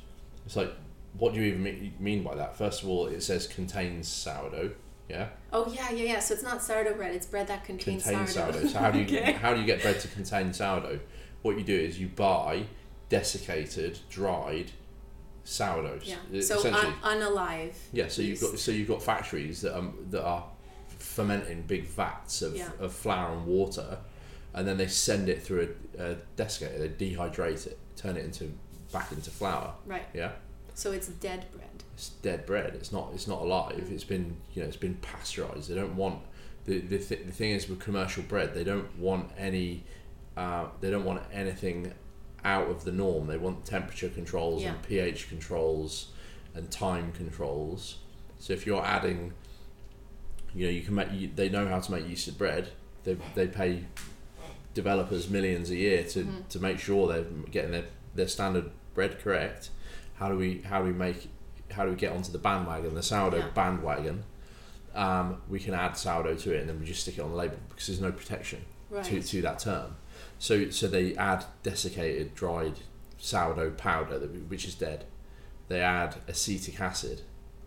It's 0.46 0.56
like, 0.56 0.72
what 1.18 1.34
do 1.34 1.42
you 1.42 1.48
even 1.54 1.94
mean 2.00 2.24
by 2.24 2.36
that? 2.36 2.58
First 2.58 2.84
of 2.84 2.90
all, 2.90 3.08
it 3.08 3.22
says 3.22 3.48
contains 3.48 4.08
sourdough. 4.08 4.72
Yeah. 5.10 5.28
Oh 5.52 5.70
yeah, 5.74 5.92
yeah, 5.92 6.04
yeah. 6.14 6.20
So 6.20 6.34
it's 6.36 6.44
not 6.44 6.64
sourdough 6.64 6.94
bread; 6.96 7.14
it's 7.14 7.26
bread 7.26 7.48
that 7.48 7.66
contains, 7.66 8.04
Contains 8.04 8.34
sourdough. 8.34 8.54
sourdough. 8.54 8.68
So 8.70 8.80
how 8.80 8.92
do 8.92 9.00
you 9.00 9.06
Okay. 9.20 9.32
how 9.34 9.54
do 9.54 9.60
you 9.60 9.66
get 9.66 9.82
bread 9.82 10.00
to 10.00 10.08
contain 10.08 10.54
sourdough? 10.54 11.00
What 11.42 11.58
you 11.58 11.64
do 11.64 11.76
is 11.78 12.00
you 12.00 12.08
buy 12.08 12.64
desiccated, 13.10 14.00
dried 14.10 14.72
sourdoughs. 15.44 16.04
Yeah. 16.06 16.42
So 16.42 16.60
essentially. 16.60 16.94
un- 17.04 17.20
unalive. 17.22 17.74
Yeah, 17.92 18.08
so 18.08 18.22
you've 18.22 18.40
got 18.40 18.58
so 18.58 18.72
you've 18.72 18.88
got 18.88 19.02
factories 19.04 19.62
that 19.62 19.78
um 19.78 19.98
that 20.12 20.24
are 20.24 20.46
fermenting 20.98 21.64
big 21.64 21.86
vats 21.88 22.42
of, 22.42 22.56
Yeah. 22.56 22.70
of 22.80 22.94
flour 22.94 23.34
and 23.34 23.46
water, 23.46 23.98
and 24.54 24.68
then 24.68 24.78
they 24.78 24.88
send 24.88 25.28
it 25.30 25.42
through 25.44 25.76
a, 25.98 26.12
a 26.12 26.16
desiccator. 26.38 26.80
They 26.80 26.90
dehydrate 27.16 27.68
it, 27.68 27.78
turn 27.98 28.16
it 28.18 28.24
into 28.24 28.54
back 28.94 29.12
into 29.12 29.30
flour. 29.32 29.74
Right. 29.86 30.06
Yeah, 30.14 30.32
So 30.74 30.92
it's 30.92 31.08
dead 31.08 31.46
bread. 31.54 31.84
it's 31.94 32.10
dead 32.10 32.46
bread. 32.46 32.74
It's 32.76 32.92
not 32.92 33.10
it's 33.14 33.28
not 33.28 33.42
alive. 33.42 33.88
It's 33.92 34.04
been 34.04 34.38
you 34.54 34.62
know 34.62 34.68
it's 34.68 34.78
been 34.78 34.96
pasteurized. 34.96 35.70
They 35.70 35.76
don't 35.76 35.96
want 35.96 36.20
the 36.66 36.80
the, 36.80 36.98
th- 37.00 37.26
the 37.26 37.32
thing 37.32 37.52
is 37.52 37.68
with 37.70 37.80
commercial 37.80 38.24
bread 38.24 38.54
they 38.54 38.64
don't 38.64 38.98
want 38.98 39.32
any 39.38 39.84
uh, 40.38 40.66
they 40.80 40.90
don't 40.90 41.04
want 41.06 41.22
anything 41.34 41.94
out 42.44 42.68
of 42.70 42.84
the 42.86 42.92
norm. 42.92 43.28
They 43.28 43.38
want 43.38 43.66
temperature 43.66 44.10
controls 44.10 44.64
and 44.64 44.82
pH 44.84 45.30
controls 45.30 46.08
and 46.56 46.70
time 46.72 47.12
controls. 47.12 47.98
So 48.40 48.54
if 48.54 48.66
you're 48.66 48.84
adding 48.84 49.34
you 50.56 50.66
know 50.66 50.72
you 50.72 50.82
can 50.82 50.96
make 50.96 51.12
you, 51.14 51.30
they 51.36 51.50
know 51.50 51.68
how 51.68 51.80
to 51.80 51.92
make 51.92 52.06
yeasted 52.06 52.38
bread. 52.38 52.70
They 53.04 53.18
they 53.36 53.48
pay 53.48 53.86
developers 54.74 55.30
millions 55.30 55.70
a 55.70 55.76
year 55.76 56.04
to, 56.06 56.24
Mhm. 56.24 56.48
to 56.48 56.60
make 56.60 56.80
sure 56.80 57.08
they're 57.08 57.26
getting 57.52 57.72
their, 57.72 57.86
their 58.16 58.28
standard 58.28 58.72
bread 58.94 59.20
correct. 59.20 59.70
How 60.22 60.30
do 60.30 60.38
we 60.38 60.62
how 60.62 60.78
do 60.82 60.86
we 60.86 60.94
make 60.94 61.28
how 61.72 61.84
do 61.84 61.90
we 61.90 61.96
get 61.96 62.12
onto 62.12 62.32
the 62.32 62.38
bandwagon, 62.38 62.94
the 62.94 63.02
sourdough 63.02 63.38
Yeah. 63.38 63.48
bandwagon? 63.56 64.24
Um, 64.94 65.42
we 65.50 65.58
can 65.60 65.74
add 65.74 65.98
sourdough 65.98 66.36
to 66.36 66.54
it 66.54 66.60
and 66.60 66.70
then 66.70 66.80
we 66.80 66.86
just 66.86 67.02
stick 67.02 67.18
it 67.18 67.22
on 67.22 67.32
the 67.32 67.36
label 67.36 67.58
because 67.70 67.88
there's 67.88 68.02
no 68.02 68.12
protection 68.12 68.64
Right. 68.92 69.04
to, 69.06 69.20
to 69.24 69.42
that 69.42 69.58
term. 69.58 69.96
So 70.38 70.70
so 70.70 70.88
they 70.88 71.16
add 71.16 71.46
desiccated 71.64 72.36
dried 72.36 72.76
sourdough 73.18 73.72
powder 73.72 74.20
that, 74.20 74.28
which 74.48 74.66
is 74.66 74.76
dead. 74.76 75.06
They 75.70 75.82
add 75.82 76.18
acetic 76.28 76.80
acid 76.80 77.22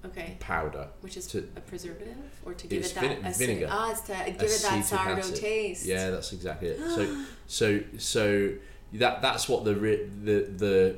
okay. 0.05 0.37
powder. 0.39 0.91
Which 1.01 1.17
is 1.17 1.27
to- 1.29 1.49
a 1.57 1.61
preservative, 1.61 2.15
or 2.45 2.55
to 2.55 2.67
give 2.69 2.85
it 2.85 2.95
that 2.95 3.21
acidic- 3.23 3.37
vinegar. 3.39 3.69
Ah, 3.69 3.91
it's 3.91 4.03
to 4.03 4.13
give 4.13 4.43
it 4.43 4.63
that 4.63 4.85
sourdough 4.85 5.17
acid. 5.19 5.37
taste. 5.37 5.87
Yeah, 5.87 6.11
that's 6.11 6.33
exactly 6.33 6.69
it. 6.69 6.79
So 6.79 7.25
so 7.49 7.81
so 7.99 8.53
that 8.93 9.23
that's 9.23 9.49
what 9.49 9.65
the 9.65 9.75
the 9.75 10.37
the 10.65 10.97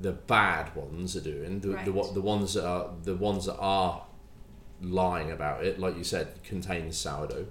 the 0.00 0.12
bad 0.12 0.74
ones 0.76 1.16
are 1.16 1.20
doing. 1.20 1.60
The, 1.60 1.68
the 1.68 1.74
Right. 1.74 1.92
what 1.92 2.14
the 2.14 2.20
ones 2.20 2.54
that 2.54 2.64
are 2.66 2.90
the 3.02 3.16
ones 3.16 3.46
that 3.46 3.56
are 3.58 4.04
lying 4.80 5.30
about 5.32 5.64
it, 5.64 5.78
like 5.80 5.96
you 5.96 6.04
said, 6.04 6.42
contains 6.44 6.96
sourdough, 6.96 7.46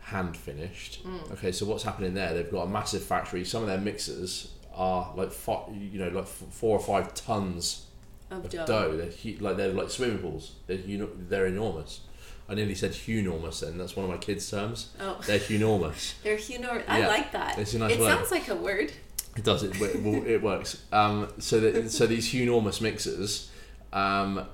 hand 0.00 0.36
finished. 0.36 1.04
Mm. 1.04 1.32
Okay, 1.32 1.52
so 1.52 1.66
what's 1.66 1.84
happening 1.84 2.14
there? 2.14 2.34
They've 2.34 2.50
got 2.50 2.62
a 2.62 2.68
massive 2.68 3.02
factory. 3.02 3.44
Some 3.44 3.62
of 3.62 3.68
their 3.68 3.78
mixers 3.78 4.52
are 4.74 5.12
like 5.16 5.32
fi- 5.32 5.68
you 5.72 5.98
know 5.98 6.08
like 6.08 6.26
four 6.26 6.76
or 6.78 6.82
five 6.82 7.12
tons 7.14 7.86
Of 8.30 8.44
of 8.44 8.50
dough. 8.50 8.66
dough. 8.66 8.96
They're 8.96 9.34
like 9.40 9.56
they're 9.56 9.72
like 9.72 9.90
swimming 9.90 10.18
pools. 10.18 10.52
They're 10.66 10.78
uni- 10.78 11.08
they're 11.28 11.46
enormous. 11.46 12.00
I 12.48 12.54
nearly 12.54 12.74
said 12.74 12.90
huenormous. 12.92 13.60
Then 13.60 13.78
that's 13.78 13.94
one 13.94 14.04
of 14.06 14.10
my 14.10 14.16
kids' 14.16 14.50
terms. 14.50 14.88
Oh, 14.98 15.20
They're 15.24 15.38
huenormous. 15.38 16.14
they're 16.24 16.36
hunor. 16.36 16.82
I 16.88 17.00
Yeah. 17.00 17.06
like 17.06 17.30
that. 17.30 17.58
It's 17.60 17.74
a 17.74 17.78
nice 17.78 17.92
it 17.92 18.00
word. 18.00 18.08
sounds 18.08 18.30
like 18.32 18.48
a 18.48 18.56
word. 18.56 18.90
It 19.36 19.44
does. 19.44 19.62
It 19.62 19.80
it, 19.80 20.42
works. 20.42 20.82
Um, 20.92 21.28
so 21.38 21.60
that 21.60 21.90
so 21.90 22.06
these 22.06 22.32
huenormous 22.32 22.80
mixers, 22.80 23.50
um, 23.92 24.44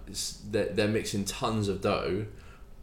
they're, 0.50 0.66
they're 0.66 0.88
mixing 0.88 1.24
tons 1.24 1.68
of 1.68 1.80
dough, 1.80 2.26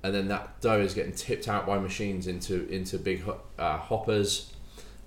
and 0.02 0.14
then 0.14 0.28
that 0.30 0.60
dough 0.60 0.80
is 0.80 0.94
getting 0.94 1.14
tipped 1.14 1.48
out 1.48 1.68
by 1.68 1.78
machines 1.80 2.26
into 2.28 2.68
into 2.70 2.98
big 2.98 3.22
ho- 3.24 3.42
uh, 3.60 3.78
hoppers, 3.78 4.54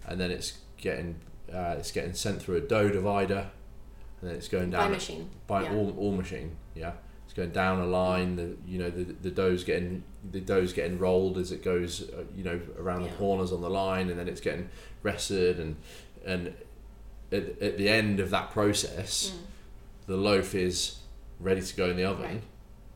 and 0.06 0.20
then 0.20 0.30
it's 0.30 0.58
getting 0.76 1.16
uh, 1.52 1.74
it's 1.78 1.90
getting 1.90 2.14
sent 2.14 2.40
through 2.40 2.56
a 2.56 2.60
dough 2.60 2.88
divider, 2.88 3.50
and 4.20 4.30
then 4.30 4.36
it's 4.36 4.48
going 4.48 4.70
down 4.70 4.88
By 4.88 4.94
machine. 4.94 5.28
by 5.48 5.62
yeah. 5.64 5.74
all, 5.74 5.94
all 5.98 6.12
machine. 6.12 6.56
Yeah, 6.76 6.92
it's 7.24 7.34
going 7.34 7.50
down 7.50 7.80
a 7.80 7.86
line. 7.86 8.36
The 8.36 8.56
you 8.64 8.78
know 8.78 8.90
the 8.90 9.04
the 9.04 9.30
dough's 9.32 9.64
getting 9.64 10.04
the 10.30 10.40
dough's 10.40 10.72
getting 10.72 10.98
rolled 11.00 11.36
as 11.36 11.50
it 11.50 11.64
goes. 11.64 12.08
Uh, 12.10 12.24
you 12.36 12.44
know 12.44 12.60
around 12.78 13.02
Yeah. 13.02 13.08
the 13.10 13.16
corners 13.16 13.52
on 13.52 13.60
the 13.60 13.70
line, 13.70 14.08
and 14.08 14.18
then 14.18 14.28
it's 14.28 14.40
getting 14.40 14.68
rested 15.02 15.58
and 15.58 15.74
and 16.24 16.54
at, 17.32 17.60
at 17.60 17.78
the 17.78 17.88
end 17.88 18.20
of 18.20 18.30
that 18.30 18.50
process, 18.52 19.30
Mm. 19.34 19.38
the 20.06 20.16
loaf 20.16 20.54
is 20.54 20.98
ready 21.40 21.60
to 21.62 21.76
go 21.76 21.90
in 21.90 21.96
the 21.96 22.04
oven. 22.04 22.24
Right. 22.24 22.42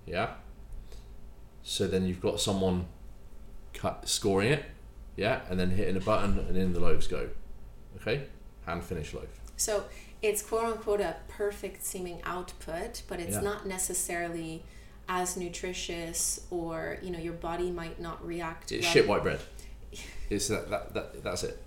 Yeah. 0.07 0.31
So 1.63 1.87
then 1.87 2.07
you've 2.07 2.21
got 2.21 2.41
someone 2.41 2.87
cut 3.75 4.09
scoring 4.09 4.53
it, 4.53 4.65
yeah, 5.17 5.41
and 5.49 5.59
then 5.61 5.71
hitting 5.71 5.97
a 5.97 6.01
button, 6.01 6.39
and 6.39 6.57
in 6.57 6.73
the 6.73 6.81
loaves 6.81 7.07
go. 7.07 7.29
Okay, 8.01 8.25
hand 8.67 8.83
finished 8.85 9.15
loaf. 9.15 9.29
So 9.57 9.85
it's 10.23 10.43
quote 10.43 10.65
unquote 10.65 11.01
a 11.01 11.17
perfect 11.29 11.85
seeming 11.85 12.21
output, 12.25 13.03
but 13.09 13.21
it's 13.21 13.35
Yeah. 13.37 13.41
not 13.43 13.67
necessarily 13.67 14.63
as 15.09 15.37
nutritious, 15.37 16.41
or 16.51 16.99
you 17.03 17.11
know 17.11 17.19
your 17.19 17.35
body 17.35 17.71
might 17.71 18.01
not 18.01 18.25
react. 18.27 18.73
It's 18.73 18.85
well. 18.85 18.93
shit 18.93 19.09
white 19.09 19.23
bread. 19.23 19.41
It's 20.31 20.47
that, 20.47 20.71
that, 20.71 20.95
that 20.95 21.25
that's 21.25 21.43
it. 21.43 21.61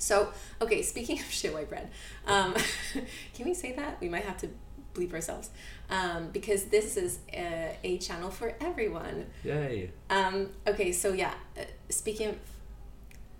So 0.00 0.32
okay, 0.60 0.82
speaking 0.82 1.20
of 1.20 1.24
shit 1.30 1.54
white 1.54 1.68
bread, 1.68 1.90
um, 2.26 2.54
can 3.34 3.44
we 3.44 3.54
say 3.54 3.72
that? 3.72 4.00
We 4.00 4.08
might 4.08 4.24
have 4.24 4.38
to 4.38 4.48
bleep 4.94 5.12
ourselves 5.12 5.50
um, 5.88 6.28
because 6.32 6.64
this 6.64 6.96
is 6.96 7.20
a, 7.32 7.76
a 7.84 7.98
channel 7.98 8.30
for 8.30 8.54
everyone. 8.60 9.26
Yay. 9.44 9.90
Um, 10.08 10.50
okay, 10.66 10.92
so 10.92 11.12
yeah, 11.12 11.34
uh, 11.56 11.62
speaking 11.88 12.28
of 12.28 12.36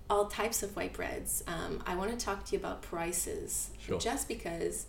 all 0.08 0.26
types 0.26 0.62
of 0.62 0.74
white 0.76 0.92
breads, 0.92 1.44
um, 1.46 1.82
I 1.86 1.94
want 1.94 2.10
to 2.10 2.24
talk 2.24 2.44
to 2.46 2.52
you 2.52 2.58
about 2.58 2.82
prices. 2.82 3.70
Sure. 3.78 3.98
Just 3.98 4.28
because, 4.28 4.86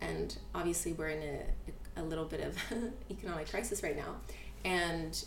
and 0.00 0.36
obviously 0.54 0.92
we're 0.92 1.08
in 1.08 1.22
a, 1.22 2.00
a 2.00 2.02
little 2.02 2.24
bit 2.24 2.40
of 2.40 2.56
economic 3.10 3.50
crisis 3.50 3.82
right 3.82 3.96
now, 3.96 4.16
and 4.64 5.24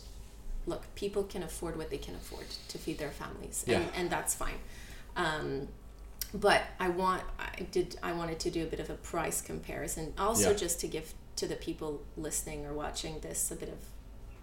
look, 0.66 0.92
people 0.94 1.24
can 1.24 1.42
afford 1.42 1.76
what 1.76 1.90
they 1.90 1.98
can 1.98 2.14
afford 2.14 2.46
to 2.68 2.78
feed 2.78 2.98
their 2.98 3.10
families, 3.10 3.64
and, 3.66 3.86
and 3.94 4.10
that's 4.10 4.34
fine. 4.34 4.58
Um, 5.16 5.68
but 6.34 6.62
I 6.78 6.88
want, 6.88 7.22
I 7.38 7.62
did, 7.70 7.96
I 8.02 8.12
wanted 8.12 8.38
to 8.40 8.50
do 8.50 8.62
a 8.62 8.66
bit 8.66 8.80
of 8.80 8.90
a 8.90 8.94
price 8.94 9.40
comparison, 9.40 10.12
also 10.18 10.50
Yeah. 10.50 10.56
just 10.56 10.80
to 10.80 10.86
give 10.88 11.14
to 11.36 11.46
the 11.46 11.54
people 11.56 12.02
listening 12.16 12.66
or 12.66 12.72
watching 12.72 13.20
this 13.20 13.50
a 13.50 13.56
bit 13.56 13.68
of 13.68 13.78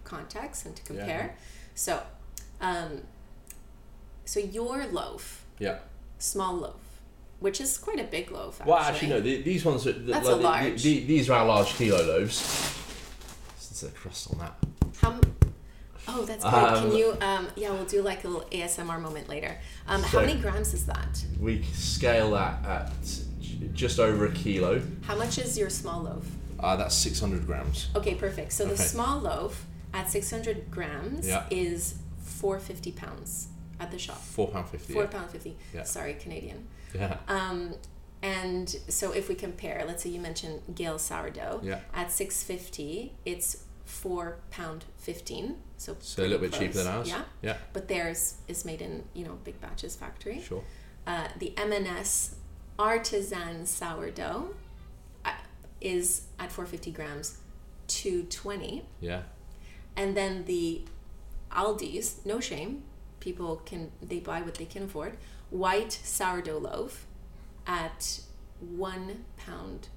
context 0.04 0.66
and 0.66 0.74
to 0.76 0.82
Yeah. 0.94 0.98
compare. 0.98 1.36
So, 1.74 2.02
um, 2.60 3.02
so 4.24 4.40
your 4.40 4.86
loaf, 4.86 5.44
Yeah. 5.58 5.78
small 6.18 6.54
loaf, 6.56 6.80
which 7.40 7.60
is 7.60 7.76
quite 7.78 8.00
a 8.00 8.04
big 8.04 8.30
loaf. 8.30 8.60
Actually. 8.60 8.70
Well, 8.72 8.82
actually, 8.82 9.08
no. 9.08 9.20
The, 9.20 9.42
these 9.42 9.64
ones, 9.64 9.86
are, 9.86 9.92
the, 9.92 10.12
That's 10.12 10.26
like, 10.26 10.34
a 10.34 10.38
the- 10.38 10.42
large. 10.42 10.82
The, 10.82 11.04
these 11.04 11.28
are 11.30 11.38
our 11.40 11.46
large 11.46 11.68
kilo 11.74 12.02
loaves. 12.04 12.36
Since 13.58 13.80
the 13.82 13.88
crust 13.90 14.30
on 14.32 14.38
that. 14.38 14.54
How? 15.02 15.20
M- 16.08 16.14
Oh, 16.16 16.24
that's 16.24 16.44
good. 16.44 16.52
Um, 16.54 16.88
Can 16.90 16.96
you? 16.96 17.16
Um, 17.20 17.48
yeah, 17.56 17.70
we'll 17.70 17.84
do 17.84 18.02
like 18.02 18.24
a 18.24 18.28
little 18.28 18.48
ASMR 18.50 19.00
moment 19.00 19.28
later. 19.28 19.56
Um, 19.88 20.02
how 20.02 20.20
many 20.20 20.36
grams 20.36 20.72
is 20.74 20.86
that? 20.86 21.24
We 21.40 21.62
scale 21.62 22.30
that 22.32 22.64
at 22.64 22.92
just 23.72 23.98
over 23.98 24.26
a 24.26 24.32
kilo. 24.32 24.82
How 25.02 25.16
much 25.16 25.38
is 25.38 25.58
your 25.58 25.70
small 25.70 26.02
loaf? 26.02 26.26
Uh, 26.60 26.76
that's 26.76 26.94
600 26.94 27.46
grams. 27.46 27.88
Okay, 27.94 28.14
perfect. 28.14 28.52
So 28.52 28.64
the 28.66 28.76
small 28.76 29.18
loaf 29.20 29.66
at 29.92 30.08
600 30.10 30.70
grams 30.70 31.26
Yeah. 31.26 31.44
is 31.50 31.96
450 32.20 32.92
pounds 32.92 33.48
at 33.80 33.90
the 33.90 33.98
shop. 33.98 34.18
Four 34.18 34.48
pound 34.48 34.68
fifty. 34.70 34.92
Four 34.94 35.06
pound 35.06 35.30
fifty. 35.30 35.56
Yeah. 35.74 35.82
Sorry, 35.82 36.14
Canadian. 36.14 36.66
Yeah. 36.94 37.18
Um, 37.28 37.74
and 38.22 38.68
so 38.88 39.12
if 39.12 39.28
we 39.28 39.34
compare, 39.34 39.84
let's 39.86 40.02
say 40.02 40.08
you 40.10 40.20
mentioned 40.20 40.62
Gail 40.74 40.98
sourdough. 40.98 41.60
Yeah. 41.62 41.80
At 41.92 42.10
six 42.10 42.42
fifty, 42.42 43.12
it's 43.26 43.64
four 43.84 44.38
pound 44.50 44.86
fifteen. 44.96 45.56
So 45.78 45.96
So 46.00 46.22
a 46.22 46.24
little 46.24 46.38
bit 46.38 46.52
cheaper 46.52 46.74
than 46.74 46.86
ours. 46.86 47.08
Yeah. 47.08 47.22
Yeah. 47.42 47.56
But 47.72 47.88
theirs 47.88 48.36
is 48.48 48.64
made 48.64 48.80
in 48.82 49.04
you 49.14 49.24
know 49.24 49.38
big 49.44 49.60
batches 49.60 49.96
factory. 49.96 50.40
Sure. 50.40 50.62
Uh, 51.06 51.28
the 51.38 51.56
M&S 51.56 52.34
artisan 52.78 53.64
sourdough 53.64 54.54
uh, 55.24 55.30
is 55.80 56.22
at 56.38 56.50
450 56.50 56.90
grams, 56.90 57.38
220. 57.86 58.84
Yeah. 59.00 59.22
And 59.96 60.16
then 60.16 60.44
the 60.46 60.82
Aldi's, 61.52 62.20
no 62.24 62.40
shame, 62.40 62.82
people 63.20 63.62
can 63.64 63.90
they 64.02 64.18
buy 64.18 64.42
what 64.42 64.56
they 64.56 64.64
can 64.64 64.84
afford. 64.84 65.16
White 65.50 65.92
sourdough 65.92 66.58
loaf 66.58 67.06
at 67.66 68.20
one 68.60 69.24
pound 69.36 69.88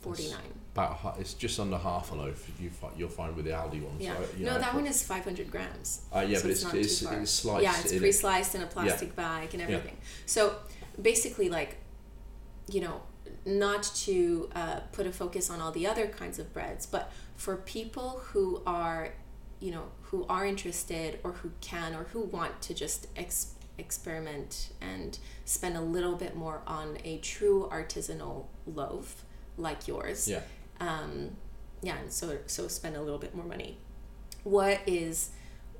forty 0.00 0.30
nine. 0.30 0.59
About 0.72 1.16
it's 1.18 1.34
just 1.34 1.58
under 1.58 1.76
half 1.76 2.12
a 2.12 2.14
loaf. 2.14 2.48
You 2.60 2.70
fi- 2.70 2.90
you'll 2.96 3.08
find 3.08 3.34
with 3.34 3.44
the 3.44 3.50
Aldi 3.50 3.82
ones. 3.82 4.00
Yeah. 4.00 4.14
You 4.38 4.46
no, 4.46 4.52
know, 4.52 4.58
that 4.60 4.72
one 4.74 4.86
is 4.86 5.02
five 5.02 5.24
hundred 5.24 5.50
grams. 5.50 6.02
Uh, 6.14 6.20
yeah, 6.20 6.38
so 6.38 6.42
but 6.42 6.50
it's 6.52 6.74
it's, 6.74 7.02
far. 7.02 7.20
it's 7.20 7.30
sliced. 7.30 7.62
yeah, 7.64 7.80
it's 7.80 7.96
pre-sliced 7.98 8.54
in 8.54 8.62
a 8.62 8.66
plastic 8.66 9.16
bag 9.16 9.52
and 9.52 9.62
everything. 9.62 9.96
So 10.26 10.56
basically, 11.00 11.48
like, 11.48 11.78
you 12.70 12.80
know, 12.82 13.02
not 13.44 13.82
to 13.82 14.48
uh, 14.54 14.80
put 14.92 15.06
a 15.06 15.12
focus 15.12 15.50
on 15.50 15.60
all 15.60 15.72
the 15.72 15.86
other 15.86 16.06
kinds 16.06 16.38
of 16.38 16.52
breads, 16.52 16.86
but 16.86 17.10
for 17.36 17.56
people 17.56 18.20
who 18.26 18.62
are, 18.66 19.14
you 19.58 19.72
know, 19.72 19.84
who 20.02 20.24
are 20.28 20.46
interested 20.46 21.18
or 21.24 21.32
who 21.32 21.50
can 21.60 21.94
or 21.94 22.04
who 22.04 22.20
want 22.20 22.60
to 22.62 22.74
just 22.74 23.06
ex- 23.16 23.54
experiment 23.78 24.70
and 24.80 25.18
spend 25.44 25.76
a 25.76 25.80
little 25.80 26.14
bit 26.14 26.36
more 26.36 26.62
on 26.66 26.98
a 27.04 27.18
true 27.18 27.68
artisanal 27.72 28.44
loaf 28.66 29.24
like 29.56 29.88
yours 29.88 30.28
Yeah. 30.28 30.40
Um, 30.80 31.30
yeah, 31.82 31.96
and 31.98 32.12
so 32.12 32.38
so 32.46 32.68
spend 32.68 32.96
a 32.96 33.00
little 33.02 33.18
bit 33.18 33.34
more 33.34 33.44
money. 33.46 33.78
What 34.44 34.80
is 34.86 35.30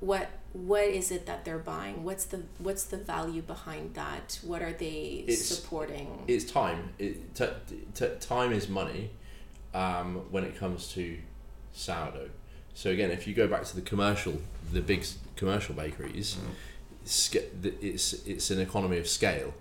what 0.00 0.28
what 0.52 0.84
is 0.84 1.10
it 1.10 1.26
that 1.26 1.44
they're 1.44 1.58
buying? 1.58 2.04
What's 2.04 2.24
the 2.26 2.42
what's 2.58 2.84
the 2.84 2.96
value 2.96 3.42
behind 3.42 3.94
that? 3.94 4.38
What 4.42 4.62
are 4.62 4.72
they 4.72 5.24
It's- 5.26 5.44
supporting? 5.44 6.24
It's 6.26 6.50
time. 6.50 6.90
It, 6.98 7.34
t- 7.34 7.46
t- 7.94 8.08
time 8.20 8.52
is 8.52 8.68
money 8.68 9.10
um, 9.74 10.16
when 10.30 10.44
it 10.44 10.56
comes 10.58 10.88
to 10.94 11.18
sourdough. 11.72 12.30
So 12.74 12.90
again, 12.90 13.10
if 13.10 13.26
you 13.26 13.34
go 13.34 13.46
back 13.46 13.64
to 13.64 13.76
the 13.76 13.82
commercial, 13.82 14.40
the 14.72 14.80
big 14.80 15.04
commercial 15.36 15.74
bakeries, 15.74 16.36
sca- 17.04 17.48
th- 17.62 17.74
it's 17.80 18.12
it's 18.26 18.50
an 18.50 18.60
economy 18.60 18.98
of 18.98 19.06
scale. 19.08 19.54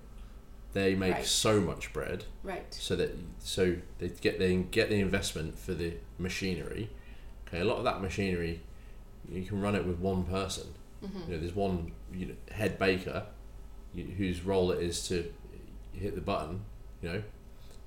They 0.73 0.93
make 0.95 1.13
Right. 1.15 1.25
so 1.25 1.59
much 1.59 1.91
bread, 1.93 2.25
right. 2.43 2.71
so 2.73 2.95
that 2.95 3.15
so 3.39 3.77
they 3.97 4.09
get 4.09 4.37
they 4.39 4.55
get 4.55 4.89
the 4.89 4.99
investment 4.99 5.57
for 5.57 5.73
the 5.73 5.93
machinery. 6.19 6.89
Okay, 7.47 7.59
a 7.61 7.63
lot 7.65 7.77
of 7.77 7.83
that 7.85 8.01
machinery 8.01 8.61
you 9.31 9.43
can 9.43 9.61
run 9.61 9.75
it 9.75 9.85
with 9.85 9.97
one 9.99 10.23
person. 10.25 10.67
Mm-hmm. 11.03 11.19
You 11.31 11.35
know, 11.35 11.39
there's 11.41 11.55
one 11.55 11.91
you 12.13 12.25
know, 12.27 12.35
head 12.51 12.77
baker 12.77 13.25
you- 13.93 14.05
whose 14.17 14.41
role 14.43 14.71
it 14.71 14.81
is 14.83 15.07
to 15.07 15.31
hit 15.93 16.13
the 16.15 16.21
button. 16.21 16.61
You 17.01 17.09
know, 17.09 17.23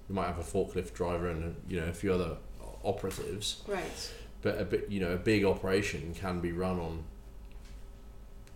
you 0.09 0.14
might 0.14 0.26
have 0.26 0.39
a 0.39 0.43
forklift 0.43 0.93
driver 0.95 1.28
and 1.28 1.55
you 1.68 1.80
know 1.80 1.87
a 1.87 1.93
few 1.93 2.12
other 2.12 2.37
operatives, 2.85 3.62
Right. 3.68 4.12
but 4.43 4.61
a 4.61 4.64
bit 4.64 4.91
you 4.91 4.99
know 5.01 5.12
a 5.12 5.18
big 5.18 5.45
operation 5.45 6.14
can 6.14 6.41
be 6.41 6.51
run 6.53 6.78
on 6.80 7.05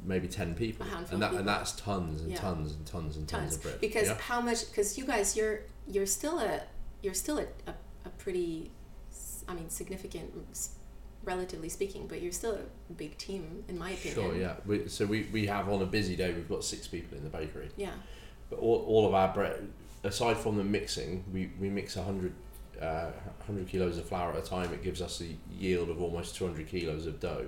maybe 0.07 0.29
ten 0.29 0.55
people, 0.55 0.87
A 0.87 0.89
handful 0.89 1.15
and 1.15 1.23
that 1.23 1.33
and 1.35 1.49
that's 1.49 1.73
tons 1.73 2.23
and 2.23 2.31
Yeah. 2.31 2.39
tons 2.39 2.73
and 2.73 2.87
tons 2.87 3.17
and 3.17 3.29
tons, 3.29 3.43
Tons. 3.43 3.57
of 3.57 3.63
bread. 3.63 3.81
Because 3.81 4.09
yeah? 4.09 4.19
how 4.19 4.41
much? 4.41 4.67
Because 4.69 4.97
you 4.97 5.05
guys, 5.05 5.37
you're 5.37 5.61
you're 5.89 6.07
still 6.07 6.39
a 6.39 6.63
you're 7.03 7.15
still 7.15 7.39
a, 7.39 7.47
a, 7.71 7.75
a 8.07 8.09
pretty, 8.19 8.71
i 9.49 9.55
mean, 9.55 9.69
significant, 9.69 10.33
relatively 11.25 11.69
speaking, 11.69 12.07
but 12.07 12.23
you're 12.23 12.33
still 12.33 12.59
a 12.91 12.93
big 12.95 13.19
team, 13.19 13.65
in 13.69 13.79
my 13.79 13.91
opinion. 13.91 14.15
Sure, 14.15 14.37
yeah. 14.37 14.55
We, 14.65 14.89
so 14.89 15.05
we, 15.05 15.29
we 15.33 15.47
have 15.47 15.69
on 15.69 15.83
a 15.83 15.87
busy 15.87 16.17
day, 16.17 16.33
we've 16.33 16.49
got 16.49 16.65
six 16.65 16.87
people 16.87 17.19
in 17.19 17.25
the 17.25 17.31
bakery. 17.31 17.69
Yeah. 17.77 17.93
But 18.49 18.61
all, 18.61 18.85
all 18.89 19.07
of 19.07 19.15
our 19.15 19.33
bread, 19.33 19.69
aside 20.05 20.37
from 20.37 20.57
the 20.57 20.65
mixing, 20.65 21.25
we, 21.33 21.51
we 21.61 21.69
mix 21.69 21.97
100, 21.97 22.33
uh, 22.81 23.11
100 23.47 23.69
kilos 23.69 23.99
of 23.99 24.09
flour 24.09 24.33
at 24.33 24.39
a 24.39 24.43
time. 24.43 24.73
It 24.73 24.83
gives 24.83 25.03
us 25.03 25.21
a 25.21 25.37
yield 25.53 25.91
of 25.91 26.01
almost 26.01 26.37
200 26.37 26.67
kilos 26.69 27.07
of 27.07 27.21
dough. 27.21 27.47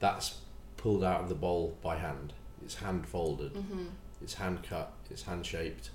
That's 0.00 0.38
pulled 0.78 1.04
out 1.04 1.20
of 1.20 1.28
the 1.28 1.34
bowl 1.34 1.76
by 1.82 1.96
hand. 1.96 2.32
It's 2.64 2.76
hand 2.76 3.06
folded, 3.06 3.52
Mm-hmm. 3.52 3.84
it's 4.22 4.34
hand 4.34 4.62
cut, 4.62 4.92
it's 5.10 5.22
hand 5.24 5.44
shaped. 5.44 5.90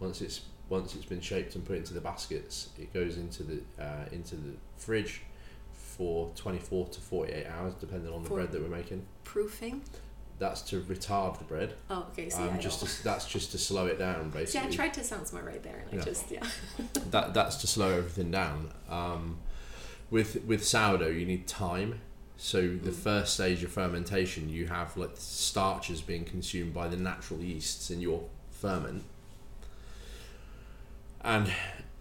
Once 0.00 0.20
it's 0.20 0.40
once 0.68 0.94
it's 0.96 1.04
been 1.04 1.20
shaped 1.20 1.54
and 1.54 1.64
put 1.64 1.76
into 1.76 1.94
the 1.94 2.00
baskets, 2.00 2.70
it 2.78 2.92
goes 2.92 3.16
into 3.16 3.42
the 3.44 3.60
uh, 3.80 4.06
into 4.10 4.34
the 4.36 4.54
fridge 4.76 5.22
for 5.72 6.30
24 6.34 6.88
to 6.88 7.00
48 7.00 7.46
hours, 7.46 7.74
depending 7.74 8.12
on 8.12 8.22
the 8.24 8.28
For- 8.28 8.36
bread 8.36 8.50
that 8.52 8.60
we're 8.62 8.68
making. 8.76 9.04
Proofing. 9.24 9.82
That's 10.38 10.62
to 10.62 10.80
retard 10.80 11.38
the 11.38 11.44
bread. 11.44 11.74
Oh, 11.88 12.06
okay. 12.12 12.28
So 12.28 12.38
um, 12.42 12.48
yeah, 12.48 12.56
just 12.58 12.80
to, 12.84 13.04
that's 13.04 13.26
just 13.28 13.52
to 13.52 13.58
slow 13.58 13.86
it 13.86 13.98
down, 13.98 14.30
basically. 14.34 14.66
I 14.68 14.70
tried 14.72 14.94
to 14.94 15.04
sound 15.04 15.28
smart 15.28 15.44
right 15.44 15.62
there, 15.62 15.84
and 15.84 15.92
Yeah. 15.92 16.00
I 16.00 16.04
just 16.04 16.30
yeah. 16.30 16.46
that 17.10 17.32
that's 17.34 17.56
to 17.56 17.66
slow 17.66 17.90
everything 17.90 18.30
down. 18.32 18.72
Um, 18.88 19.38
with 20.10 20.42
with 20.44 20.64
sourdough, 20.64 21.08
you 21.10 21.26
need 21.26 21.46
time. 21.46 22.00
So 22.44 22.60
the 22.62 22.90
Mm. 22.90 22.94
first 22.94 23.34
stage 23.34 23.62
of 23.62 23.70
fermentation, 23.70 24.48
you 24.48 24.66
have 24.66 24.96
like 24.96 25.12
starches 25.14 26.02
being 26.02 26.24
consumed 26.24 26.74
by 26.74 26.88
the 26.88 26.96
natural 26.96 27.40
yeasts 27.40 27.88
in 27.88 28.00
your 28.00 28.28
ferment, 28.50 29.04
and 31.20 31.52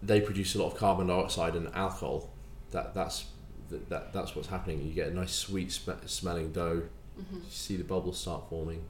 they 0.01 0.19
produce 0.19 0.55
a 0.55 0.57
lot 0.59 0.71
of 0.73 0.77
carbon 0.79 1.07
dioxide 1.07 1.55
and 1.55 1.67
alcohol. 1.75 2.31
That 2.71 2.95
that's 2.95 3.25
that, 3.69 3.87
that 3.89 4.13
that's 4.13 4.35
what's 4.35 4.47
happening. 4.47 4.81
You 4.83 4.91
get 4.93 5.09
a 5.09 5.13
nice 5.13 5.31
sweet 5.31 5.71
sm- 5.71 5.91
smelling 6.07 6.51
dough. 6.51 6.87
Mm-hmm. 7.19 7.35
You 7.35 7.41
see 7.51 7.75
the 7.77 7.83
bubbles 7.83 8.17
start 8.19 8.49
forming. 8.49 8.83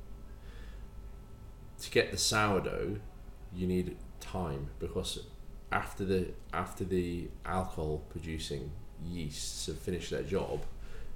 To 1.81 1.91
get 1.91 2.11
the 2.11 2.17
sourdough, 2.17 3.01
you 3.53 3.67
need 3.67 3.97
time 4.21 4.69
because 4.79 5.19
after 5.69 6.05
the 6.05 6.29
after 6.53 6.85
the 6.85 7.27
alcohol 7.45 8.03
producing 8.09 8.71
yeasts 9.03 9.65
have 9.65 9.79
finished 9.79 10.11
their 10.11 10.23
job, 10.23 10.61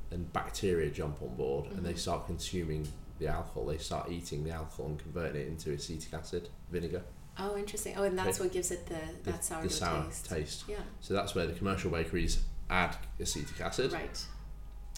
then 0.10 0.24
bacteria 0.34 0.90
jump 0.90 1.22
on 1.22 1.36
board 1.36 1.72
and 1.72 1.86
they 1.86 1.94
Mhm. 1.94 1.98
start 2.00 2.26
consuming 2.28 2.88
the 3.20 3.28
alcohol. 3.28 3.66
They 3.66 3.78
start 3.78 4.12
eating 4.12 4.44
the 4.44 4.52
alcohol 4.52 4.88
and 4.88 5.00
converting 5.00 5.42
it 5.42 5.48
into 5.48 5.72
acetic 5.72 6.14
acid, 6.14 6.50
vinegar, 6.72 7.04
Oh, 7.38 7.58
interesting. 7.58 7.94
Oh, 7.98 8.04
and 8.04 8.18
that's 8.18 8.38
Okay. 8.40 8.46
what 8.46 8.54
gives 8.54 8.72
it 8.72 8.86
the 8.86 8.96
the, 9.24 9.32
that 9.32 9.44
sourdough 9.44 9.68
the 9.68 9.74
sour 9.74 10.06
taste. 10.06 10.26
taste. 10.30 10.64
Yeah. 10.70 10.78
So 11.02 11.14
that's 11.14 11.36
where 11.36 11.46
the 11.46 11.52
commercial 11.54 11.92
bakeries 11.92 12.42
add 12.70 12.96
acetic 13.20 13.60
acid 13.60 13.92
Right. 13.92 14.26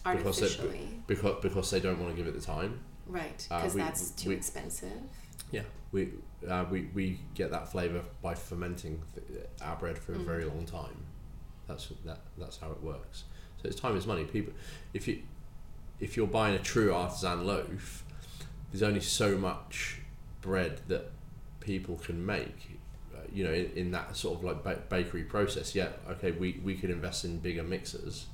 Because 0.03 0.41
it- 0.43 0.59
Artificially. 0.59 1.03
because 1.07 1.41
because 1.41 1.71
they 1.71 1.79
don't 1.79 1.99
want 1.99 2.11
to 2.11 2.15
give 2.15 2.27
it 2.27 2.39
the 2.39 2.45
time. 2.45 2.79
Right. 3.07 3.47
uh, 3.49 3.57
Because 3.57 3.73
we- 3.73 3.81
that's 3.81 4.11
too 4.11 4.29
we- 4.29 4.35
expensive. 4.35 4.91
Yeah, 5.51 5.63
we 5.91 6.13
uh, 6.47 6.65
we 6.69 6.91
we 6.93 7.19
get 7.33 7.49
that 7.51 7.71
flavour 7.71 8.03
by 8.21 8.35
fermenting 8.35 9.01
th- 9.15 9.47
our 9.61 9.75
bread 9.77 9.97
for 9.97 10.13
a 10.13 10.17
Mm. 10.17 10.25
very 10.25 10.45
long 10.45 10.65
time. 10.67 11.05
That's 11.67 11.91
that 12.05 12.19
that's 12.37 12.57
how 12.57 12.71
it 12.71 12.83
works. 12.83 13.23
So 13.61 13.67
it's 13.67 13.79
time 13.79 13.97
is 13.97 14.05
money. 14.05 14.23
People, 14.25 14.53
if 14.93 15.07
you 15.07 15.21
if 15.99 16.15
you're 16.15 16.27
buying 16.27 16.55
a 16.55 16.59
true 16.59 16.93
artisan 16.93 17.45
loaf, 17.45 18.03
there's 18.71 18.83
only 18.83 18.99
so 18.99 19.37
much 19.37 19.99
bread 20.41 20.81
that 20.87 21.11
people 21.59 21.97
can 21.97 22.25
make. 22.25 22.79
Uh, 23.15 23.21
you 23.33 23.43
know, 23.43 23.51
in, 23.51 23.71
in 23.75 23.91
that 23.91 24.15
sort 24.15 24.37
of 24.37 24.43
like 24.43 24.63
ba- 24.63 24.83
bakery 24.89 25.23
process. 25.23 25.73
Yeah, 25.75 25.89
okay, 26.09 26.31
we 26.31 26.59
we 26.63 26.75
could 26.75 26.89
invest 26.89 27.25
in 27.25 27.39
bigger 27.39 27.63
mixers, 27.63 28.27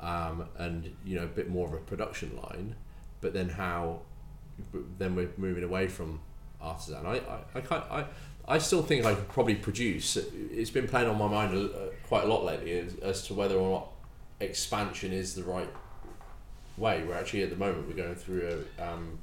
um, 0.00 0.46
and 0.58 0.94
you 1.04 1.16
know 1.16 1.24
a 1.24 1.28
bit 1.28 1.48
more 1.48 1.66
of 1.66 1.74
a 1.74 1.78
production 1.78 2.36
line. 2.36 2.74
But 3.20 3.34
then 3.34 3.48
how 3.48 4.00
then 4.98 5.14
we're 5.14 5.30
moving 5.36 5.64
away 5.64 5.88
from 5.88 6.20
artisan. 6.60 7.06
I, 7.06 7.16
I, 7.18 7.38
I 7.54 7.60
can't 7.60 7.84
I, 7.90 8.06
I 8.46 8.58
still 8.58 8.82
think 8.82 9.04
I 9.04 9.14
could 9.14 9.28
probably 9.28 9.54
produce. 9.54 10.16
It's 10.16 10.70
been 10.70 10.88
playing 10.88 11.08
on 11.08 11.16
my 11.16 11.28
mind 11.28 11.54
uh, 11.54 11.78
quite 12.08 12.24
a 12.24 12.26
lot 12.26 12.44
lately 12.44 12.88
as 13.02 13.26
to 13.28 13.34
whether 13.34 13.56
or 13.56 13.70
not 13.70 13.91
expansion 14.42 15.12
is 15.12 15.34
the 15.34 15.42
right 15.42 15.68
way. 16.76 17.02
We're 17.06 17.14
actually 17.14 17.42
at 17.42 17.50
the 17.50 17.56
moment 17.56 17.88
we're 17.88 17.94
going 17.94 18.14
through 18.14 18.66
a 18.78 18.84
um, 18.92 19.18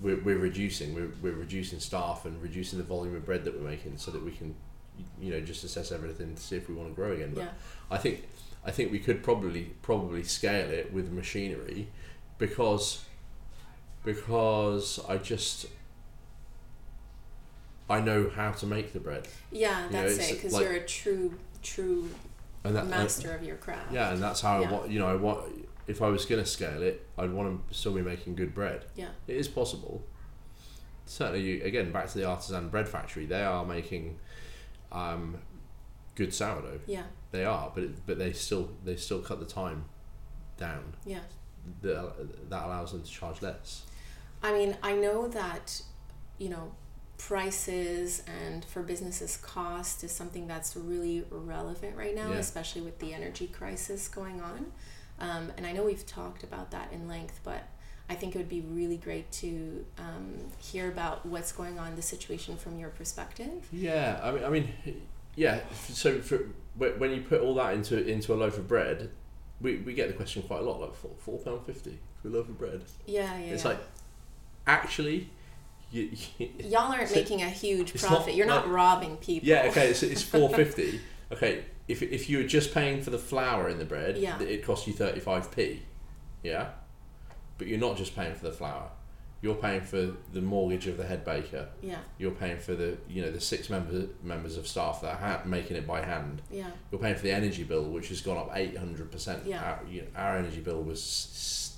we're, 0.00 0.20
we're 0.22 0.38
reducing 0.38 0.94
we're, 0.94 1.10
we're 1.22 1.36
reducing 1.38 1.78
staff 1.78 2.24
and 2.24 2.40
reducing 2.42 2.78
the 2.78 2.84
volume 2.84 3.14
of 3.16 3.24
bread 3.24 3.44
that 3.44 3.54
we're 3.54 3.68
making 3.68 3.98
so 3.98 4.10
that 4.10 4.24
we 4.24 4.32
can 4.32 4.54
you 5.20 5.30
know 5.32 5.40
just 5.40 5.64
assess 5.64 5.92
everything 5.92 6.34
to 6.34 6.40
see 6.40 6.56
if 6.56 6.68
we 6.68 6.74
want 6.74 6.88
to 6.88 6.94
grow 6.94 7.12
again. 7.12 7.32
But 7.34 7.44
Yeah. 7.44 7.50
I 7.90 7.98
think 7.98 8.28
I 8.64 8.70
think 8.70 8.92
we 8.92 8.98
could 8.98 9.22
probably 9.22 9.72
probably 9.82 10.22
scale 10.22 10.70
it 10.70 10.92
with 10.92 11.10
machinery 11.10 11.88
because 12.38 13.04
because 14.04 15.00
I 15.08 15.18
just 15.18 15.66
I 17.88 18.00
know 18.00 18.30
how 18.34 18.52
to 18.52 18.66
make 18.66 18.92
the 18.92 19.00
bread 19.00 19.26
Yeah, 19.50 19.86
You 19.86 19.92
know, 19.92 20.02
that's 20.02 20.16
it's 20.18 20.30
it. 20.30 20.34
Because 20.36 20.52
like- 20.52 20.62
you're 20.62 20.74
a 20.74 20.86
true, 20.86 21.34
true 21.62 22.08
and 22.64 22.74
that 22.76 22.82
and- 22.82 22.90
master 22.90 23.32
of 23.34 23.42
your 23.42 23.56
craft. 23.56 23.92
yeah 23.92 24.12
and 24.12 24.22
that's 24.22 24.40
how 24.40 24.60
Yeah. 24.60 24.68
I 24.68 24.72
want 24.72 24.90
you 24.90 24.98
know 24.98 25.06
I 25.08 25.14
want 25.16 25.66
if 25.86 26.02
I 26.02 26.08
was 26.08 26.24
gonna 26.26 26.46
scale 26.46 26.82
it 26.82 27.06
I'd 27.18 27.32
want 27.32 27.68
to 27.68 27.74
still 27.74 27.92
be 27.94 28.02
making 28.02 28.34
good 28.36 28.54
bread 28.54 28.84
Yeah. 28.94 29.08
it 29.26 29.36
is 29.36 29.48
possible 29.48 30.04
certainly 31.06 31.40
you, 31.42 31.64
again 31.64 31.90
back 31.92 32.08
to 32.08 32.18
the 32.18 32.24
artisan 32.24 32.68
bread 32.68 32.88
factory 32.88 33.26
they 33.26 33.42
are 33.42 33.64
making 33.64 34.18
um, 34.92 35.38
good 36.14 36.32
sourdough 36.34 36.80
Yeah. 36.86 37.04
they 37.30 37.44
are 37.44 37.70
but 37.74 37.84
it, 37.84 38.06
but 38.06 38.18
they 38.18 38.32
still 38.32 38.70
they 38.84 38.96
still 38.96 39.20
cut 39.20 39.40
the 39.40 39.46
time 39.46 39.84
down 40.56 40.94
Yeah. 41.04 41.20
that, 41.82 42.50
that 42.50 42.64
allows 42.66 42.92
them 42.92 43.02
to 43.02 43.10
charge 43.10 43.42
less 43.42 43.84
I 44.42 44.54
mean, 44.54 44.74
I 44.82 44.94
know 44.94 45.28
that, 45.28 45.82
you 46.38 46.48
know, 46.48 46.72
prices 47.26 48.22
and 48.26 48.64
for 48.64 48.82
businesses 48.82 49.36
cost 49.36 50.02
is 50.02 50.10
something 50.10 50.46
that's 50.46 50.74
really 50.74 51.24
relevant 51.30 51.94
right 51.96 52.14
now, 52.14 52.30
Yeah. 52.30 52.38
especially 52.38 52.80
with 52.80 52.98
the 52.98 53.12
energy 53.12 53.46
crisis 53.46 54.08
going 54.08 54.40
on. 54.40 54.72
Um, 55.18 55.52
and 55.56 55.66
I 55.66 55.72
know 55.72 55.84
we've 55.84 56.06
talked 56.06 56.42
about 56.42 56.70
that 56.70 56.92
in 56.92 57.06
length, 57.06 57.40
but 57.44 57.64
I 58.08 58.14
think 58.14 58.34
it 58.34 58.38
would 58.38 58.48
be 58.48 58.62
really 58.62 58.96
great 58.96 59.30
to 59.32 59.84
um, 59.98 60.38
hear 60.58 60.88
about 60.88 61.26
what's 61.26 61.52
going 61.52 61.78
on, 61.78 61.94
the 61.94 62.02
situation 62.02 62.56
from 62.56 62.78
your 62.78 62.88
perspective. 62.88 63.68
Yeah, 63.70 64.18
I 64.22 64.30
mean, 64.32 64.44
I 64.44 64.48
mean, 64.48 64.68
yeah. 65.36 65.60
So 65.90 66.20
for 66.20 66.38
when 66.76 67.10
you 67.12 67.20
put 67.20 67.42
all 67.42 67.54
that 67.56 67.74
into 67.74 68.02
into 68.04 68.32
a 68.32 68.36
loaf 68.36 68.56
of 68.56 68.66
bread, 68.66 69.10
we, 69.60 69.76
we 69.76 69.92
get 69.92 70.08
the 70.08 70.14
question 70.14 70.42
quite 70.42 70.60
a 70.60 70.64
lot, 70.64 70.80
like 70.80 70.94
four 70.94 71.12
four 71.18 71.38
pound 71.38 71.66
fifty 71.66 71.98
for 72.22 72.28
a 72.28 72.30
loaf 72.30 72.48
of 72.48 72.58
bread. 72.58 72.82
Yeah, 73.06 73.38
yeah. 73.38 73.52
It's 73.52 73.64
yeah. 73.64 73.72
like, 73.72 73.80
actually, 74.66 75.28
you, 75.90 76.10
Y'all 76.60 76.92
aren't 76.92 77.08
so 77.08 77.16
making 77.16 77.42
a 77.42 77.48
huge 77.50 77.94
profit. 78.00 78.28
not 78.28 78.34
You're 78.36 78.46
not 78.46 78.66
like- 78.66 78.74
robbing 78.74 79.16
people. 79.16 79.48
yeah, 79.48 79.64
okay, 79.70 79.90
it's 79.90 80.02
it's 80.02 80.22
four 80.34 80.48
fifty. 80.54 81.00
okay, 81.32 81.64
if 81.88 82.02
if 82.02 82.28
you 82.30 82.38
were 82.38 82.44
just 82.44 82.72
paying 82.72 83.02
for 83.02 83.10
the 83.10 83.18
flour 83.18 83.68
in 83.68 83.78
the 83.78 83.84
bread, 83.84 84.16
Yeah. 84.18 84.40
it 84.40 84.64
costs 84.64 84.86
you 84.86 84.92
thirty 84.92 85.20
five 85.20 85.50
p. 85.54 85.82
Yeah, 86.42 86.68
but 87.58 87.66
you're 87.66 87.78
not 87.78 87.96
just 87.96 88.14
paying 88.16 88.34
for 88.34 88.44
the 88.44 88.52
flour. 88.52 88.90
You're 89.42 89.54
paying 89.54 89.80
for 89.80 90.12
the 90.34 90.42
mortgage 90.42 90.86
of 90.86 90.98
the 90.98 91.04
head 91.06 91.24
baker. 91.24 91.68
Yeah, 91.80 91.96
You're 92.18 92.30
paying 92.32 92.58
for 92.58 92.74
the 92.74 92.98
you 93.08 93.22
know 93.22 93.30
the 93.30 93.40
six 93.40 93.70
members 93.70 94.10
members 94.22 94.56
of 94.58 94.68
staff 94.68 95.00
that 95.00 95.14
are 95.14 95.16
ha- 95.16 95.42
making 95.46 95.76
it 95.78 95.86
by 95.86 96.02
hand. 96.04 96.42
yeah. 96.50 96.70
You're 96.92 97.00
paying 97.00 97.14
for 97.16 97.22
the 97.22 97.32
energy 97.32 97.64
bill, 97.64 97.84
which 97.84 98.08
has 98.10 98.20
gone 98.20 98.36
up 98.36 98.50
eight 98.54 98.76
hundred 98.76 99.10
percent. 99.10 99.46
Yeah. 99.46 99.62
Our, 99.64 99.80
you 99.90 100.02
know, 100.02 100.08
our 100.14 100.36
energy 100.36 100.60
bill 100.60 100.82
was 100.82 101.00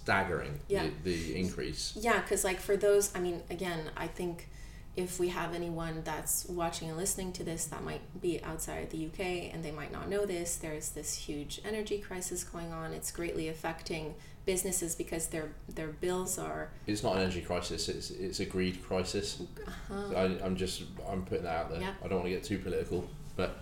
staggering. 0.03 0.59
Yeah. 0.69 0.89
The, 1.05 1.11
the 1.11 1.37
increase. 1.37 1.97
Yeah, 2.01 2.21
because 2.21 2.45
like 2.45 2.61
for 2.61 2.77
those, 2.77 3.15
I 3.15 3.21
mean, 3.21 3.43
again, 3.51 3.91
I 3.97 4.07
think 4.07 4.49
if 4.95 5.19
we 5.19 5.29
have 5.29 5.55
anyone 5.55 6.03
that's 6.05 6.45
watching 6.47 6.89
and 6.89 6.99
listening 6.99 7.33
to 7.33 7.45
this 7.45 7.65
that 7.67 7.83
might 7.83 8.03
be 8.21 8.43
outside 8.43 8.91
the 8.91 9.07
UK 9.07 9.55
and 9.55 9.65
they 9.65 9.71
might 9.71 9.91
not 9.91 10.09
know 10.09 10.27
this, 10.27 10.57
there's 10.57 10.91
this 10.91 11.15
huge 11.15 11.61
energy 11.65 11.99
crisis 11.99 12.45
going 12.45 12.73
on. 12.73 12.93
It's 12.93 13.11
greatly 13.11 13.49
affecting 13.49 14.15
businesses 14.45 14.95
because 14.95 15.29
their 15.29 15.53
their 15.69 15.89
bills 15.89 16.39
are. 16.39 16.71
It's 16.87 17.03
not 17.03 17.17
an 17.17 17.23
energy 17.23 17.41
crisis. 17.41 17.89
It's 17.89 18.11
it's 18.11 18.41
a 18.41 18.45
greed 18.45 18.83
crisis. 18.85 19.41
Uh-huh. 19.67 20.15
I, 20.15 20.23
I'm 20.45 20.57
just 20.57 20.83
I'm 21.09 21.25
putting 21.25 21.45
that 21.45 21.57
out 21.57 21.71
there. 21.71 21.81
Yeah. 21.81 21.95
I 22.05 22.09
don't 22.09 22.19
want 22.19 22.27
to 22.27 22.35
get 22.35 22.45
too 22.45 22.59
political, 22.59 23.09
but 23.37 23.61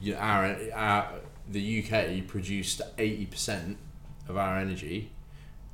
you 0.00 0.12
know, 0.12 0.18
our, 0.18 0.56
our 0.74 1.12
the 1.48 1.84
UK 1.84 2.26
produced 2.26 2.82
eighty 2.98 3.24
percent 3.24 3.78
of 4.28 4.36
our 4.36 4.58
energy 4.58 5.10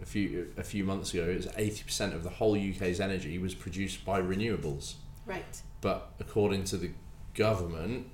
a 0.03 0.07
few 0.07 0.53
a 0.57 0.63
few 0.63 0.85
months 0.85 1.13
ago, 1.15 1.25
it 1.25 1.37
was 1.37 1.49
eighty 1.57 1.83
percent 1.83 2.15
of 2.15 2.23
the 2.23 2.31
whole 2.31 2.55
UK's 2.57 3.01
energy 3.01 3.39
was 3.39 3.55
produced 3.55 4.05
by 4.05 4.21
renewables. 4.21 4.95
Right. 5.25 5.63
But 5.81 6.13
according 6.21 6.65
to 6.65 6.77
the 6.77 6.91
government, 7.35 8.07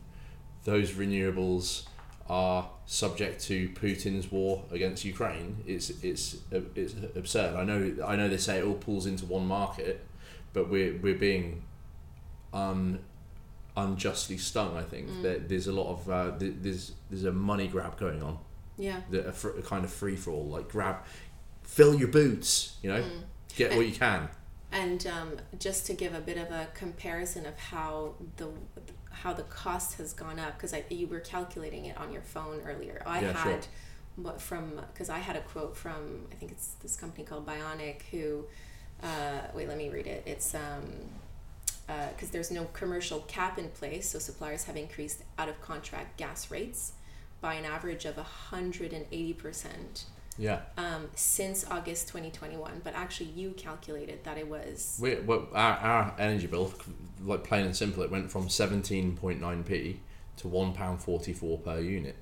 those 0.65 0.93
renewables 0.93 1.87
are 2.29 2.71
subject 2.87 3.43
to 3.45 3.69
Putin's 3.71 4.31
war 4.31 4.65
against 4.71 5.05
Ukraine. 5.05 5.63
It's 5.67 5.91
it's 6.03 6.37
it's 6.53 6.95
absurd. 7.17 7.57
I 7.57 7.65
know 7.65 7.95
I 8.07 8.17
know 8.17 8.29
they 8.29 8.37
say 8.37 8.59
it 8.59 8.65
all 8.65 8.75
pulls 8.75 9.07
into 9.07 9.27
one 9.27 9.47
market, 9.47 10.05
but 10.53 10.69
we're 10.71 10.97
we're 10.99 11.17
being 11.19 11.65
un 12.53 13.01
unjustly 13.77 14.37
stung. 14.39 14.77
I 14.77 14.83
think 14.83 15.09
Mm. 15.09 15.23
there, 15.23 15.39
there's 15.39 15.67
a 15.67 15.73
lot 15.73 15.89
of 15.91 16.11
uh, 16.11 16.33
there's 16.39 16.93
there's 17.11 17.25
a 17.25 17.33
money 17.33 17.67
grab 17.69 17.99
going 17.99 18.23
on, 18.23 18.39
Yeah. 18.77 19.01
the, 19.11 19.27
a, 19.29 19.33
fr- 19.33 19.59
a 19.59 19.63
kind 19.63 19.85
of 19.85 19.91
free 19.93 20.17
for 20.17 20.31
all. 20.31 20.47
Like 20.47 20.69
grab, 20.69 20.97
fill 21.73 21.95
your 21.95 22.09
boots. 22.09 22.77
You 22.83 22.91
know, 22.93 23.03
Mm. 23.03 23.23
get 23.57 23.75
what 23.77 23.87
you 23.87 23.93
can. 23.95 24.29
And 24.71 25.07
um, 25.07 25.39
just 25.59 25.87
to 25.87 25.95
give 25.95 26.15
a 26.15 26.21
bit 26.21 26.39
of 26.39 26.51
a 26.51 26.69
comparison 26.75 27.47
of 27.47 27.59
how 27.59 28.15
the 28.37 28.49
how 29.11 29.33
the 29.33 29.43
cost 29.45 29.99
has 29.99 30.13
gone 30.15 30.39
up, 30.39 30.59
because 30.59 30.75
you 30.91 31.07
were 31.07 31.21
calculating 31.21 31.85
it 31.87 31.97
on 31.99 32.11
your 32.13 32.23
phone 32.23 32.61
earlier. 32.63 33.03
I 33.07 33.21
Yeah, 33.21 33.33
sure. 33.43 33.53
had 33.53 33.67
what 34.17 34.41
from 34.41 34.81
because 34.93 35.09
I 35.11 35.19
had 35.19 35.37
a 35.37 35.41
quote 35.53 35.77
from 35.77 36.27
I 36.33 36.35
think 36.37 36.53
it's 36.53 36.69
this 36.83 36.97
company 36.97 37.25
called 37.25 37.47
Bionic 37.47 38.03
who 38.11 38.45
uh, 39.03 39.41
wait 39.55 39.69
let 39.69 39.79
me 39.79 39.89
read 39.89 40.07
it. 40.07 40.23
It's 40.27 40.55
um 40.55 40.85
because 42.15 42.31
there's 42.31 42.51
no 42.51 42.65
commercial 42.73 43.21
cap 43.37 43.59
in 43.59 43.69
place, 43.69 44.09
so 44.11 44.19
suppliers 44.19 44.65
have 44.65 44.77
increased 44.79 45.23
out 45.39 45.49
of 45.51 45.61
contract 45.61 46.17
gas 46.17 46.51
rates 46.51 46.93
by 47.43 47.55
an 47.55 47.65
average 47.67 48.05
of 48.07 48.17
180 48.17 49.33
percent 49.35 50.05
Yeah. 50.39 50.61
um, 50.77 51.09
since 51.15 51.65
August 51.71 52.09
2021. 52.09 52.81
But 52.85 52.95
actually, 52.95 53.31
you 53.31 53.51
calculated 53.51 54.25
that 54.25 54.39
it 54.39 54.49
was 54.49 54.99
We, 55.01 55.17
well, 55.17 55.49
our, 55.53 55.77
our 55.77 56.15
energy 56.19 56.47
bill, 56.47 56.73
like 57.23 57.45
plain 57.45 57.67
and 57.67 57.77
simple, 57.77 58.03
it 58.03 58.11
went 58.11 58.31
from 58.31 58.49
17.9p 58.49 59.97
to 60.39 60.49
£1.44 60.49 61.65
per 61.65 61.81
unit. 61.81 62.17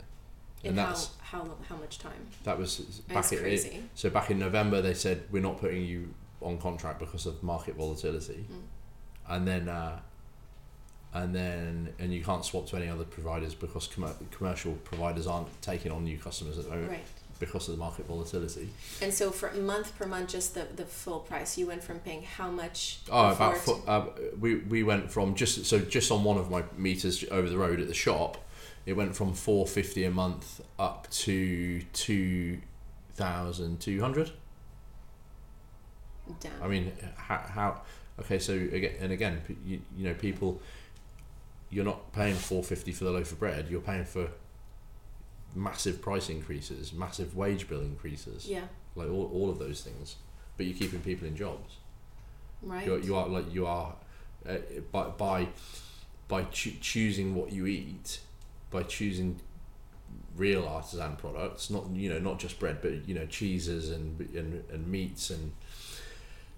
And 0.62 0.78
how, 0.78 0.86
that's 0.86 1.10
how 1.20 1.48
how 1.68 1.76
much 1.76 1.98
time? 1.98 2.26
that 2.44 2.58
was 2.58 2.78
back 3.08 3.32
in, 3.32 3.38
crazy. 3.38 3.82
so 3.94 4.10
back 4.10 4.30
in 4.30 4.38
November 4.38 4.82
they 4.82 4.92
said 4.92 5.22
we're 5.30 5.40
not 5.40 5.58
putting 5.58 5.82
you 5.86 6.14
on 6.42 6.58
contract 6.58 6.98
because 6.98 7.24
of 7.24 7.42
market 7.42 7.76
volatility. 7.76 8.44
Mm. 8.50 9.34
And 9.34 9.48
then 9.48 9.68
uh, 9.70 10.00
and 11.14 11.34
then 11.34 11.94
and 11.98 12.12
you 12.12 12.22
can't 12.22 12.44
swap 12.44 12.66
to 12.66 12.76
any 12.76 12.88
other 12.88 13.04
providers 13.04 13.54
because 13.54 13.88
commer- 13.88 14.14
commercial 14.30 14.72
providers 14.84 15.26
aren't 15.26 15.48
taking 15.62 15.92
on 15.92 16.04
new 16.04 16.18
customers 16.18 16.58
at 16.58 16.64
the 16.64 16.70
moment 16.70 16.90
Right. 16.90 17.04
Because 17.40 17.68
of 17.68 17.74
the 17.74 17.80
market 17.80 18.06
volatility. 18.06 18.68
And 19.02 19.12
so 19.12 19.32
for 19.32 19.50
month 19.54 19.98
per 19.98 20.06
month, 20.06 20.30
just 20.30 20.54
the, 20.54 20.66
the 20.76 20.84
full 20.84 21.20
price, 21.20 21.58
you 21.58 21.66
went 21.66 21.82
from 21.82 21.98
paying 21.98 22.22
how 22.22 22.50
much? 22.50 23.00
Oh, 23.10 23.32
about 23.32 23.56
fo- 23.56 23.82
uh, 23.88 24.06
we 24.38 24.56
we 24.56 24.84
went 24.84 25.10
from 25.10 25.34
just 25.34 25.64
so 25.64 25.80
just 25.80 26.12
on 26.12 26.22
one 26.22 26.36
of 26.36 26.50
my 26.50 26.62
meters 26.76 27.24
over 27.32 27.48
the 27.48 27.58
road 27.58 27.80
at 27.80 27.88
the 27.88 27.94
shop, 27.94 28.36
it 28.86 28.92
went 28.92 29.16
from 29.16 29.34
four 29.34 29.66
fifty 29.66 30.04
a 30.04 30.10
month 30.10 30.60
up 30.78 31.10
to 31.10 31.82
two 31.92 32.60
thousand 33.14 33.80
two 33.80 34.00
hundred. 34.00 34.30
down. 36.38 36.52
I 36.62 36.68
mean, 36.68 36.92
how, 37.16 37.38
how 37.38 37.82
okay? 38.20 38.38
So 38.38 38.52
again 38.52 38.94
and 39.00 39.12
again, 39.12 39.40
you, 39.66 39.80
you 39.96 40.04
know, 40.04 40.14
people, 40.14 40.60
you're 41.70 41.84
not 41.84 42.12
paying 42.12 42.36
four 42.36 42.62
fifty 42.62 42.92
for 42.92 43.04
the 43.04 43.10
loaf 43.10 43.32
of 43.32 43.38
bread. 43.38 43.68
You're 43.70 43.80
paying 43.80 44.04
for 44.04 44.28
massive 45.54 46.00
price 46.00 46.28
increases, 46.28 46.92
massive 46.92 47.36
wage 47.36 47.68
bill 47.68 47.80
increases, 47.80 48.48
yeah. 48.48 48.64
like 48.94 49.08
all, 49.08 49.30
all 49.32 49.50
of 49.50 49.58
those 49.58 49.82
things. 49.82 50.16
But 50.56 50.66
you're 50.66 50.76
keeping 50.76 51.00
people 51.00 51.26
in 51.26 51.36
jobs. 51.36 51.76
Right. 52.62 52.86
You're, 52.86 52.98
you 52.98 53.16
are 53.16 53.26
like 53.28 53.52
you 53.52 53.66
are 53.66 53.94
uh, 54.48 54.58
by 54.92 55.04
by 55.04 55.48
by 56.28 56.44
choo- 56.44 56.76
choosing 56.80 57.34
what 57.34 57.52
you 57.52 57.66
eat, 57.66 58.20
by 58.70 58.82
choosing 58.82 59.40
real 60.36 60.66
artisan 60.66 61.16
products, 61.16 61.70
not 61.70 61.88
you 61.90 62.08
know 62.08 62.18
not 62.18 62.38
just 62.38 62.58
bread, 62.58 62.78
but 62.82 63.08
you 63.08 63.14
know 63.14 63.26
cheeses 63.26 63.90
and 63.90 64.20
and, 64.34 64.64
and 64.70 64.86
meats 64.86 65.30
and 65.30 65.52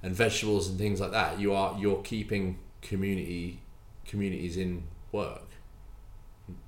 and 0.03 0.15
vegetables 0.15 0.69
and 0.69 0.79
things 0.79 1.01
like 1.01 1.13
that. 1.13 1.39
You 1.39 1.55
are 1.55 1.77
you're 1.79 2.03
keeping 2.03 2.59
community 2.81 3.61
communities 4.05 4.57
in 4.57 4.85
work. 5.13 5.49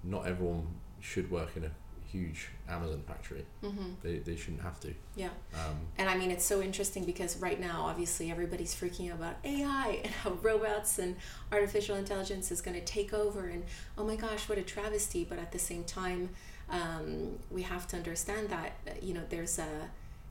Not 0.03 0.27
everyone 0.27 0.67
should 1.01 1.31
work 1.31 1.57
in 1.57 1.65
a 1.65 1.71
huge 2.15 2.49
Amazon 2.69 3.03
factory. 3.07 3.45
mm-hmm. 3.63 3.91
They, 4.03 4.19
they 4.19 4.37
shouldn't 4.37 4.63
have 4.63 4.79
to. 4.81 4.95
Yeah. 5.17 5.31
Um, 5.55 5.77
And 5.99 6.09
I 6.09 6.17
mean, 6.17 6.31
it's 6.31 6.45
so 6.45 6.63
interesting 6.63 7.05
because 7.05 7.37
right 7.39 7.61
now, 7.61 7.83
obviously, 7.91 8.31
everybody's 8.31 8.75
freaking 8.75 9.11
out 9.11 9.19
about 9.19 9.37
AI 9.45 10.01
and 10.05 10.13
how 10.23 10.31
robots 10.51 10.99
and 10.99 11.17
artificial 11.53 11.97
intelligence 11.97 12.51
is 12.55 12.61
going 12.61 12.79
to 12.79 12.85
take 12.85 13.13
over. 13.13 13.47
And 13.49 13.65
oh 13.99 14.05
my 14.05 14.17
gosh, 14.17 14.49
what 14.49 14.59
a 14.59 14.63
travesty! 14.63 15.25
But 15.29 15.39
at 15.39 15.51
the 15.53 15.59
same 15.59 15.85
time, 15.85 16.31
um, 16.71 17.39
we 17.51 17.63
have 17.63 17.87
to 17.89 17.97
understand 17.97 18.49
that 18.51 18.73
you 19.03 19.13
know 19.15 19.23
there's 19.29 19.59
a 19.59 19.69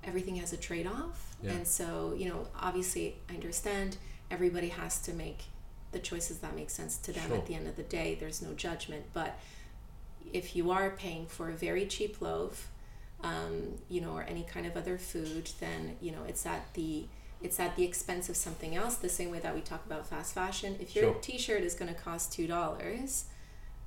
everything 0.04 0.36
has 0.38 0.52
a 0.54 0.58
trade 0.58 0.88
off, 0.88 1.36
Yeah. 1.44 1.52
and 1.52 1.68
so 1.68 2.14
you 2.18 2.28
know 2.30 2.48
obviously 2.60 3.16
I 3.30 3.34
understand 3.36 3.98
everybody 4.32 4.70
has 4.70 5.00
to 5.08 5.14
make 5.14 5.40
the 5.92 6.00
choices 6.00 6.40
that 6.40 6.56
make 6.56 6.70
sense 6.72 6.98
to 6.98 7.12
them 7.14 7.28
Sure. 7.28 7.38
at 7.38 7.46
the 7.46 7.56
end 7.56 7.68
of 7.68 7.76
the 7.76 7.84
day. 7.84 8.16
There's 8.20 8.42
no 8.42 8.54
judgment, 8.54 9.04
but 9.14 9.38
if 10.32 10.56
you 10.56 10.72
are 10.72 10.92
paying 10.92 11.26
for 11.26 11.50
a 11.50 11.54
very 11.54 11.86
cheap 11.86 12.22
loaf 12.22 12.70
um, 13.24 13.76
you 13.90 14.02
know, 14.02 14.12
or 14.12 14.24
any 14.24 14.44
kind 14.44 14.66
of 14.66 14.76
other 14.76 14.98
food, 14.98 15.50
then 15.60 15.96
you 16.02 16.12
know 16.12 16.24
it's 16.28 16.46
at 16.46 16.74
the 16.74 17.06
it's 17.42 17.60
at 17.60 17.76
the 17.76 17.84
expense 17.84 18.30
of 18.30 18.36
something 18.36 18.76
else. 18.76 18.96
The 18.96 19.10
same 19.10 19.32
way 19.32 19.40
that 19.40 19.56
we 19.56 19.62
talk 19.62 19.86
about 19.86 20.06
fast 20.08 20.34
fashion. 20.34 20.78
If 20.80 20.96
your 20.96 21.06
Sure. 21.06 21.14
T-shirt 21.22 21.64
is 21.64 21.74
going 21.74 21.94
to 21.94 22.00
cost 22.00 22.34
two 22.34 22.48
dollars, 22.48 23.26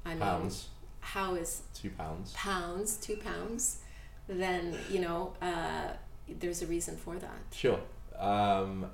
I 0.05 0.11
mean, 0.11 0.21
pounds, 0.21 0.69
how 1.01 1.35
is 1.35 1.63
two 1.75 1.91
pounds. 1.91 2.33
pounds 2.33 2.97
two 2.97 3.17
pounds? 3.17 3.79
Then 4.27 4.77
you 4.91 5.01
know 5.01 5.35
uh, 5.43 5.89
there's 6.29 6.63
a 6.63 6.67
reason 6.67 6.97
for 6.97 7.17
that. 7.17 7.39
Sure. 7.53 7.81
Um, 8.19 8.87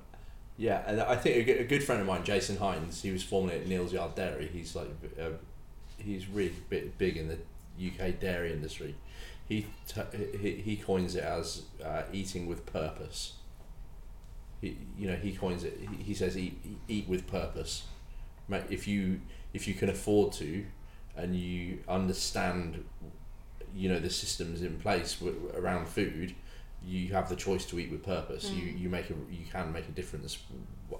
yeah, 0.58 0.82
and 0.86 1.00
I 1.00 1.16
think 1.16 1.36
a 1.36 1.42
good, 1.44 1.60
a 1.60 1.64
good 1.64 1.82
friend 1.82 2.00
of 2.00 2.06
mine, 2.06 2.24
Jason 2.24 2.56
Hinds, 2.56 3.00
he 3.02 3.10
was 3.10 3.22
formerly 3.22 3.60
at 3.60 3.66
Neal's 3.66 3.92
Yard 3.92 4.14
Dairy. 4.16 4.50
He's 4.52 4.76
like, 4.76 4.88
uh, 5.18 5.30
he's 6.04 6.28
really 6.28 6.54
big, 6.68 6.96
big 6.98 7.16
in 7.16 7.28
the 7.28 7.38
UK 7.88 8.18
dairy 8.20 8.52
industry. 8.52 8.94
He 9.48 9.66
t- 9.88 10.36
he, 10.40 10.52
he 10.56 10.76
coins 10.76 11.14
it 11.16 11.24
as 11.24 11.62
uh, 11.84 12.02
eating 12.12 12.46
with 12.46 12.64
purpose. 12.66 13.34
He 14.60 14.76
you 14.98 15.08
know 15.08 15.16
he 15.16 15.32
coins 15.32 15.64
it. 15.64 15.78
He, 15.80 16.02
he 16.04 16.14
says 16.14 16.36
eat 16.38 16.58
eat 16.88 17.08
with 17.08 17.26
purpose. 17.26 17.84
If 18.70 18.86
you 18.86 19.20
if 19.54 19.66
you 19.66 19.74
can 19.74 19.88
afford 19.88 20.32
to, 20.34 20.64
and 21.16 21.34
you 21.34 21.78
understand, 21.88 22.84
you 23.74 23.88
know 23.88 23.98
the 23.98 24.10
systems 24.10 24.62
in 24.62 24.78
place 24.78 25.14
w- 25.16 25.50
around 25.56 25.88
food, 25.88 26.34
you 26.84 27.12
have 27.12 27.28
the 27.28 27.36
choice 27.36 27.64
to 27.66 27.78
eat 27.80 27.90
with 27.90 28.04
purpose. 28.04 28.50
You 28.50 28.72
Mm. 28.72 28.80
you 28.80 28.88
make 28.88 29.10
a 29.10 29.14
you 29.30 29.44
can 29.50 29.72
make 29.72 29.88
a 29.88 29.92
difference 29.92 30.38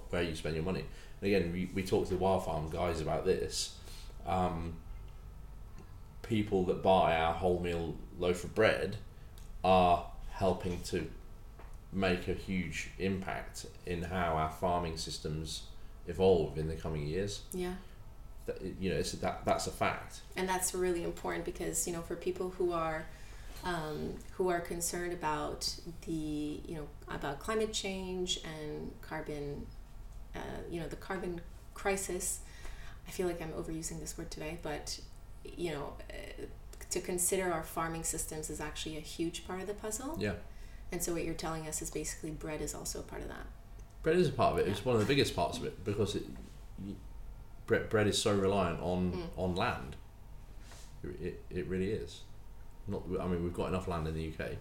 where 0.09 0.23
you 0.23 0.35
spend 0.35 0.55
your 0.55 0.63
money. 0.65 0.83
And 1.21 1.27
again, 1.33 1.51
we, 1.53 1.69
we 1.73 1.83
talked 1.83 2.07
to 2.09 2.15
the 2.15 2.19
Wild 2.19 2.45
Farm 2.45 2.69
guys 2.69 2.99
about 2.99 3.25
this. 3.25 3.75
Um, 4.25 4.73
people 6.23 6.63
that 6.65 6.81
buy 6.81 7.15
our 7.15 7.35
wholemeal 7.35 7.95
loaf 8.17 8.43
of 8.43 8.55
bread 8.55 8.97
are 9.63 10.05
helping 10.31 10.81
to 10.81 11.09
make 11.91 12.27
a 12.27 12.33
huge 12.33 12.89
impact 12.97 13.65
in 13.85 14.03
how 14.03 14.33
our 14.35 14.49
farming 14.49 14.97
systems 14.97 15.63
evolve 16.07 16.57
in 16.57 16.67
the 16.67 16.75
coming 16.75 17.05
years. 17.07 17.41
Yeah. 17.53 17.73
That, 18.45 18.61
you 18.79 18.89
know, 18.89 18.97
it's, 18.97 19.11
that 19.13 19.45
that's 19.45 19.67
a 19.67 19.71
fact. 19.71 20.21
and 20.35 20.49
that's 20.49 20.73
really 20.73 21.03
important 21.05 21.45
because 21.45 21.87
you 21.87 21.93
know 21.93 22.01
for 22.01 22.15
people 22.17 22.49
who 22.57 22.73
are 22.73 23.05
um, 23.63 24.15
who 24.31 24.49
are 24.49 24.59
concerned 24.59 25.13
about 25.13 25.73
the 26.05 26.59
you 26.65 26.75
know 26.75 26.87
about 27.07 27.39
climate 27.39 27.71
change 27.71 28.39
and 28.43 28.91
carbon 29.01 29.65
uh, 30.35 30.39
you 30.69 30.81
know 30.81 30.87
the 30.87 30.97
carbon 30.97 31.39
crisis 31.73 32.39
i 33.07 33.11
feel 33.11 33.27
like 33.27 33.41
i'm 33.41 33.51
overusing 33.51 33.99
this 33.99 34.17
word 34.17 34.29
today 34.29 34.57
but 34.61 34.99
you 35.43 35.71
know 35.71 35.93
uh, 36.09 36.45
to 36.89 36.99
consider 37.01 37.51
our 37.51 37.63
farming 37.63 38.03
systems 38.03 38.49
is 38.49 38.61
actually 38.61 38.97
a 38.97 39.01
huge 39.01 39.47
part 39.47 39.59
of 39.61 39.67
the 39.67 39.73
puzzle 39.73 40.15
Yeah. 40.19 40.33
and 40.91 41.01
so 41.01 41.13
what 41.13 41.23
you're 41.25 41.33
telling 41.33 41.67
us 41.67 41.81
is 41.81 41.89
basically 41.89 42.31
bread 42.31 42.61
is 42.61 42.73
also 42.75 42.99
a 42.99 43.03
part 43.03 43.21
of 43.21 43.27
that 43.29 43.45
Bread 44.03 44.17
is 44.17 44.27
a 44.27 44.33
part 44.33 44.51
of 44.53 44.59
it. 44.59 44.67
It's 44.67 44.83
one 44.83 44.95
of 44.95 45.01
the 45.01 45.07
biggest 45.07 45.33
parts 45.33 45.57
of 45.57 45.63
it 45.63 45.85
because 45.85 46.15
it, 46.15 46.23
bread, 47.65 47.87
bread 47.89 48.05
is 48.05 48.21
so 48.21 48.35
reliant 48.35 48.81
on 48.81 49.13
Mm. 49.13 49.29
on 49.37 49.55
land. 49.55 49.95
It, 51.21 51.41
it, 51.49 51.67
really 51.67 51.91
is. 51.91 52.21
Not, 52.85 53.03
I 53.19 53.27
mean, 53.27 53.43
we've 53.45 53.53
got 53.53 53.69
enough 53.69 53.87
land 53.87 54.07
in 54.09 54.13
the 54.13 54.27
UK 54.33 54.57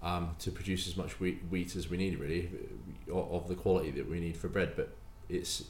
um, 0.00 0.36
to 0.38 0.52
produce 0.52 0.86
as 0.86 0.96
much 0.96 1.18
wheat, 1.18 1.42
wheat 1.50 1.74
as 1.74 1.90
we 1.90 1.96
need, 1.96 2.20
really, 2.20 2.50
of 3.12 3.48
the 3.48 3.56
quality 3.56 3.90
that 3.90 4.08
we 4.08 4.20
need 4.20 4.36
for 4.36 4.48
bread. 4.48 4.74
But 4.76 4.94
it's 5.28 5.64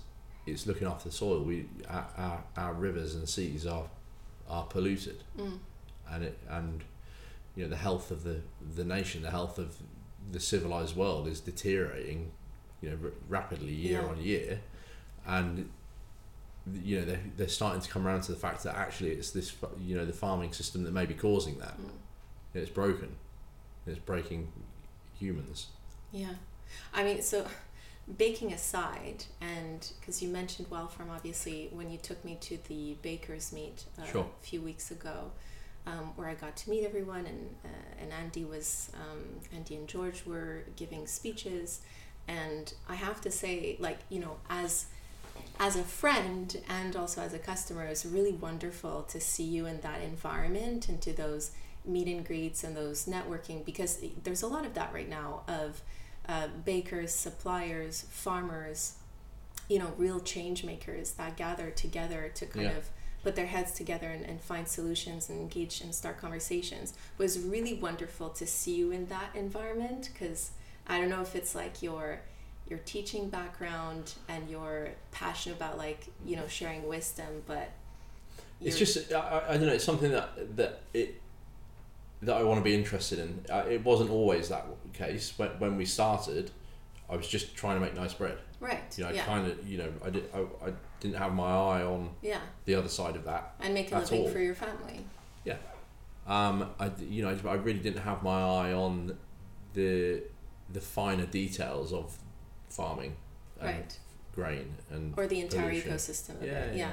it's 0.47 0.67
looking 0.67 0.87
after 0.87 1.09
the 1.09 1.15
soil. 1.15 1.43
We 1.43 1.67
our, 1.89 2.07
our, 2.17 2.45
our 2.57 2.75
rivers 2.75 3.15
and 3.15 3.29
seas 3.29 3.67
are 3.67 3.89
are 4.49 4.65
polluted, 4.65 5.25
mm. 5.39 5.59
and 6.11 6.25
it 6.25 6.39
and 6.49 6.85
you 7.57 7.65
know 7.65 7.71
the 7.71 7.77
health 7.77 8.11
of 8.11 8.25
the 8.25 8.41
the 8.75 8.85
nation, 8.85 9.23
the 9.23 9.31
health 9.31 9.59
of 9.59 9.77
the 10.31 10.41
civilized 10.41 10.97
world 10.97 11.29
is 11.29 11.41
deteriorating, 11.41 12.33
you 12.81 12.91
know, 12.91 12.99
r- 13.05 13.11
rapidly 13.29 13.73
year 13.73 14.01
Yeah. 14.03 14.09
on 14.09 14.21
year, 14.21 14.61
and 15.27 15.71
you 16.83 16.99
know 16.99 17.05
they're, 17.05 17.21
they're 17.37 17.49
starting 17.49 17.81
to 17.83 17.89
come 17.91 18.07
around 18.07 18.23
to 18.23 18.33
the 18.33 18.39
fact 18.39 18.63
that 18.65 18.75
actually 18.77 19.11
it's 19.11 19.31
this 19.31 19.55
you 19.81 19.97
know 19.97 20.05
the 20.05 20.13
farming 20.13 20.53
system 20.53 20.83
that 20.85 20.93
may 20.93 21.07
be 21.07 21.15
causing 21.15 21.59
that. 21.59 21.79
Mm. 21.79 21.91
It's 22.55 22.71
broken. 22.71 23.17
It's 23.87 23.99
breaking 23.99 24.53
humans. 25.19 25.67
Yeah. 26.13 26.35
I 26.93 27.05
mean, 27.05 27.21
so 27.23 27.47
baking 28.17 28.53
aside, 28.53 29.25
and 29.41 29.91
because 30.01 30.23
you 30.23 30.29
mentioned 30.29 30.69
Wild 30.71 30.93
Farm, 30.93 31.11
obviously, 31.11 31.69
when 31.73 31.91
you 31.91 31.99
took 31.99 32.25
me 32.25 32.37
to 32.43 32.59
the 32.69 32.97
baker's 33.03 33.53
meet 33.53 33.85
uh, 34.01 34.05
Sure. 34.05 34.27
a 34.41 34.45
few 34.45 34.61
weeks 34.61 34.91
ago, 34.91 35.31
um, 35.87 36.13
where 36.17 36.29
I 36.29 36.35
got 36.35 36.57
to 36.57 36.71
meet 36.71 36.85
everyone, 36.85 37.27
and 37.27 37.55
uh, 37.65 37.69
and 38.03 38.13
Andy 38.13 38.45
was 38.45 38.91
um, 38.95 39.23
Andy 39.55 39.77
and 39.77 39.89
George 39.89 40.25
were 40.27 40.65
giving 40.77 41.07
speeches, 41.07 41.81
and 42.29 42.73
I 42.89 42.95
have 42.95 43.21
to 43.23 43.31
say, 43.31 43.77
like 43.79 43.99
you 44.09 44.21
know, 44.21 44.37
as 44.49 44.87
as 45.59 45.77
a 45.77 45.83
friend 45.83 46.61
and 46.69 46.97
also 46.97 47.21
as 47.23 47.33
a 47.35 47.39
customer, 47.39 47.85
it's 47.85 48.05
really 48.05 48.33
wonderful 48.33 49.03
to 49.05 49.21
see 49.21 49.45
you 49.45 49.67
in 49.67 49.81
that 49.81 50.01
environment 50.03 50.89
and 50.89 51.01
to 51.03 51.13
those 51.13 51.53
meet 51.85 52.09
and 52.09 52.27
greets 52.27 52.65
and 52.65 52.77
those 52.77 53.05
networking 53.07 53.65
because 53.65 54.03
there's 54.23 54.43
a 54.43 54.47
lot 54.47 54.65
of 54.65 54.75
that 54.75 54.93
right 54.93 55.09
now 55.09 55.43
of 55.47 55.83
uh, 56.29 56.49
bakers, 56.65 57.13
suppliers, 57.15 58.07
farmers, 58.11 58.95
you 59.69 59.79
know, 59.79 59.93
real 59.97 60.21
change 60.21 60.65
makers 60.65 61.13
that 61.13 61.37
gather 61.37 61.71
together 61.71 62.31
to 62.35 62.47
kind 62.47 62.67
Yeah. 62.67 62.77
of 62.77 62.89
put 63.23 63.37
their 63.37 63.47
heads 63.47 63.73
together 63.73 64.09
and, 64.09 64.25
and 64.27 64.41
find 64.41 64.69
solutions 64.69 65.31
and 65.31 65.41
engage 65.41 65.81
and 65.81 65.95
start 65.95 66.19
conversations. 66.21 66.93
It 67.19 67.23
was 67.23 67.39
really 67.39 67.75
wonderful 67.75 68.29
to 68.31 68.47
see 68.47 68.75
you 68.75 68.91
in 68.91 69.07
that 69.07 69.31
environment 69.35 70.11
because 70.13 70.51
I 70.87 70.99
don't 71.01 71.09
know 71.09 71.23
if 71.23 71.35
it's 71.35 71.55
like 71.55 71.83
your 71.83 72.21
your 72.69 72.79
teaching 72.87 73.29
background 73.29 74.15
and 74.29 74.49
your 74.49 74.89
passion 75.11 75.53
about 75.53 75.77
like 75.79 76.07
you 76.27 76.37
know 76.37 76.47
sharing 76.49 76.87
wisdom, 76.87 77.43
but 77.47 77.71
It's 78.61 78.79
just 78.79 79.13
I, 79.13 79.19
I- 79.19 79.49
I 79.55 79.57
don't 79.57 79.67
know. 79.67 79.73
It's 79.73 79.85
something 79.85 80.11
that 80.13 80.57
that 80.57 80.81
it 80.93 81.21
that 82.23 82.37
I 82.37 82.43
want 82.43 82.59
to 82.61 82.65
be 82.65 82.75
interested 82.75 83.19
in. 83.19 83.45
Uh, 83.51 83.65
it 83.69 83.85
wasn't 83.85 84.11
always 84.11 84.49
that 84.49 84.67
case 84.93 85.35
when 85.37 85.51
when 85.59 85.77
we 85.77 85.85
started. 85.85 86.51
I 87.09 87.17
was 87.17 87.29
just 87.29 87.55
trying 87.55 87.77
to 87.77 87.81
make 87.81 87.95
nice 87.95 88.15
bread. 88.15 88.39
right. 88.61 88.83
You 88.97 89.05
know, 89.05 89.11
I 89.11 89.13
yeah, 89.13 89.25
kind 89.27 89.47
of 89.47 89.69
you 89.69 89.79
know 89.79 89.93
I 90.05 90.11
did 90.11 90.25
I, 90.35 90.39
I 90.69 90.73
didn't 91.01 91.17
have 91.17 91.35
my 91.35 91.51
eye 91.51 91.83
on 91.83 92.11
yeah, 92.23 92.41
the 92.65 92.75
other 92.77 92.89
side 92.89 93.15
of 93.17 93.25
that. 93.25 93.55
and 93.61 93.75
make 93.75 93.93
a 93.93 93.99
living 93.99 94.23
all. 94.23 94.29
for 94.31 94.39
your 94.39 94.55
family. 94.55 95.05
Yeah. 95.45 95.57
Um, 96.27 96.71
I, 96.81 96.91
you 96.99 97.23
know 97.23 97.37
I, 97.45 97.49
I 97.51 97.55
really 97.57 97.81
didn't 97.81 98.01
have 98.03 98.23
my 98.23 98.41
eye 98.41 98.73
on 98.73 99.19
the 99.75 100.23
the 100.73 100.81
finer 100.81 101.27
details 101.27 101.93
of 101.93 102.17
farming 102.71 103.17
and 103.61 103.69
Right. 103.71 103.99
grain 104.35 104.75
and 104.91 105.13
or 105.19 105.27
the 105.27 105.41
entire 105.41 105.69
pollution. 105.69 105.93
ecosystem 105.93 106.37
of 106.41 106.47
Yeah, 106.47 106.53
it. 106.53 106.77
yeah. 106.77 106.89
Yeah. 106.89 106.91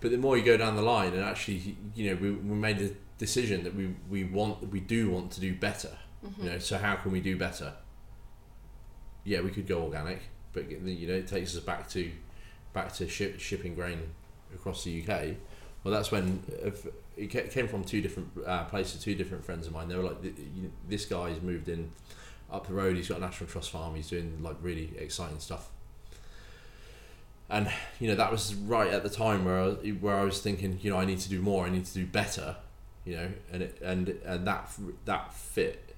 But 0.00 0.10
the 0.10 0.18
more 0.18 0.36
you 0.36 0.44
go 0.44 0.56
down 0.56 0.76
the 0.76 0.82
line, 0.82 1.14
and 1.14 1.22
actually, 1.22 1.76
you 1.94 2.10
know, 2.10 2.20
we, 2.20 2.30
we 2.30 2.54
made 2.54 2.78
the 2.78 2.92
decision 3.18 3.64
that 3.64 3.74
we, 3.74 3.94
we 4.10 4.24
want 4.24 4.70
we 4.70 4.80
do 4.80 5.10
want 5.10 5.30
to 5.32 5.40
do 5.40 5.54
better. 5.54 5.96
Mm-hmm. 6.24 6.44
You 6.44 6.50
know, 6.50 6.58
so 6.58 6.78
how 6.78 6.96
can 6.96 7.12
we 7.12 7.20
do 7.20 7.36
better? 7.36 7.72
Yeah, 9.24 9.40
we 9.40 9.50
could 9.50 9.66
go 9.66 9.82
organic, 9.82 10.22
but 10.52 10.70
you 10.70 11.08
know, 11.08 11.14
it 11.14 11.26
takes 11.26 11.56
us 11.56 11.62
back 11.62 11.88
to 11.90 12.10
back 12.72 12.92
to 12.94 13.08
ship, 13.08 13.40
shipping 13.40 13.74
grain 13.74 14.00
across 14.54 14.84
the 14.84 15.02
UK. 15.02 15.36
Well, 15.82 15.94
that's 15.94 16.10
when 16.10 16.42
it 17.16 17.50
came 17.50 17.68
from 17.68 17.84
two 17.84 18.00
different 18.00 18.28
uh, 18.44 18.64
places. 18.64 19.02
Two 19.02 19.14
different 19.14 19.44
friends 19.44 19.66
of 19.66 19.72
mine. 19.72 19.88
They 19.88 19.96
were 19.96 20.02
like, 20.02 20.18
"This 20.88 21.06
guy's 21.06 21.40
moved 21.40 21.68
in 21.68 21.92
up 22.50 22.66
the 22.66 22.74
road. 22.74 22.96
He's 22.96 23.08
got 23.08 23.18
a 23.18 23.20
National 23.20 23.48
Trust 23.48 23.70
farm. 23.70 23.94
He's 23.94 24.10
doing 24.10 24.42
like 24.42 24.56
really 24.60 24.92
exciting 24.98 25.38
stuff." 25.38 25.70
And 27.48 27.70
you 28.00 28.08
know 28.08 28.16
that 28.16 28.32
was 28.32 28.54
right 28.54 28.90
at 28.92 29.02
the 29.02 29.08
time 29.10 29.44
where 29.44 29.60
I, 29.60 29.66
was- 29.66 29.92
where 30.00 30.16
I 30.16 30.24
was 30.24 30.40
thinking, 30.40 30.78
you 30.82 30.90
know, 30.90 30.98
I 30.98 31.04
need 31.04 31.20
to 31.20 31.28
do 31.28 31.40
more. 31.40 31.66
I 31.66 31.70
need 31.70 31.84
to 31.86 31.94
do 31.94 32.06
better. 32.06 32.56
You 33.04 33.16
know, 33.16 33.28
and 33.52 33.62
it, 33.62 33.78
and 33.82 34.08
and 34.24 34.46
that 34.46 34.68
that 35.04 35.32
fit 35.32 35.94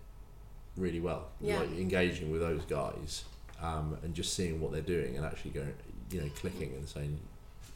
really 0.76 1.00
well. 1.00 1.28
Yeah. 1.40 1.60
Like 1.60 1.70
engaging 1.72 2.30
with 2.30 2.40
those 2.42 2.64
guys, 2.66 3.24
um, 3.62 3.96
and 4.02 4.14
just 4.14 4.34
seeing 4.34 4.60
what 4.60 4.72
they're 4.72 4.80
doing, 4.82 5.16
and 5.16 5.24
actually 5.24 5.52
going, 5.52 5.72
you 6.10 6.20
know, 6.20 6.28
clicking 6.36 6.74
and 6.74 6.86
saying, 6.86 7.18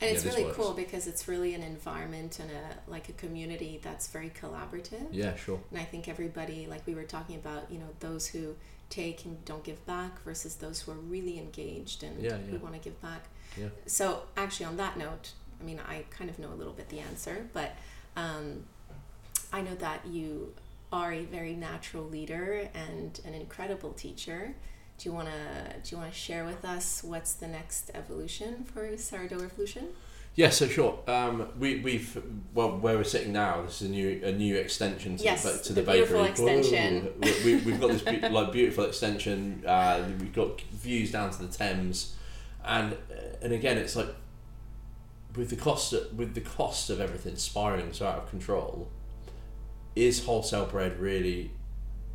And 0.01 0.11
Yeah, 0.11 0.17
it's 0.17 0.25
really 0.27 0.45
works. 0.45 0.57
cool 0.59 0.75
because 0.75 1.07
it's 1.07 1.27
really 1.27 1.55
an 1.55 1.63
environment 1.63 2.39
and 2.41 2.51
a 2.51 2.91
like 2.91 3.09
a 3.09 3.13
community 3.13 3.81
that's 3.83 4.09
very 4.09 4.31
collaborative. 4.39 5.07
yeah, 5.13 5.35
sure, 5.35 5.61
And 5.71 5.81
I 5.81 5.85
think 5.85 6.09
everybody, 6.09 6.67
like 6.67 6.87
we 6.87 6.95
were 6.95 7.05
talking 7.05 7.37
about, 7.37 7.71
you 7.71 7.79
know, 7.79 7.89
those 8.01 8.27
who 8.27 8.55
take 8.91 9.25
and 9.25 9.43
don't 9.47 9.65
give 9.65 9.85
back 9.87 10.21
versus 10.23 10.57
those 10.57 10.83
who 10.83 10.93
are 10.93 10.97
really 11.09 11.39
engaged 11.39 12.03
and 12.03 12.23
Yeah, 12.23 12.33
yeah. 12.33 12.37
who 12.51 12.59
want 12.59 12.75
to 12.75 12.81
give 12.81 13.01
back. 13.01 13.25
Yeah. 13.59 13.67
So 13.87 14.23
actually, 14.37 14.67
on 14.67 14.77
that 14.79 14.97
note, 14.97 15.33
I 15.61 15.65
mean, 15.65 15.81
I 15.87 16.05
kind 16.11 16.29
of 16.31 16.39
know 16.39 16.49
a 16.49 16.57
little 16.57 16.73
bit 16.73 16.89
the 16.89 17.01
answer, 17.01 17.47
but 17.53 17.75
um, 18.17 18.65
I 19.53 19.61
know 19.61 19.75
that 19.77 20.07
you 20.07 20.55
are 20.93 21.13
a 21.13 21.25
very 21.25 21.55
natural 21.55 22.05
leader 22.05 22.69
and 22.75 23.21
an 23.25 23.35
incredible 23.35 23.93
teacher. 23.93 24.55
Do 24.99 25.09
you 25.09 25.15
wanna 25.15 25.75
do 25.83 25.91
you 25.91 25.97
wanna 25.97 26.13
share 26.13 26.45
with 26.45 26.65
us 26.65 27.03
what's 27.03 27.33
the 27.35 27.49
next 27.49 27.91
evolution 27.95 28.65
for 28.65 28.97
Sourdough 28.97 29.39
Revolution? 29.41 29.89
yeah. 30.35 30.51
So 30.51 30.67
sure. 30.69 30.99
Um, 31.09 31.49
we 31.59 31.81
we've 31.81 32.23
well 32.55 32.79
where 32.79 32.97
we're 32.97 33.05
sitting 33.05 33.33
now. 33.33 33.63
This 33.63 33.83
is 33.83 33.89
a 33.89 33.91
new 33.91 34.21
a 34.25 34.33
new 34.33 34.57
extension 34.57 35.17
to 35.17 35.25
Yes, 35.25 35.43
the, 35.45 35.65
to 35.65 35.73
the 35.73 35.83
the, 35.83 35.93
beautiful 35.93 36.23
bakery. 36.25 36.31
extension. 36.59 37.07
Ooh, 37.07 37.21
we, 37.45 37.55
we, 37.57 37.63
we've 37.63 37.81
got 37.81 37.91
this 37.91 38.03
be- 38.03 38.29
like 38.29 38.53
beautiful 38.53 38.85
extension. 38.85 39.63
Uh, 39.67 40.05
we've 40.21 40.33
got 40.35 40.61
views 40.61 41.11
down 41.11 41.31
to 41.31 41.43
the 41.43 41.49
Thames, 41.53 42.15
and 42.65 42.93
uh, 42.93 43.37
and 43.43 43.53
again, 43.53 43.79
it's 43.79 43.97
like 43.97 44.09
with 45.37 45.51
the 45.51 45.57
cost 45.57 45.93
of, 45.93 46.17
with 46.17 46.35
the 46.35 46.41
cost 46.41 46.91
of 46.91 47.01
everything 47.01 47.37
spiraling 47.37 47.93
so 47.93 48.07
out 48.07 48.19
of 48.19 48.31
control. 48.31 48.89
Is 49.95 50.25
wholesale 50.25 50.67
bread 50.67 50.99
really 50.99 51.51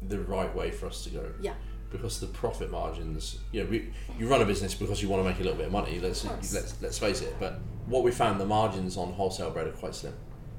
the 0.02 0.20
right 0.20 0.54
way 0.56 0.72
for 0.72 0.88
us 0.88 1.04
to 1.04 1.10
go? 1.12 1.32
Yeah. 1.40 1.54
because 1.92 2.20
the 2.20 2.28
profit 2.28 2.72
margins, 2.72 3.38
you 3.52 3.64
know, 3.64 3.70
we, 3.70 3.92
you 4.18 4.28
run 4.28 4.42
a 4.42 4.46
business 4.46 4.74
because 4.74 5.02
you 5.02 5.08
want 5.10 5.24
to 5.24 5.30
make 5.30 5.40
a 5.40 5.44
little 5.44 5.58
bit 5.58 5.68
of 5.68 5.72
money. 5.72 6.00
Let's 6.00 6.24
Of 6.24 6.32
let's 6.54 6.82
let's 6.82 6.98
face 6.98 7.22
it. 7.22 7.36
But 7.40 7.60
what 7.86 8.04
we 8.04 8.12
found, 8.12 8.40
the 8.40 8.46
margins 8.46 8.98
on 8.98 9.14
wholesale 9.14 9.52
bread 9.52 9.68
are 9.68 9.72
quite 9.72 9.96
slim. 9.96 10.14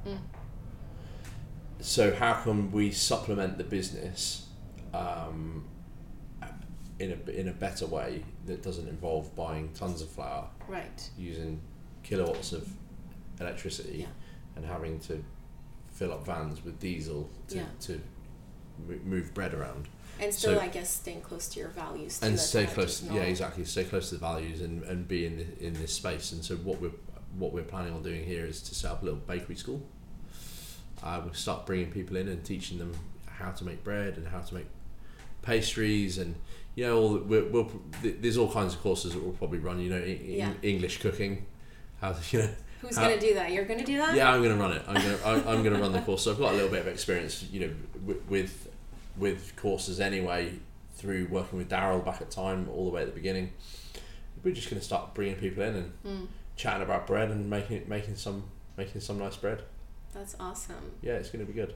Mm. 0.07 0.17
So 1.81 2.13
how 2.13 2.33
can 2.33 2.71
we 2.71 2.91
supplement 2.91 3.57
the 3.57 3.63
business 3.63 4.47
um, 4.93 5.65
in 6.99 7.11
a 7.27 7.31
in 7.31 7.47
a 7.47 7.53
better 7.53 7.85
way 7.85 8.23
that 8.45 8.61
doesn't 8.61 8.87
involve 8.87 9.35
buying 9.35 9.69
tons 9.73 10.01
of 10.01 10.09
flour, 10.09 10.47
Right. 10.67 11.09
using 11.17 11.61
kilowatts 12.03 12.51
of 12.51 12.67
electricity, 13.39 13.99
Yeah. 13.99 14.07
and 14.55 14.65
having 14.65 14.99
to 15.01 15.23
fill 15.91 16.11
up 16.13 16.25
vans 16.25 16.63
with 16.63 16.79
diesel 16.79 17.29
to 17.49 17.55
Yeah. 17.57 17.65
to 17.81 18.01
move 19.05 19.33
bread 19.33 19.53
around 19.53 19.87
And 20.21 20.33
still, 20.33 20.55
So- 20.55 20.59
I 20.61 20.67
guess, 20.67 20.89
staying 20.89 21.21
close 21.21 21.47
to 21.49 21.59
your 21.61 21.69
values. 21.69 22.19
And 22.21 22.37
stay 22.37 22.65
close. 22.65 23.01
Yeah, 23.03 23.21
exactly. 23.21 23.63
Stay 23.63 23.85
close 23.85 24.09
to 24.09 24.15
the 24.15 24.19
values 24.19 24.59
and, 24.59 24.83
and 24.83 25.07
be 25.07 25.25
in 25.25 25.37
the, 25.37 25.65
in 25.65 25.73
this 25.75 25.93
space. 25.93 26.33
And 26.33 26.43
so 26.43 26.57
what 26.57 26.81
we're 26.81 26.91
what 27.37 27.53
we're 27.53 27.63
planning 27.63 27.93
on 27.93 28.01
doing 28.03 28.25
here 28.25 28.45
is 28.45 28.61
to 28.63 28.75
set 28.75 28.91
up 28.91 29.01
a 29.01 29.05
little 29.05 29.19
bakery 29.21 29.55
school. 29.55 29.81
Uh, 31.01 31.21
we'll 31.23 31.33
start 31.33 31.65
bringing 31.65 31.89
people 31.91 32.17
in 32.17 32.27
and 32.27 32.43
teaching 32.43 32.79
them 32.79 32.91
how 33.27 33.51
to 33.51 33.63
make 33.63 33.81
bread 33.83 34.17
and 34.17 34.27
how 34.27 34.39
to 34.41 34.53
make 34.55 34.65
pastries 35.53 36.17
and 36.19 36.35
you 36.75 36.85
know 36.85 36.97
all 36.97 37.09
the- 37.15 37.19
we'll, 37.29 37.45
we'll 37.53 37.71
there's 38.03 38.37
all 38.37 38.51
kinds 38.51 38.73
of 38.75 38.81
courses 38.81 39.13
that 39.13 39.21
we'll 39.23 39.33
probably 39.33 39.59
run. 39.59 39.79
You 39.79 39.89
know, 39.89 39.97
e- 39.99 40.37
Yeah. 40.37 40.53
English 40.61 40.99
cooking, 40.99 41.45
how 42.01 42.15
you 42.31 42.39
know. 42.39 42.49
Who's 42.81 42.95
how- 42.95 43.09
gonna 43.09 43.19
do 43.19 43.33
that? 43.33 43.51
You're 43.51 43.65
gonna 43.65 43.85
do 43.85 43.97
that? 43.97 44.15
Yeah, 44.15 44.31
I'm 44.31 44.41
going 44.41 44.55
to 44.57 44.61
run 44.63 44.71
it. 44.73 44.83
I'm 44.87 45.01
going 45.03 45.17
to 45.17 45.25
I, 45.27 45.33
I'm 45.53 45.63
going 45.63 45.75
to 45.75 45.81
run 45.81 45.91
the 45.91 46.01
course. 46.01 46.23
So 46.23 46.31
I've 46.31 46.39
got 46.39 46.53
a 46.53 46.55
little 46.55 46.69
bit 46.69 46.79
of 46.81 46.87
experience, 46.87 47.43
you 47.51 47.59
know, 47.61 47.71
with 48.05 48.21
with, 48.29 48.69
with 49.17 49.55
courses 49.57 49.99
anyway 49.99 50.53
through 50.95 51.27
working 51.29 51.57
with 51.57 51.69
Daryl 51.69 52.03
back 52.05 52.21
at 52.21 52.31
Thyme 52.33 52.69
all 52.69 52.85
the 52.85 52.91
way 52.91 53.01
at 53.01 53.07
the 53.07 53.13
beginning. 53.21 53.51
We're 54.43 54.53
just 54.53 54.69
going 54.69 54.79
to 54.79 54.85
start 54.85 55.13
bringing 55.13 55.35
people 55.35 55.63
in 55.63 55.75
and 55.75 55.91
Mm, 56.05 56.27
chatting 56.55 56.83
about 56.83 57.05
bread 57.07 57.29
and 57.31 57.49
making 57.49 57.83
making 57.89 58.15
some 58.15 58.43
making 58.77 59.01
some 59.01 59.17
nice 59.19 59.35
bread. 59.35 59.63
that's 60.13 60.35
awesome. 60.39 60.85
Yeah, 61.01 61.13
it's 61.19 61.29
going 61.31 61.45
to 61.45 61.51
be 61.51 61.57
good. 61.61 61.73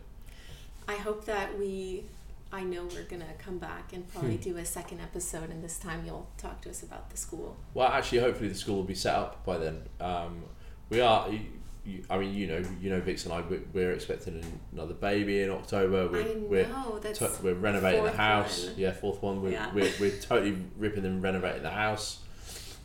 I 0.87 0.95
hope 0.95 1.25
that 1.25 1.57
we. 1.59 2.05
I 2.53 2.63
know 2.63 2.85
we're 2.85 3.03
gonna 3.03 3.33
come 3.39 3.57
back 3.57 3.93
and 3.93 4.07
probably 4.11 4.35
Hmm. 4.37 4.41
do 4.43 4.57
a 4.57 4.65
second 4.65 5.01
episode, 5.01 5.49
and 5.49 5.63
this 5.63 5.77
time 5.79 6.03
you'll 6.05 6.27
talk 6.37 6.61
to 6.61 6.69
us 6.69 6.83
about 6.83 7.09
the 7.09 7.17
school. 7.17 7.57
Well, 7.73 7.87
actually, 7.87 8.19
hopefully 8.19 8.49
the 8.49 8.55
school 8.55 8.75
will 8.77 8.83
be 8.83 8.95
set 8.95 9.15
up 9.15 9.43
by 9.43 9.57
then. 9.57 9.81
Um, 9.99 10.43
we 10.89 11.01
are. 11.01 11.29
You, 11.29 11.39
you, 11.85 12.03
I 12.09 12.17
mean, 12.19 12.33
you 12.33 12.47
know, 12.47 12.61
you 12.79 12.89
know, 12.91 13.01
Vix 13.01 13.25
and 13.25 13.33
I. 13.33 13.41
We're, 13.41 13.61
we're 13.73 13.91
expecting 13.91 14.41
another 14.71 14.93
baby 14.93 15.41
in 15.41 15.49
October. 15.49 16.07
We're, 16.07 16.21
I 16.21 16.35
we're 16.37 16.67
know 16.67 16.99
that's 17.01 17.19
to- 17.19 17.31
we're 17.41 17.55
renovating 17.55 18.03
the 18.05 18.11
house. 18.11 18.67
one. 18.67 18.73
Yeah, 18.77 18.91
fourth 18.91 19.21
one. 19.23 19.41
We're, 19.41 19.51
Yeah. 19.51 19.73
we're, 19.73 19.91
we're 19.99 20.17
totally 20.19 20.55
ripping 20.77 21.05
and 21.05 21.21
renovating 21.23 21.63
the 21.63 21.71
house. 21.71 22.19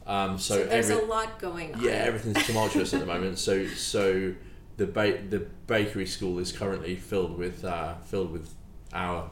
Um, 0.06 0.38
so 0.38 0.54
so, 0.60 0.64
there's 0.64 0.88
every, 0.90 1.04
a 1.04 1.06
lot 1.06 1.38
going 1.38 1.74
on. 1.74 1.82
yeah, 1.82 1.90
everything's 1.90 2.44
tumultuous 2.46 2.94
at 2.94 3.00
the 3.00 3.06
moment. 3.06 3.38
So 3.38 3.66
so 3.66 4.32
the 4.78 4.86
ba- 4.86 5.22
the 5.28 5.40
bakery 5.66 6.06
school 6.06 6.38
is 6.38 6.50
currently 6.52 6.96
filled 6.96 7.36
with 7.36 7.62
uh, 7.66 7.96
filled 7.98 8.32
with 8.32 8.54
our 8.94 9.30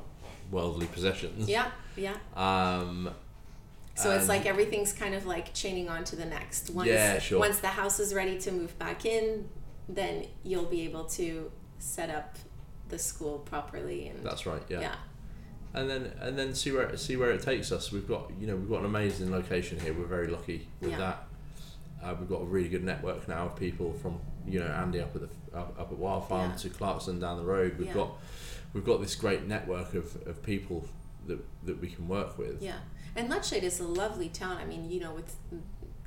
worldly 0.51 0.87
possessions. 0.87 1.49
Yeah, 1.49 1.71
yeah. 1.97 2.17
Um, 2.35 3.11
So 3.95 4.11
it's 4.11 4.29
like 4.29 4.45
everything's 4.47 4.93
kind 4.93 5.15
of 5.15 5.25
like 5.27 5.55
chaining 5.55 5.89
on 5.89 6.05
to 6.05 6.17
the 6.17 6.27
next. 6.27 6.71
Once, 6.71 6.89
Yeah, 6.89 7.19
sure. 7.19 7.39
Once 7.39 7.59
the 7.61 7.69
house 7.69 7.99
is 7.99 8.13
ready 8.15 8.39
to 8.41 8.53
move 8.53 8.79
back 8.79 9.05
in, 9.07 9.49
then 9.89 10.27
you'll 10.43 10.65
be 10.67 10.83
able 10.83 11.05
to 11.05 11.51
set 11.79 12.11
up 12.11 12.37
the 12.89 12.99
school 12.99 13.39
properly 13.39 14.09
and 14.09 14.23
that's 14.23 14.47
right. 14.47 14.63
Yeah. 14.69 14.81
yeah. 14.81 14.95
And 15.75 15.91
then 15.91 16.13
and 16.21 16.39
then 16.39 16.55
see 16.55 16.71
where 16.73 16.97
see 16.97 17.17
where 17.17 17.31
it 17.31 17.43
takes 17.43 17.73
us. 17.73 17.91
We've 17.93 18.07
got 18.07 18.31
you 18.39 18.47
know 18.47 18.57
we've 18.57 18.69
got 18.69 18.81
an 18.81 18.87
amazing 18.87 19.31
location 19.31 19.79
here. 19.81 19.93
We're 19.93 20.05
very 20.07 20.29
lucky 20.29 20.69
with 20.81 20.91
Yeah. 20.93 20.99
that. 20.99 21.29
Uh, 22.03 22.15
we've 22.19 22.29
got 22.29 22.43
a 22.43 22.45
really 22.45 22.69
good 22.69 22.85
network 22.85 23.27
now 23.29 23.47
of 23.47 23.57
people 23.57 23.93
from 23.95 24.21
you 24.47 24.61
know 24.61 24.67
Andy 24.67 25.01
up 25.01 25.15
at 25.17 25.23
the 25.23 25.59
up, 25.59 25.75
up 25.81 25.91
at 25.91 25.99
Wild 25.99 26.29
Farm 26.29 26.51
Yeah. 26.51 26.57
to 26.59 26.69
Clarkson 26.71 27.19
down 27.19 27.39
the 27.39 27.45
road. 27.45 27.77
We've 27.79 27.89
Yeah. 27.89 27.95
got 27.95 28.11
we've 28.77 28.85
got 28.85 29.01
this 29.01 29.15
great 29.15 29.47
network 29.47 29.95
of, 29.95 30.15
of 30.29 30.43
people 30.43 30.85
that 31.27 31.39
that 31.65 31.81
we 31.81 31.89
can 31.89 32.07
work 32.07 32.37
with. 32.39 32.63
Yeah, 32.63 32.79
and 33.17 33.29
Lechlade 33.31 33.63
is 33.65 33.81
a 33.81 33.89
lovely 33.89 34.29
town. 34.29 34.59
I 34.59 34.67
mean, 34.67 34.89
you 34.91 35.01
know, 35.01 35.13
with 35.15 35.35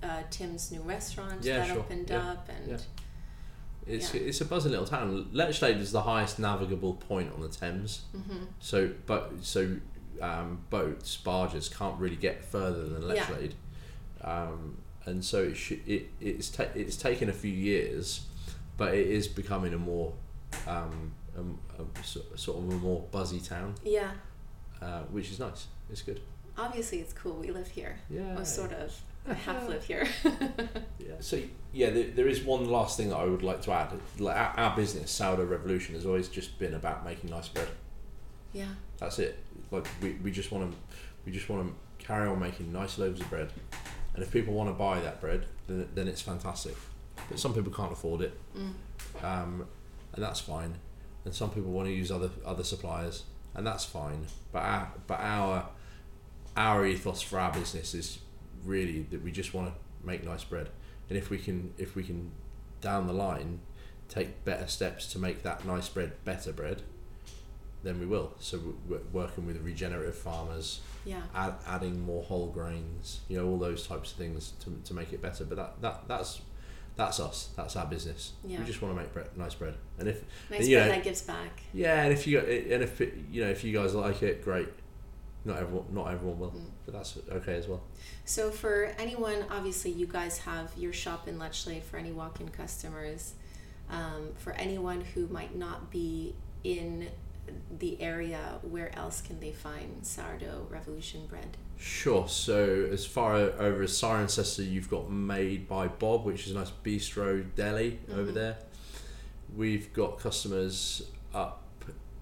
uh, 0.03 0.21
Tim's 0.29 0.71
new 0.71 0.81
restaurant 0.81 1.43
Yeah, 1.43 1.57
that 1.57 1.67
sure. 1.67 1.79
opened 1.79 2.09
Yeah. 2.09 2.31
up, 2.31 2.47
and 2.47 2.69
Yeah. 2.71 2.77
It's 3.87 4.13
Yeah. 4.13 4.21
it's 4.21 4.39
a 4.41 4.45
buzzing 4.45 4.71
little 4.71 4.85
town. 4.85 5.29
Lechlade 5.33 5.79
is 5.79 5.91
the 5.91 6.03
highest 6.03 6.37
navigable 6.39 6.93
point 6.93 7.33
on 7.33 7.41
the 7.41 7.49
Thames. 7.49 8.01
Mhm. 8.15 8.47
So 8.59 8.91
but 9.07 9.31
so 9.41 9.77
um, 10.21 10.61
boats 10.69 11.17
barges 11.17 11.69
can't 11.69 11.97
really 11.99 12.15
get 12.27 12.43
further 12.43 12.87
than. 12.87 13.01
Lechlade. 13.03 13.53
Um, 14.21 14.77
and 15.05 15.23
so 15.25 15.43
it 15.43 15.55
sh- 15.55 15.81
it 15.87 16.09
it's 16.21 16.49
ta- 16.49 16.73
it's 16.75 16.97
taken 16.97 17.29
a 17.29 17.33
few 17.33 17.51
years, 17.71 18.27
but 18.77 18.93
it 18.93 19.07
is 19.07 19.27
becoming 19.27 19.73
a 19.73 19.77
more 19.79 20.13
um, 20.67 21.13
um, 21.39 21.59
a, 21.77 22.03
so- 22.03 22.21
sort 22.35 22.57
of 22.63 22.69
a 22.69 22.75
more 22.75 23.05
buzzy 23.11 23.39
town, 23.39 23.75
yeah, 23.83 24.11
uh, 24.81 25.01
which 25.11 25.31
is 25.31 25.39
nice. 25.39 25.67
It's 25.89 26.01
good. 26.01 26.21
obviously 26.57 26.99
it's 26.99 27.13
cool. 27.13 27.33
We 27.35 27.51
live 27.51 27.67
here, 27.69 27.97
Yeah. 28.09 28.37
or 28.39 28.45
sort 28.45 28.73
of. 28.73 28.93
I 29.27 29.33
half 29.33 29.67
live 29.67 29.83
here. 29.85 30.07
Yeah. 30.99 31.15
So 31.19 31.39
yeah, 31.73 31.89
there, 31.91 32.07
there 32.11 32.27
is 32.27 32.41
one 32.41 32.69
last 32.69 32.97
thing 32.97 33.09
that 33.09 33.17
I 33.17 33.25
would 33.25 33.41
like 33.43 33.61
to 33.63 33.71
add. 33.71 33.91
Like 34.19 34.35
our, 34.35 34.53
our 34.57 34.75
business, 34.75 35.11
Sourdough 35.11 35.45
Revolution, 35.45 35.95
has 35.95 36.05
always 36.05 36.27
just 36.29 36.59
been 36.59 36.73
about 36.73 37.03
making 37.05 37.29
nice 37.29 37.47
bread. 37.47 37.67
yeah, 38.53 38.65
That's 38.97 39.17
it. 39.19 39.39
Like 39.71 39.87
we, 40.01 40.11
we 40.23 40.31
just 40.31 40.51
want 40.51 40.71
to 40.71 40.77
we 41.25 41.31
just 41.31 41.49
want 41.49 41.67
to 41.67 42.05
carry 42.05 42.27
on 42.27 42.39
making 42.39 42.71
nice 42.71 42.97
loaves 42.97 43.19
of 43.21 43.29
bread, 43.29 43.51
and 44.13 44.23
if 44.23 44.31
people 44.31 44.53
want 44.53 44.69
to 44.69 44.73
buy 44.73 44.99
that 44.99 45.19
bread, 45.21 45.45
then, 45.67 45.87
then 45.95 46.07
it's 46.07 46.21
fantastic. 46.21 46.75
But 47.29 47.39
some 47.39 47.53
people 47.53 47.71
can't 47.71 47.91
afford 47.91 48.21
it, 48.21 48.33
mm. 48.57 48.71
um, 49.23 49.65
and 50.13 50.23
that's 50.23 50.39
fine. 50.39 50.75
And 51.25 51.33
some 51.33 51.49
people 51.49 51.71
want 51.71 51.87
to 51.87 51.93
use 51.93 52.11
other 52.11 52.29
other 52.45 52.63
suppliers, 52.63 53.23
and 53.53 53.65
that's 53.67 53.85
fine. 53.85 54.25
But 54.51 54.63
our 54.63 54.91
but 55.07 55.19
our 55.19 55.69
our 56.55 56.85
ethos 56.85 57.21
for 57.21 57.39
our 57.39 57.51
business 57.51 57.93
is 57.93 58.19
really 58.63 59.03
that 59.11 59.23
we 59.23 59.31
just 59.31 59.53
want 59.53 59.67
to 59.67 60.07
make 60.07 60.23
nice 60.23 60.43
bread, 60.43 60.69
and 61.09 61.17
if 61.17 61.29
we 61.29 61.37
can 61.37 61.73
if 61.77 61.95
we 61.95 62.03
can 62.03 62.31
down 62.81 63.07
the 63.07 63.13
line 63.13 63.59
take 64.07 64.43
better 64.43 64.67
steps 64.67 65.11
to 65.13 65.19
make 65.19 65.43
that 65.43 65.65
nice 65.65 65.87
bread 65.87 66.13
better 66.25 66.51
bread, 66.51 66.81
then 67.83 67.99
we 67.99 68.05
will. 68.05 68.33
So 68.39 68.59
we're 68.87 68.99
working 69.13 69.45
with 69.45 69.61
regenerative 69.61 70.15
farmers, 70.15 70.81
yeah, 71.05 71.21
add, 71.33 71.55
adding 71.67 72.01
more 72.01 72.23
whole 72.23 72.47
grains, 72.47 73.21
you 73.29 73.37
know, 73.37 73.47
all 73.47 73.57
those 73.57 73.87
types 73.87 74.11
of 74.11 74.17
things 74.17 74.53
to, 74.61 74.81
to 74.83 74.93
make 74.93 75.13
it 75.13 75.21
better. 75.21 75.45
But 75.45 75.57
that, 75.57 75.81
that 75.81 76.07
that's 76.07 76.41
that's 76.99 77.19
us. 77.19 77.49
That's 77.55 77.75
our 77.77 77.85
business. 77.87 78.33
Yeah. 78.45 78.59
We 78.59 78.65
just 78.65 78.81
want 78.81 78.93
to 78.95 79.01
make 79.01 79.13
bread, 79.13 79.27
nice 79.37 79.55
bread. 79.55 79.75
And 79.97 80.07
if 80.09 80.21
nice 80.51 80.67
you 80.67 80.75
bread 80.77 80.89
know- 80.89 80.95
that 80.95 81.03
gives 81.03 81.21
back. 81.21 81.61
yeah, 81.73 82.03
and 82.03 82.11
if 82.13 82.27
you 82.27 82.39
and 82.39 82.83
if 82.83 82.99
it, 83.01 83.13
you 83.31 83.43
know 83.43 83.49
if 83.49 83.63
you 83.63 83.73
guys 83.73 83.95
like 83.95 84.21
it, 84.21 84.43
great. 84.43 84.67
Not 85.45 85.57
everyone, 85.57 85.85
not 85.91 86.11
everyone 86.11 86.37
will, 86.37 86.51
Mm. 86.51 86.65
but 86.85 86.93
that's 86.95 87.17
okay 87.31 87.55
as 87.55 87.67
well. 87.67 87.81
So 88.25 88.51
for 88.51 88.93
anyone, 88.99 89.45
obviously 89.49 89.91
you 89.91 90.05
guys 90.05 90.39
have 90.39 90.71
your 90.77 90.91
shop 90.91 91.27
in 91.29 91.39
Lechlade 91.39 91.83
for 91.83 91.95
any 91.97 92.11
walk-in 92.11 92.49
customers. 92.49 93.33
Um, 93.89 94.33
for 94.37 94.51
anyone 94.53 95.01
who 95.01 95.27
might 95.27 95.55
not 95.55 95.89
be 95.89 96.35
in 96.63 97.07
the 97.79 97.99
area, 98.01 98.59
where 98.61 98.93
else 98.95 99.21
can 99.21 99.39
they 99.39 99.53
find 99.53 100.05
sourdough 100.05 100.67
revolution 100.69 101.25
bread? 101.27 101.55
Sure. 101.81 102.27
So 102.27 102.87
as 102.91 103.05
far 103.05 103.35
over 103.35 103.83
as 103.83 103.91
Cirencester, 103.93 104.69
you've 104.69 104.89
got 104.89 105.09
Made 105.09 105.67
by 105.67 105.87
Bob, 105.87 106.25
which 106.25 106.45
is 106.45 106.51
a 106.51 106.55
nice 106.55 106.71
bistro 106.83 107.45
deli 107.55 107.99
over 108.11 108.31
Mhm. 108.31 108.33
there. 108.33 108.57
We've 109.55 109.91
got 109.93 110.19
customers 110.19 111.03
up 111.33 111.63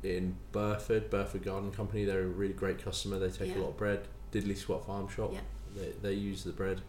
in 0.03 0.37
Burford, 0.51 1.09
Burford 1.09 1.43
Garden 1.43 1.71
Company. 1.71 2.05
They're 2.05 2.21
a 2.23 2.27
really 2.27 2.53
great 2.53 2.77
customer. 2.79 3.17
They 3.17 3.31
take 3.31 3.49
Yeah. 3.49 3.57
a 3.57 3.63
lot 3.63 3.69
of 3.69 3.77
bread. 3.77 4.07
Diddly 4.31 4.55
Squat 4.55 4.85
Farm 4.85 5.07
Shop. 5.09 5.31
Yeah. 5.33 5.41
They, 5.75 5.91
they 6.03 6.13
use 6.13 6.43
the 6.43 6.51
bread. 6.51 6.81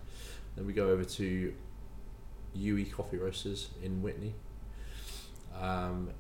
Then 0.55 0.67
we 0.67 0.75
go 0.75 0.91
over 0.91 1.05
to 1.05 1.55
UE 2.55 2.85
Coffee 2.85 3.17
Roasters 3.17 3.71
in 3.83 4.03
Witney. 4.03 4.35
Um, 5.59 6.11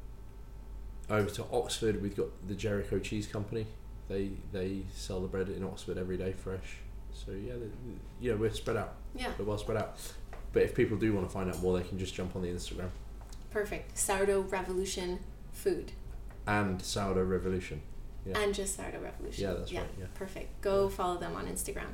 over 1.11 1.29
to 1.31 1.45
Oxford, 1.53 2.01
we've 2.03 2.17
got 2.17 2.29
the 2.49 2.55
Jericho 2.55 2.99
Cheese 2.99 3.27
Company. 3.27 3.67
They 4.09 4.31
they 4.53 4.83
sell 4.95 5.21
the 5.21 5.29
bread 5.29 5.49
in 5.49 5.65
Oxford 5.65 5.99
every 5.99 6.17
day 6.17 6.33
fresh. 6.33 6.79
So 7.13 7.33
yeah, 7.33 7.55
the, 7.55 7.69
yeah, 8.21 8.35
we're 8.35 8.53
spread 8.53 8.77
out. 8.77 8.95
Yeah, 9.15 9.33
We're 9.39 9.45
well 9.45 9.59
spread 9.59 9.79
out. 9.79 9.97
But 10.53 10.63
if 10.63 10.75
people 10.75 10.97
do 10.97 11.13
want 11.13 11.27
to 11.27 11.33
find 11.33 11.51
out 11.51 11.61
more, 11.61 11.79
they 11.79 11.87
can 11.87 11.99
just 11.99 12.15
jump 12.15 12.35
on 12.35 12.43
the 12.43 12.49
Instagram 12.49 12.91
perfect. 13.51 13.99
Sourdough 13.99 14.43
revolution 14.43 15.19
food 15.53 15.93
and 16.47 16.81
Sourdough 16.81 17.25
Revolution. 17.25 17.83
Yeah. 18.27 18.41
and 18.41 18.53
just 18.53 18.77
sourdough 18.77 19.01
revolution. 19.01 19.45
Yeah, 19.45 19.53
that's 19.55 19.73
right, 19.73 19.85
yeah. 19.99 20.07
Perfect. 20.15 20.61
Go 20.61 20.91
follow 20.91 21.19
them 21.19 21.35
on 21.35 21.47
Instagram. 21.47 21.87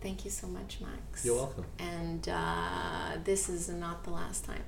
Thank 0.00 0.24
you 0.24 0.30
so 0.32 0.48
much, 0.48 0.78
Max. 0.80 1.24
You're 1.24 1.36
welcome. 1.36 1.64
And 1.78 2.28
uh, 2.28 3.18
this 3.22 3.48
is 3.48 3.68
not 3.68 4.02
the 4.02 4.10
last 4.10 4.46
time. 4.46 4.62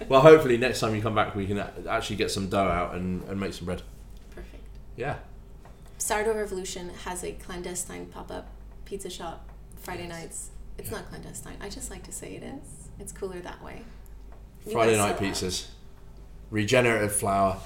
well, 0.08 0.22
hopefully 0.22 0.56
next 0.56 0.80
time 0.80 0.94
you 0.94 1.02
come 1.02 1.14
back, 1.14 1.34
we 1.34 1.46
can 1.46 1.58
actually 1.58 2.16
get 2.16 2.30
some 2.30 2.48
dough 2.48 2.68
out 2.68 2.94
and, 2.94 3.22
and 3.24 3.38
make 3.38 3.52
some 3.52 3.66
bread. 3.66 3.82
Yeah. 4.96 5.16
Sourdough 5.98 6.34
Revolution 6.36 6.90
has 7.04 7.24
a 7.24 7.32
clandestine 7.32 8.06
pop 8.06 8.30
up 8.30 8.48
pizza 8.84 9.10
shop 9.10 9.48
Friday 9.80 10.06
nights. 10.06 10.50
It's 10.78 10.90
Yeah. 10.90 10.98
not 10.98 11.08
clandestine. 11.08 11.56
I 11.60 11.68
just 11.68 11.90
like 11.90 12.02
to 12.04 12.12
say 12.12 12.34
it 12.34 12.42
is. 12.42 12.88
It's 12.98 13.12
cooler 13.12 13.40
that 13.40 13.62
way. 13.62 13.82
You 14.66 14.72
Friday 14.72 14.96
night 14.96 15.16
saw 15.18 15.24
that 15.24 15.32
pizzas, 15.34 15.66
regenerative 16.50 17.14
flour, 17.14 17.58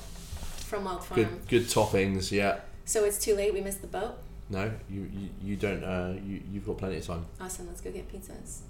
from 0.66 0.84
Wild 0.84 1.04
Farm. 1.04 1.20
good 1.20 1.48
good 1.48 1.62
toppings. 1.64 2.30
Yeah. 2.30 2.60
So 2.84 3.04
it's 3.04 3.18
too 3.18 3.34
late. 3.34 3.52
We 3.54 3.60
missed 3.60 3.80
the 3.82 3.86
boat. 3.88 4.16
No, 4.50 4.70
you 4.90 5.02
you, 5.12 5.28
you 5.42 5.56
don't. 5.56 5.84
Uh, 5.84 6.14
you 6.24 6.42
you've 6.50 6.66
got 6.66 6.78
plenty 6.78 6.96
of 6.98 7.06
time. 7.06 7.26
Awesome. 7.40 7.66
Let's 7.68 7.80
go 7.80 7.90
get 7.90 8.10
pizzas. 8.12 8.62